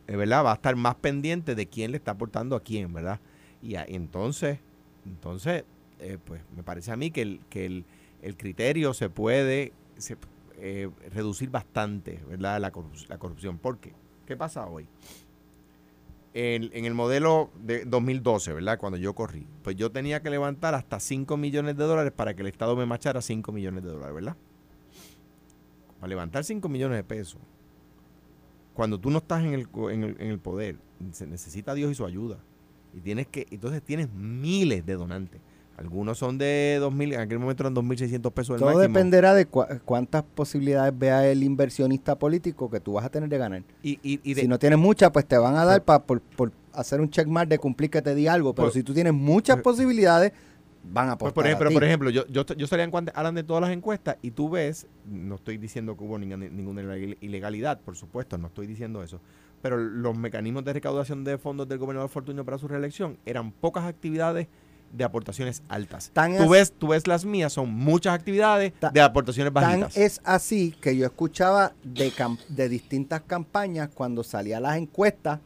eh, 0.08 0.16
¿verdad? 0.16 0.46
Va 0.46 0.52
a 0.52 0.56
estar 0.56 0.76
más 0.76 0.96
pendiente 0.96 1.56
de 1.56 1.68
quién 1.68 1.92
le 1.92 1.98
está 1.98 2.12
aportando 2.12 2.56
a 2.56 2.62
quién, 2.62 2.94
¿verdad? 2.94 3.20
Y 3.62 3.76
a- 3.76 3.86
entonces, 3.88 4.60
entonces, 5.06 5.64
eh, 6.00 6.18
pues 6.24 6.42
me 6.56 6.64
parece 6.64 6.92
a 6.92 6.96
mí 6.98 7.12
que 7.12 7.22
el, 7.22 7.40
que 7.50 7.66
el, 7.66 7.86
el 8.22 8.36
criterio 8.38 8.94
se 8.94 9.10
puede 9.10 9.74
se- 9.98 10.18
eh, 10.66 10.90
reducir 11.12 11.50
bastante, 11.50 12.24
¿verdad? 12.28 12.60
La, 12.62 12.72
corrup- 12.72 13.08
la 13.10 13.18
corrupción. 13.18 13.58
¿Por 13.58 13.80
qué? 13.80 13.94
¿Qué 14.26 14.38
pasa 14.38 14.66
hoy? 14.66 14.88
En, 16.34 16.70
en 16.74 16.86
el 16.86 16.94
modelo 16.94 17.52
de 17.62 17.86
2012, 17.86 18.54
¿verdad? 18.54 18.80
Cuando 18.80 18.98
yo 18.98 19.14
corrí, 19.14 19.46
pues 19.62 19.76
yo 19.76 19.92
tenía 19.92 20.22
que 20.24 20.30
levantar 20.30 20.74
hasta 20.74 21.00
5 21.00 21.36
millones 21.38 21.76
de 21.78 21.84
dólares 21.84 22.14
para 22.16 22.34
que 22.34 22.42
el 22.42 22.48
Estado 22.48 22.76
me 22.76 22.86
machara 22.86 23.22
5 23.22 23.52
millones 23.52 23.84
de 23.84 23.90
dólares, 23.90 24.16
¿verdad? 24.16 24.36
para 26.00 26.10
levantar 26.10 26.44
5 26.44 26.68
millones 26.70 26.98
de 26.98 27.04
pesos, 27.04 27.40
cuando 28.74 29.00
tú 29.00 29.10
no 29.10 29.20
estás 29.20 29.44
en 29.44 29.54
el, 29.54 29.68
en 29.92 30.04
el, 30.04 30.16
en 30.20 30.32
el 30.32 30.40
poder, 30.40 30.78
se 31.12 31.28
necesita 31.28 31.74
Dios 31.74 31.92
y 31.92 31.96
su 31.96 32.06
ayuda. 32.06 32.40
Y 32.94 33.00
tienes 33.02 33.28
que, 33.28 33.48
entonces 33.52 33.82
tienes 33.84 34.10
miles 34.12 34.86
de 34.86 34.96
donantes. 34.96 35.40
Algunos 35.78 36.20
son 36.20 36.38
de 36.38 36.78
2.000, 36.80 37.14
en 37.16 37.20
aquel 37.22 37.40
momento 37.40 37.64
eran 37.64 37.74
2.600 37.74 38.32
pesos 38.32 38.56
el 38.56 38.60
Todo 38.60 38.74
máximo. 38.76 38.82
dependerá 38.82 39.34
de 39.34 39.50
cua- 39.50 39.82
cuántas 39.84 40.24
posibilidades 40.24 40.98
vea 40.98 41.28
el 41.28 41.44
inversionista 41.44 42.18
político 42.18 42.70
que 42.70 42.80
tú 42.80 42.94
vas 42.94 43.06
a 43.06 43.10
tener 43.10 43.28
de 43.28 43.38
ganar. 43.40 43.64
Y, 43.82 44.00
y, 44.04 44.20
y 44.24 44.36
de- 44.36 44.42
si 44.42 44.48
no 44.48 44.60
tienes 44.60 44.78
muchas, 44.78 45.10
pues 45.12 45.26
te 45.26 45.38
van 45.38 45.56
a 45.56 45.66
dar 45.66 45.84
pa- 45.84 46.04
por, 46.04 46.22
por 46.22 46.52
hacer 46.74 47.02
un 47.02 47.10
checkmark 47.10 47.50
de 47.50 47.58
cumplir 47.58 47.90
que 47.90 48.02
te 48.04 48.14
di 48.14 48.28
algo. 48.28 48.54
Pero 48.54 48.68
Pues- 48.68 48.76
si 48.76 48.84
tú 48.84 48.94
tienes 48.94 49.14
muchas 49.14 49.58
pues- 49.58 49.64
posibilidades, 49.76 50.32
van 50.84 51.10
a 51.10 51.18
Pues, 51.18 51.32
apostar 51.32 51.34
por 51.34 51.46
a 51.46 51.48
ejemplo, 51.50 51.70
ti. 51.70 51.74
por 51.74 51.84
ejemplo, 51.86 52.10
yo, 52.12 52.28
yo, 52.28 52.46
yo 52.46 52.68
salía 52.68 52.86
en 52.86 52.92
hablan 53.16 53.36
de 53.36 53.44
todas 53.44 53.62
las 53.62 53.72
encuestas 53.72 54.18
y 54.22 54.32
tú 54.32 54.50
ves, 54.50 54.86
no 55.10 55.36
estoy 55.36 55.58
diciendo 55.58 55.98
que 55.98 56.04
hubo 56.04 56.20
ninguna, 56.20 56.46
ninguna 56.50 56.82
ileg- 56.84 57.18
ilegalidad, 57.22 57.80
por 57.80 57.96
supuesto, 57.96 58.38
no 58.38 58.48
estoy 58.48 58.68
diciendo 58.68 59.02
eso, 59.02 59.22
pero 59.62 59.78
los 59.78 60.16
mecanismos 60.18 60.66
de 60.66 60.74
recaudación 60.74 61.24
de 61.24 61.38
fondos 61.38 61.68
del 61.70 61.78
gobernador 61.80 62.10
Fortuño 62.10 62.44
para 62.44 62.58
su 62.58 62.68
reelección 62.68 63.18
eran 63.26 63.52
pocas 63.54 63.86
actividades 63.86 64.48
de 64.94 65.04
aportaciones 65.04 65.64
altas. 65.68 66.12
Tan 66.14 66.38
tú 66.38 66.44
es- 66.44 66.50
ves, 66.50 66.74
tú 66.78 66.88
ves 66.90 67.08
las 67.08 67.26
mías, 67.26 67.52
son 67.52 67.74
muchas 67.74 68.14
actividades 68.14 68.74
Ta- 68.80 68.92
de 68.92 69.02
aportaciones 69.02 69.52
Tan 69.54 69.64
bajitas. 69.64 69.98
es 69.98 70.22
así 70.24 70.72
que 70.80 70.96
yo 70.96 71.06
escuchaba 71.06 71.74
de, 71.84 72.12
cam- 72.12 72.38
de 72.48 72.70
distintas 72.70 73.22
campañas 73.22 73.90
cuando 73.94 74.24
salían 74.24 74.64
las 74.64 74.78
encuestas, 74.78 75.40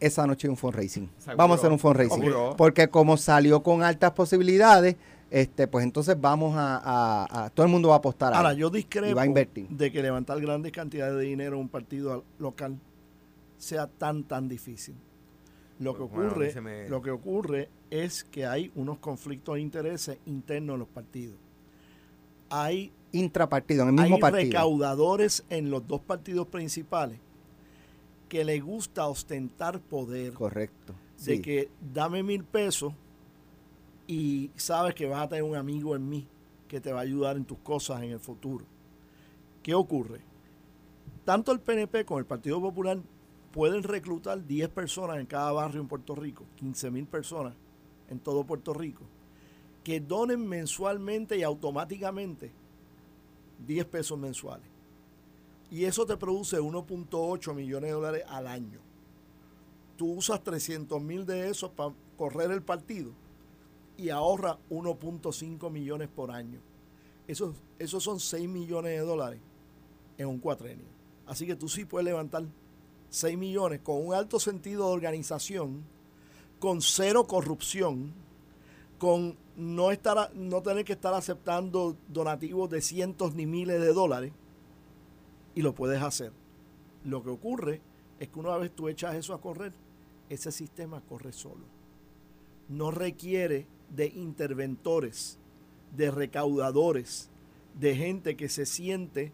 esa 0.00 0.26
noche 0.26 0.46
hay 0.48 0.50
un 0.50 0.56
fundraising. 0.56 1.08
Seguro. 1.18 1.36
Vamos 1.36 1.56
a 1.56 1.58
hacer 1.60 1.72
un 1.72 1.78
fundraising. 1.78 2.18
Seguro. 2.20 2.54
Porque 2.56 2.88
como 2.88 3.16
salió 3.16 3.62
con 3.62 3.82
altas 3.82 4.10
posibilidades, 4.12 4.96
este, 5.30 5.66
pues 5.66 5.84
entonces 5.84 6.20
vamos 6.20 6.56
a, 6.56 6.76
a- 6.76 7.44
a- 7.44 7.50
todo 7.50 7.64
el 7.66 7.72
mundo 7.72 7.88
va 7.88 7.94
a 7.94 7.98
apostar 7.98 8.34
Ahora, 8.34 8.50
ahí. 8.50 8.56
yo 8.58 8.66
y 8.66 8.70
va 8.70 8.74
a 8.74 8.76
discrepo 8.76 9.24
invertir. 9.24 9.68
de 9.68 9.90
que 9.92 10.02
levantar 10.02 10.40
grandes 10.40 10.72
cantidades 10.72 11.16
de 11.16 11.22
dinero 11.22 11.54
en 11.56 11.62
un 11.62 11.68
partido 11.68 12.12
al- 12.12 12.22
local 12.38 12.76
sea 13.58 13.86
tan, 13.86 14.24
tan 14.24 14.48
difícil. 14.48 14.94
Lo 15.84 15.92
que 15.94 15.98
Pues, 16.00 16.10
Bueno, 16.12 16.30
ocurre, 16.30 16.60
me- 16.60 16.88
lo 16.88 17.02
que 17.02 17.10
ocurre 17.10 17.68
es 17.90 18.24
que 18.24 18.46
hay 18.46 18.72
unos 18.74 18.98
conflictos 18.98 19.54
de 19.56 19.60
intereses 19.60 20.18
internos 20.26 20.74
en 20.74 20.80
los 20.80 20.88
partidos. 20.88 21.36
Hay, 22.50 22.92
Intrapartido, 23.12 23.82
en 23.84 23.90
el 23.90 23.94
mismo 23.94 24.16
hay 24.16 24.20
partido. 24.20 24.42
recaudadores 24.44 25.44
en 25.50 25.70
los 25.70 25.86
dos 25.86 26.00
partidos 26.00 26.46
principales 26.48 27.18
que 28.28 28.44
le 28.44 28.58
gusta 28.60 29.06
ostentar 29.06 29.78
poder 29.80 30.32
Correcto. 30.32 30.94
de 31.24 31.36
sí. 31.36 31.42
que 31.42 31.68
dame 31.92 32.22
mil 32.22 32.42
pesos 32.44 32.92
y 34.06 34.50
sabes 34.56 34.94
que 34.94 35.06
vas 35.06 35.22
a 35.22 35.28
tener 35.28 35.44
un 35.44 35.54
amigo 35.56 35.94
en 35.94 36.08
mí 36.08 36.26
que 36.68 36.80
te 36.80 36.92
va 36.92 37.00
a 37.00 37.02
ayudar 37.02 37.36
en 37.36 37.44
tus 37.44 37.58
cosas 37.58 38.02
en 38.02 38.10
el 38.10 38.18
futuro. 38.20 38.64
¿Qué 39.62 39.74
ocurre? 39.74 40.20
Tanto 41.24 41.52
el 41.52 41.60
PNP 41.60 42.04
como 42.04 42.18
el 42.18 42.26
Partido 42.26 42.60
Popular 42.60 42.98
pueden 43.54 43.82
reclutar 43.82 44.44
10 44.44 44.68
personas 44.68 45.18
en 45.18 45.26
cada 45.26 45.52
barrio 45.52 45.80
en 45.80 45.88
Puerto 45.88 46.14
Rico, 46.14 46.44
15 46.56 46.90
mil 46.90 47.06
personas 47.06 47.54
en 48.10 48.18
todo 48.18 48.44
Puerto 48.44 48.74
Rico, 48.74 49.04
que 49.82 50.00
donen 50.00 50.46
mensualmente 50.46 51.38
y 51.38 51.42
automáticamente 51.42 52.52
10 53.66 53.86
pesos 53.86 54.18
mensuales. 54.18 54.66
Y 55.70 55.84
eso 55.84 56.04
te 56.04 56.18
produce 56.18 56.60
1.8 56.60 57.54
millones 57.54 57.88
de 57.88 57.94
dólares 57.94 58.24
al 58.28 58.46
año 58.46 58.80
tú 59.96 60.12
usas 60.12 60.42
300 60.42 61.00
mil 61.00 61.26
de 61.26 61.48
esos 61.48 61.70
para 61.70 61.94
correr 62.16 62.50
el 62.50 62.62
partido 62.62 63.12
y 63.96 64.10
ahorra 64.10 64.58
1.5 64.70 65.70
millones 65.70 66.08
por 66.08 66.30
año. 66.30 66.60
Esos, 67.26 67.54
esos 67.78 68.02
son 68.02 68.20
6 68.20 68.48
millones 68.48 68.92
de 68.92 69.06
dólares 69.06 69.40
en 70.18 70.28
un 70.28 70.38
cuatrenio. 70.38 70.86
Así 71.26 71.46
que 71.46 71.56
tú 71.56 71.68
sí 71.68 71.84
puedes 71.84 72.04
levantar 72.04 72.44
6 73.14 73.38
millones 73.38 73.80
con 73.80 74.04
un 74.04 74.12
alto 74.12 74.40
sentido 74.40 74.88
de 74.88 74.94
organización, 74.94 75.84
con 76.58 76.82
cero 76.82 77.28
corrupción, 77.28 78.12
con 78.98 79.36
no, 79.56 79.92
estar, 79.92 80.34
no 80.34 80.62
tener 80.62 80.84
que 80.84 80.94
estar 80.94 81.14
aceptando 81.14 81.96
donativos 82.08 82.68
de 82.70 82.80
cientos 82.80 83.36
ni 83.36 83.46
miles 83.46 83.80
de 83.80 83.92
dólares 83.92 84.32
y 85.54 85.62
lo 85.62 85.76
puedes 85.76 86.02
hacer. 86.02 86.32
Lo 87.04 87.22
que 87.22 87.30
ocurre 87.30 87.80
es 88.18 88.30
que 88.30 88.40
una 88.40 88.56
vez 88.56 88.72
tú 88.72 88.88
echas 88.88 89.14
eso 89.14 89.32
a 89.32 89.40
correr, 89.40 89.72
ese 90.28 90.50
sistema 90.50 91.00
corre 91.00 91.32
solo. 91.32 91.64
No 92.68 92.90
requiere 92.90 93.68
de 93.90 94.08
interventores, 94.08 95.38
de 95.96 96.10
recaudadores, 96.10 97.30
de 97.78 97.94
gente 97.94 98.36
que 98.36 98.48
se 98.48 98.66
siente 98.66 99.30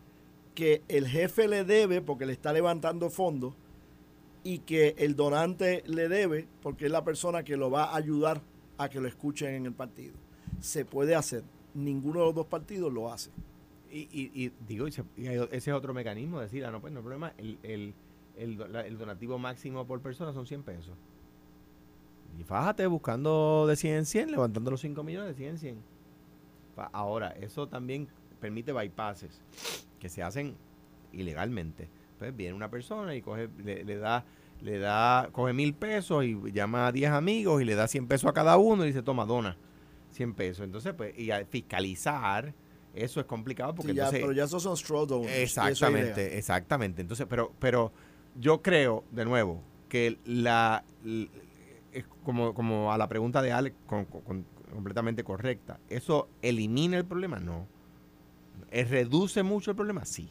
que 0.55 0.83
el 0.89 1.09
jefe 1.09 1.49
le 1.49 1.65
debe 1.65 2.03
porque 2.03 2.27
le 2.27 2.35
está 2.35 2.53
levantando 2.53 3.09
fondos 3.09 3.55
y 4.43 4.61
que 4.61 4.95
el 4.99 5.17
donante 5.17 5.83
le 5.87 6.09
debe 6.09 6.47
porque 6.63 6.87
es 6.87 6.91
la 6.91 7.05
persona 7.05 7.43
que 7.43 7.57
lo 7.57 7.71
va 7.71 7.85
a 7.85 7.97
ayudar 7.97 8.41
a 8.79 8.89
que 8.89 9.01
lo 9.01 9.09
escuchen 9.09 9.55
en 9.55 9.67
el 9.67 9.73
partido. 9.73 10.15
Se 10.61 10.85
puede 10.85 11.15
hacer. 11.15 11.43
Ninguno 11.75 12.21
de 12.21 12.27
los 12.27 12.35
dos 12.35 12.47
partidos 12.47 12.93
lo 12.93 13.13
hace. 13.13 13.31
Y, 13.91 14.09
y, 14.13 14.31
y 14.45 14.53
digo, 14.67 14.87
ese 14.87 15.05
es 15.51 15.69
otro 15.69 15.93
mecanismo, 15.93 16.39
de 16.39 16.45
decir, 16.45 16.65
ah, 16.65 16.71
no, 16.71 16.81
pues 16.81 16.93
no 16.93 17.01
hay 17.01 17.03
problema, 17.03 17.33
el, 17.39 17.59
el, 17.65 17.93
el, 18.37 18.61
el 18.77 18.99
donativo 18.99 19.37
máximo 19.39 19.85
por 19.87 20.01
persona 20.01 20.33
son 20.33 20.47
100 20.47 20.63
pesos. 20.63 20.95
Y 22.39 22.45
fájate 22.45 22.87
buscando 22.87 23.67
de 23.67 23.75
100 23.77 23.95
en 23.97 24.07
100, 24.07 24.31
levantando 24.31 24.71
los 24.71 24.81
5 24.81 25.03
millones 25.03 25.31
de 25.31 25.35
100 25.35 25.51
en 25.51 25.59
100. 25.59 25.77
Fa- 26.77 26.91
Ahora, 26.93 27.31
eso 27.33 27.67
también 27.69 28.09
permite 28.41 28.73
bypasses 28.73 29.41
que 29.99 30.09
se 30.09 30.23
hacen 30.23 30.55
ilegalmente. 31.13 31.89
Pues 32.21 32.37
viene 32.37 32.55
una 32.55 32.71
persona 32.71 33.15
y 33.17 33.23
coge, 33.23 33.49
le, 33.65 33.83
le 33.83 33.97
da, 33.97 34.25
le 34.61 34.79
da, 34.79 35.31
coge 35.33 35.55
mil 35.55 35.73
pesos 35.75 36.23
y 36.25 36.39
llama 36.53 36.87
a 36.89 36.93
10 36.93 37.11
amigos 37.11 37.63
y 37.63 37.65
le 37.65 37.75
da 37.75 37.89
100 37.89 38.07
pesos 38.07 38.29
a 38.29 38.33
cada 38.35 38.59
uno 38.59 38.85
y 38.85 38.89
dice, 38.89 39.03
toma, 39.03 39.25
dona 39.25 39.57
100 40.11 40.35
pesos. 40.35 40.65
Entonces, 40.65 40.93
pues, 40.95 41.19
y 41.19 41.31
a 41.31 41.45
fiscalizar, 41.47 42.53
eso 42.95 43.21
es 43.21 43.27
complicado 43.27 43.75
porque 43.75 43.93
Sí, 43.93 43.97
ya, 43.97 44.03
entonces... 44.05 44.21
pero 44.21 44.33
ya 44.33 44.45
esos 44.45 44.63
son 44.63 44.77
straw 44.77 45.07
donors, 45.07 45.33
Exactamente, 45.35 46.37
exactamente. 46.39 47.01
Entonces, 47.01 47.27
pero, 47.29 47.55
pero 47.59 47.91
yo 48.39 48.61
creo, 48.61 49.03
de 49.13 49.25
nuevo, 49.25 49.63
que 49.89 50.19
la, 50.27 50.85
l- 51.05 51.31
es 51.93 52.05
como, 52.23 52.53
como 52.53 52.93
a 52.93 52.99
la 52.99 53.09
pregunta 53.09 53.41
de 53.41 53.51
Alex, 53.53 53.75
con- 53.87 54.05
con- 54.05 54.21
con- 54.21 54.47
completamente 54.75 55.25
correcta. 55.25 55.81
¿Eso 55.89 56.29
elimina 56.43 56.99
el 56.99 57.07
problema? 57.07 57.41
No. 57.41 57.67
¿Eh, 58.71 58.85
¿Reduce 58.85 59.43
mucho 59.43 59.71
el 59.71 59.77
problema? 59.77 60.05
Sí. 60.05 60.31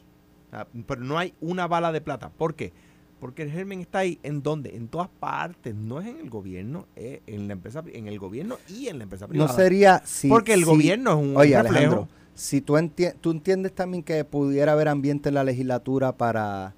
Sea, 0.50 0.68
pero 0.88 1.02
no 1.02 1.18
hay 1.18 1.34
una 1.42 1.68
bala 1.68 1.92
de 1.92 2.02
plata. 2.02 2.30
¿Por 2.30 2.56
qué? 2.56 2.74
Porque 3.20 3.44
el 3.44 3.52
germen 3.52 3.82
está 3.82 4.00
ahí, 4.00 4.18
¿en 4.24 4.42
dónde? 4.42 4.76
En 4.76 4.88
todas 4.88 5.10
partes. 5.10 5.76
No 5.76 6.00
es 6.00 6.08
en 6.08 6.18
el 6.20 6.30
gobierno, 6.30 6.88
es 6.96 7.20
en 7.28 7.48
la 7.48 7.54
empresa, 7.54 7.84
en 7.94 8.08
el 8.08 8.18
gobierno 8.18 8.58
y 8.70 8.88
en 8.88 8.98
la 8.98 9.04
empresa 9.04 9.26
No 9.26 9.30
privada. 9.30 9.54
sería 9.54 10.02
si. 10.06 10.30
Porque 10.30 10.54
el 10.54 10.62
si- 10.62 10.66
gobierno 10.66 11.12
es 11.12 11.18
un 11.18 11.38
Oye, 11.38 11.56
reflejo. 11.62 11.76
Alejandro, 11.78 12.08
si 12.34 12.62
tú, 12.62 12.74
enti- 12.78 13.14
tú 13.20 13.32
entiendes 13.32 13.74
también 13.76 14.04
que 14.04 14.24
pudiera 14.24 14.72
haber 14.72 14.88
ambiente 14.88 15.28
en 15.30 15.36
la 15.36 15.44
legislatura 15.44 16.16
para 16.16 16.74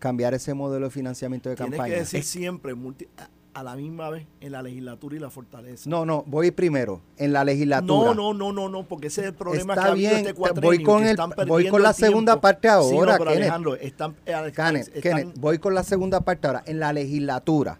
cambiar 0.00 0.34
ese 0.34 0.52
modelo 0.52 0.86
de 0.86 0.90
financiamiento 0.90 1.48
de 1.48 1.54
Tienes 1.54 1.70
campaña. 1.78 1.94
que 1.94 2.00
decir 2.00 2.20
Es- 2.20 2.26
siempre 2.26 2.74
multi- 2.74 3.06
a, 3.54 3.62
la 3.62 3.76
misma 3.76 4.10
vez 4.10 4.26
en 4.40 4.52
la 4.52 4.62
legislatura 4.62 5.16
y 5.16 5.18
la 5.18 5.30
fortaleza. 5.30 5.88
No, 5.88 6.04
no, 6.04 6.24
voy 6.26 6.50
primero. 6.50 7.00
En 7.16 7.32
la 7.32 7.44
legislatura. 7.44 8.14
No, 8.14 8.14
no, 8.14 8.34
no, 8.34 8.52
no, 8.52 8.68
no, 8.68 8.82
porque 8.86 9.06
ese 9.06 9.22
es 9.22 9.26
el 9.28 9.34
problema 9.34 9.74
Está 9.74 9.82
que 9.84 9.88
ha 9.88 9.92
habido 9.92 10.10
bien, 10.10 10.20
este 10.22 10.34
cuatrenio, 10.34 10.68
voy 10.70 10.82
con 10.82 10.98
que 10.98 11.04
el- 11.04 11.10
están 11.10 11.30
voy 11.46 11.68
con 11.68 11.82
la 11.82 11.88
el 11.90 11.94
segunda 11.94 12.40
parte 12.40 12.68
ahora, 12.68 13.16
Sí, 13.16 13.24
no. 13.24 13.30
Alejandro, 13.30 13.74
están, 13.76 14.16
eh, 14.26 14.52
Kenneth, 14.54 14.88
están- 14.94 15.00
Kenneth, 15.02 15.38
voy 15.38 15.58
con 15.58 15.74
la 15.74 15.82
segunda 15.84 16.20
parte 16.20 16.46
ahora. 16.46 16.62
En 16.66 16.80
la 16.80 16.92
legislatura, 16.92 17.78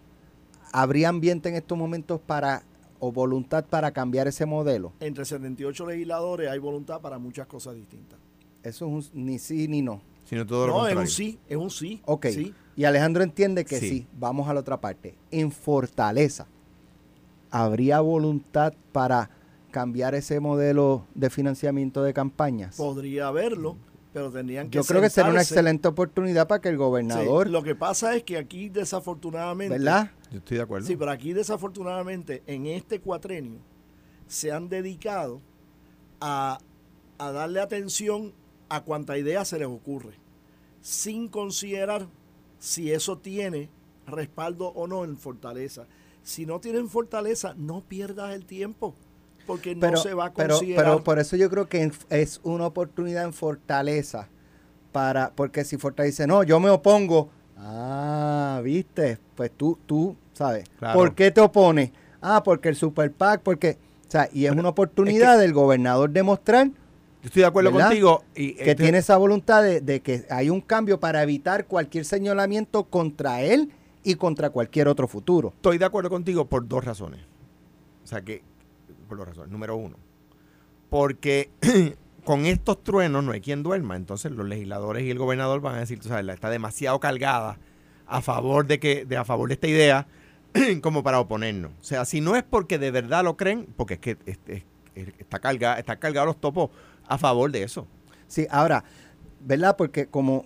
¿habría 0.71 1.09
ambiente 1.09 1.49
en 1.49 1.55
estos 1.55 1.77
momentos 1.77 2.19
para 2.19 2.63
o 2.99 3.11
voluntad 3.11 3.65
para 3.65 3.91
cambiar 3.91 4.27
ese 4.27 4.45
modelo? 4.45 4.93
entre 4.99 5.25
78 5.25 5.85
legisladores 5.85 6.49
hay 6.49 6.59
voluntad 6.59 7.01
para 7.01 7.17
muchas 7.19 7.47
cosas 7.47 7.75
distintas. 7.75 8.17
Eso 8.63 8.85
es 8.87 9.11
un 9.13 9.25
ni 9.25 9.37
sí 9.39 9.67
ni 9.67 9.81
no. 9.81 10.01
Sino 10.23 10.45
todo 10.45 10.65
lo 10.67 10.73
No, 10.73 10.87
es 10.87 10.95
un 10.95 11.07
sí, 11.07 11.37
es 11.47 11.55
un 11.57 11.69
sí. 11.69 12.01
Ok. 12.05 12.25
sí. 12.27 12.53
Y 12.75 12.83
Alejandro 12.83 13.23
entiende 13.23 13.65
que 13.65 13.79
sí. 13.79 13.89
Sí. 13.89 14.07
Vamos 14.17 14.49
a 14.49 14.53
la 14.53 14.59
otra 14.59 14.81
parte. 14.81 15.15
En 15.31 15.51
Fortaleza, 15.51 16.47
¿habría 17.49 18.01
voluntad 18.01 18.73
para 18.91 19.29
cambiar 19.71 20.15
ese 20.15 20.39
modelo 20.39 21.05
de 21.15 21.29
financiamiento 21.29 22.03
de 22.03 22.13
campañas? 22.13 22.75
Podría 22.75 23.27
haberlo, 23.27 23.77
pero 24.13 24.31
tendrían 24.31 24.69
que 24.69 24.77
Yo 24.77 24.83
creo 24.83 25.01
que 25.01 25.09
será 25.09 25.29
una 25.29 25.41
excelente 25.41 25.87
oportunidad 25.87 26.47
para 26.47 26.61
que 26.61 26.69
el 26.69 26.75
Sí, 26.75 26.79
gobernador, 26.79 27.49
Lo 27.49 27.63
que 27.63 27.75
pasa 27.75 28.15
es 28.15 28.23
que 28.23 28.37
aquí 28.37 28.69
desafortunadamente 28.69 29.77
¿verdad? 29.77 30.11
Yo 30.31 30.39
estoy 30.39 30.57
de 30.57 30.63
acuerdo. 30.63 30.87
Sí, 30.87 30.95
pero 30.97 31.11
aquí 31.11 31.33
desafortunadamente 31.33 32.43
en 32.47 32.65
este 32.65 32.99
cuatrenio 32.99 33.59
se 34.27 34.51
han 34.51 34.69
dedicado 34.69 35.41
a, 36.19 36.57
a 37.17 37.31
darle 37.31 37.61
atención 37.61 38.33
a 38.67 38.81
cuanta 38.81 39.17
idea 39.17 39.45
se 39.45 39.59
les 39.59 39.67
ocurre, 39.67 40.15
sin 40.81 41.27
considerar 41.27 42.07
si 42.65 42.91
eso 42.91 43.19
tiene 43.19 43.69
respaldo 44.07 44.69
o 44.69 44.87
no 44.87 45.03
en 45.03 45.17
Fortaleza. 45.17 45.85
Si 46.23 46.45
no 46.47 46.59
tienen 46.59 46.89
Fortaleza, 46.89 47.53
no 47.55 47.81
pierdas 47.81 48.33
el 48.33 48.45
tiempo, 48.45 48.95
porque 49.45 49.75
no 49.75 49.81
pero, 49.81 49.97
se 49.97 50.15
va 50.15 50.25
a 50.27 50.33
pero, 50.33 50.55
considerar. 50.55 50.83
pero 50.85 51.03
por 51.03 51.19
eso 51.19 51.35
yo 51.35 51.47
creo 51.51 51.69
que 51.69 51.83
en- 51.83 51.93
es 52.09 52.39
una 52.43 52.65
oportunidad 52.65 53.23
en 53.25 53.33
Fortaleza 53.33 54.29
para, 54.91 55.31
porque 55.35 55.63
si 55.63 55.77
Fortaleza 55.77 56.23
dice, 56.23 56.27
no, 56.27 56.41
yo 56.43 56.59
me 56.59 56.71
opongo, 56.71 57.29
ah, 57.57 58.59
viste, 58.63 59.19
pues 59.35 59.51
tú, 59.55 59.77
tú, 59.85 60.15
¿sabes? 60.33 60.67
Claro. 60.79 60.97
¿Por 60.97 61.13
qué 61.13 61.29
te 61.29 61.41
opones? 61.41 61.91
Ah, 62.21 62.41
porque 62.43 62.69
el 62.69 62.75
Super 62.75 63.11
PAC, 63.11 63.41
porque, 63.43 63.77
o 64.07 64.11
sea, 64.11 64.27
y 64.33 64.45
es 64.45 64.51
una 64.53 64.69
oportunidad 64.69 65.37
del 65.37 65.53
gobernador 65.53 66.09
demostrar 66.09 66.71
Yo 67.25 67.29
estoy 67.29 67.41
de 67.41 67.47
acuerdo 67.47 67.71
¿Verdad? 67.71 67.87
contigo. 67.87 68.23
Y, 68.35 68.53
que 68.53 68.61
este- 68.71 68.75
tiene 68.83 68.99
esa 68.99 69.17
voluntad 69.17 69.63
de, 69.63 69.81
de 69.81 69.99
que 69.99 70.27
hay 70.29 70.51
un 70.51 70.61
cambio 70.61 70.99
para 70.99 71.23
evitar 71.23 71.65
cualquier 71.65 72.05
señalamiento 72.05 72.83
contra 72.83 73.41
él 73.41 73.71
y 74.03 74.13
contra 74.13 74.51
cualquier 74.51 74.87
otro 74.87 75.07
futuro. 75.07 75.49
Estoy 75.55 75.79
de 75.79 75.85
acuerdo 75.85 76.11
contigo 76.11 76.45
por 76.45 76.67
dos 76.67 76.85
razones. 76.85 77.21
O 78.03 78.07
sea 78.07 78.21
que, 78.21 78.43
por 79.09 79.17
dos 79.17 79.27
razones. 79.27 79.49
Número 79.51 79.75
uno, 79.75 79.95
porque 80.91 81.49
con 82.25 82.45
estos 82.45 82.83
truenos 82.83 83.23
no 83.23 83.31
hay 83.31 83.41
quien 83.41 83.63
duerma. 83.63 83.95
Entonces 83.95 84.31
los 84.31 84.47
legisladores 84.47 85.01
y 85.01 85.09
el 85.09 85.17
gobernador 85.17 85.61
van 85.61 85.77
a 85.77 85.79
decir, 85.79 85.99
tú 85.99 86.09
sabes, 86.09 86.27
está 86.31 86.51
demasiado 86.51 86.99
cargada 86.99 87.57
a 88.05 88.21
favor 88.21 88.67
de 88.67 88.79
que, 88.79 89.03
de, 89.03 89.17
a 89.17 89.25
favor 89.25 89.47
de 89.49 89.55
esta 89.55 89.67
idea, 89.67 90.05
como 90.83 91.01
para 91.01 91.19
oponernos. 91.19 91.71
O 91.81 91.83
sea, 91.83 92.05
si 92.05 92.21
no 92.21 92.35
es 92.35 92.43
porque 92.43 92.77
de 92.77 92.91
verdad 92.91 93.23
lo 93.23 93.35
creen, 93.35 93.67
porque 93.75 93.95
es 93.95 93.99
que 93.99 94.17
es- 94.27 94.37
es- 94.45 94.63
es- 94.93 95.07
está 95.17 95.39
cargada, 95.39 95.79
está 95.79 95.97
cargado 95.97 96.27
los 96.27 96.39
topos 96.39 96.69
a 97.07 97.17
favor 97.17 97.51
de 97.51 97.63
eso. 97.63 97.87
Sí, 98.27 98.47
ahora, 98.49 98.83
¿verdad? 99.39 99.75
Porque 99.77 100.07
como 100.07 100.45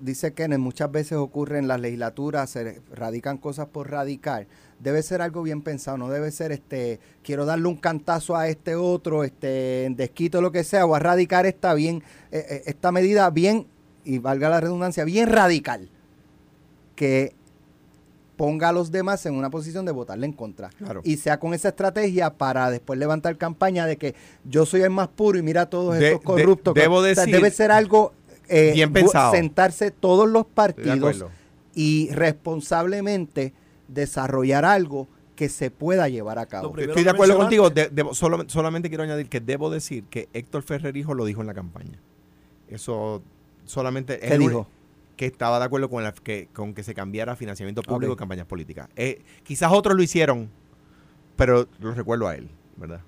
dice 0.00 0.32
Kenneth, 0.32 0.58
muchas 0.58 0.90
veces 0.90 1.18
ocurre 1.18 1.58
en 1.58 1.68
las 1.68 1.80
legislaturas, 1.80 2.50
se 2.50 2.80
radican 2.92 3.38
cosas 3.38 3.68
por 3.68 3.90
radicar. 3.90 4.46
Debe 4.78 5.02
ser 5.02 5.22
algo 5.22 5.42
bien 5.42 5.62
pensado, 5.62 5.98
no 5.98 6.08
debe 6.08 6.30
ser 6.30 6.52
este, 6.52 7.00
quiero 7.22 7.44
darle 7.44 7.68
un 7.68 7.76
cantazo 7.76 8.36
a 8.36 8.48
este 8.48 8.76
otro, 8.76 9.24
este, 9.24 9.88
desquito 9.94 10.40
lo 10.40 10.52
que 10.52 10.64
sea, 10.64 10.86
o 10.86 10.94
a 10.94 10.98
radicar 10.98 11.46
esta 11.46 11.74
bien, 11.74 12.02
eh, 12.32 12.44
eh, 12.48 12.62
esta 12.66 12.92
medida 12.92 13.28
bien, 13.30 13.66
y 14.04 14.18
valga 14.18 14.48
la 14.48 14.60
redundancia, 14.60 15.04
bien 15.04 15.28
radical, 15.28 15.90
que 16.96 17.34
ponga 18.36 18.70
a 18.70 18.72
los 18.72 18.90
demás 18.90 19.24
en 19.26 19.34
una 19.34 19.50
posición 19.50 19.84
de 19.84 19.92
votarle 19.92 20.26
en 20.26 20.32
contra. 20.32 20.70
Claro. 20.70 21.00
Y 21.04 21.16
sea 21.18 21.38
con 21.38 21.54
esa 21.54 21.68
estrategia 21.68 22.30
para 22.34 22.70
después 22.70 22.98
levantar 22.98 23.36
campaña 23.36 23.86
de 23.86 23.96
que 23.96 24.14
yo 24.44 24.66
soy 24.66 24.82
el 24.82 24.90
más 24.90 25.08
puro 25.08 25.38
y 25.38 25.42
mira 25.42 25.62
a 25.62 25.70
todos 25.70 25.98
De- 25.98 26.12
estos 26.14 26.20
de- 26.36 26.42
corruptos. 26.42 26.74
debo 26.74 26.96
O 26.96 27.02
sea, 27.02 27.10
decir- 27.14 27.34
debe 27.34 27.50
ser 27.50 27.70
algo 27.70 28.12
eh, 28.48 28.72
Bien 28.74 28.92
pensado. 28.92 29.32
sentarse 29.32 29.90
todos 29.90 30.28
los 30.28 30.44
de 30.46 30.52
partidos 30.52 31.24
y 31.74 32.10
responsablemente 32.12 33.52
desarrollar 33.88 34.64
algo 34.64 35.08
que 35.36 35.48
se 35.48 35.70
pueda 35.70 36.08
llevar 36.08 36.38
a 36.38 36.46
cabo. 36.46 36.76
Estoy 36.78 37.02
de 37.04 37.10
acuerdo 37.10 37.36
contigo. 37.36 37.70
de- 37.70 37.90
debo- 37.90 38.14
solo- 38.14 38.44
solamente 38.48 38.88
quiero 38.88 39.02
añadir 39.04 39.28
que 39.28 39.40
debo 39.40 39.70
decir 39.70 40.04
que 40.04 40.28
Héctor 40.32 40.62
Ferrerijo 40.62 41.14
lo 41.14 41.24
dijo 41.24 41.40
en 41.40 41.46
la 41.48 41.54
campaña. 41.54 41.98
Eso 42.68 43.22
solamente. 43.64 44.18
¿Qué 44.20 44.38
dijo? 44.38 44.66
Que 45.16 45.26
estaba 45.26 45.58
de 45.58 45.64
acuerdo 45.64 45.88
con, 45.88 46.02
la, 46.02 46.12
que, 46.12 46.48
con 46.52 46.74
que 46.74 46.82
se 46.82 46.94
cambiara 46.94 47.36
financiamiento 47.36 47.82
público 47.82 48.12
Ok. 48.12 48.18
en 48.18 48.22
campañas 48.22 48.46
políticas. 48.46 48.88
Eh, 48.96 49.22
quizás 49.44 49.70
otros 49.72 49.96
lo 49.96 50.02
hicieron, 50.02 50.50
pero 51.36 51.68
lo 51.80 51.92
recuerdo 51.94 52.26
a 52.28 52.34
él, 52.36 52.48
¿verdad? 52.76 53.00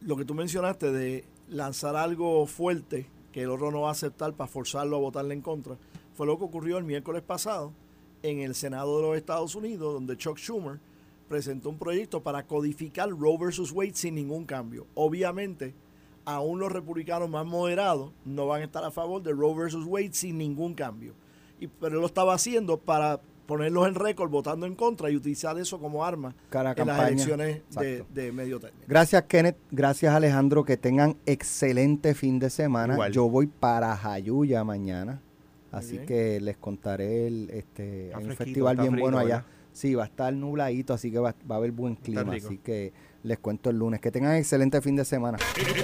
lo 0.00 0.16
que 0.16 0.24
tú 0.24 0.34
mencionaste 0.34 0.92
de 0.92 1.24
lanzar 1.48 1.96
algo 1.96 2.46
fuerte 2.46 3.06
que 3.32 3.42
el 3.42 3.50
otro 3.50 3.70
no 3.70 3.82
va 3.82 3.88
a 3.88 3.92
aceptar 3.92 4.32
para 4.32 4.48
forzarlo 4.48 4.96
a 4.96 5.00
votarle 5.00 5.34
en 5.34 5.42
contra, 5.42 5.76
fue 6.14 6.26
lo 6.26 6.38
que 6.38 6.44
ocurrió 6.44 6.78
el 6.78 6.84
miércoles 6.84 7.22
pasado 7.22 7.72
en 8.22 8.38
el 8.40 8.54
Senado 8.54 8.96
de 8.96 9.02
los 9.08 9.16
Estados 9.16 9.54
Unidos, 9.54 9.92
donde 9.94 10.16
Chuck 10.16 10.38
Schumer 10.38 10.78
presentó 11.28 11.68
un 11.68 11.78
proyecto 11.78 12.22
para 12.22 12.46
codificar 12.46 13.10
Roe 13.10 13.36
versus 13.38 13.72
Wade 13.72 13.94
sin 13.94 14.14
ningún 14.14 14.44
cambio. 14.44 14.86
Obviamente, 14.94 15.74
aún 16.28 16.58
los 16.58 16.70
republicanos 16.70 17.30
más 17.30 17.46
moderados 17.46 18.12
no 18.26 18.46
van 18.46 18.60
a 18.60 18.64
estar 18.64 18.84
a 18.84 18.90
favor 18.90 19.22
de 19.22 19.32
Roe 19.32 19.54
versus 19.54 19.86
Wade 19.86 20.10
sin 20.12 20.36
ningún 20.36 20.74
cambio. 20.74 21.14
Y, 21.58 21.68
pero 21.68 21.94
él 21.94 22.00
lo 22.02 22.06
estaba 22.06 22.34
haciendo 22.34 22.78
para 22.78 23.18
ponerlos 23.46 23.88
en 23.88 23.94
récord 23.94 24.30
votando 24.30 24.66
en 24.66 24.74
contra 24.74 25.10
y 25.10 25.16
utilizar 25.16 25.58
eso 25.58 25.80
como 25.80 26.04
arma 26.04 26.34
Cara 26.50 26.72
en 26.72 26.76
las 26.76 26.86
campaña. 26.86 27.08
elecciones 27.08 27.62
de, 27.70 28.04
de 28.12 28.30
medio 28.30 28.60
término. 28.60 28.84
Gracias, 28.86 29.22
Kenneth. 29.22 29.56
Gracias, 29.70 30.14
Alejandro. 30.14 30.64
Que 30.64 30.76
tengan 30.76 31.16
excelente 31.24 32.14
fin 32.14 32.38
de 32.38 32.50
semana. 32.50 32.92
Igual. 32.92 33.12
Yo 33.12 33.28
voy 33.30 33.46
para 33.46 33.96
Jayuya 33.96 34.64
mañana. 34.64 35.22
Así 35.72 35.92
bien. 35.92 36.06
que 36.06 36.40
les 36.40 36.58
contaré 36.58 37.26
el, 37.26 37.48
este, 37.50 38.12
un 38.14 38.36
festival 38.36 38.76
bien 38.76 38.96
bueno 38.96 39.18
allá. 39.18 39.46
Sí, 39.72 39.94
va 39.94 40.02
a 40.02 40.06
estar 40.06 40.32
nubladito, 40.32 40.92
así 40.92 41.10
que 41.10 41.18
va, 41.18 41.34
va 41.50 41.54
a 41.54 41.58
haber 41.58 41.72
buen 41.72 41.94
clima. 41.94 42.34
Así 42.34 42.58
que 42.58 42.92
les 43.22 43.38
cuento 43.38 43.70
el 43.70 43.76
lunes. 43.76 44.00
Que 44.00 44.10
tengan 44.10 44.36
excelente 44.36 44.80
fin 44.80 44.96
de 44.96 45.04
semana. 45.04 45.38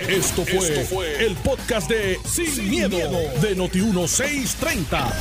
Esto 0.08 0.44
fue, 0.44 1.24
el 1.24 1.34
podcast 1.36 1.88
de 1.88 2.18
Sin, 2.24 2.68
miedo, 2.68 2.96
de 2.98 3.56
Noti1630. 3.56 5.12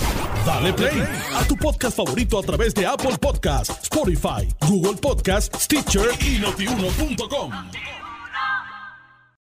Dale 0.45 0.74
play 0.74 1.03
a 1.34 1.43
tu 1.47 1.55
podcast 1.55 1.97
favorito 1.97 2.39
a 2.39 2.43
través 2.43 2.74
de 2.74 2.86
Apple 2.86 3.18
Podcasts, 3.20 3.84
Spotify, 3.84 4.47
Google 4.68 4.99
Podcasts, 4.99 5.64
Stitcher 5.64 6.09
y 6.22 6.39
notiuno.com. 6.39 8.02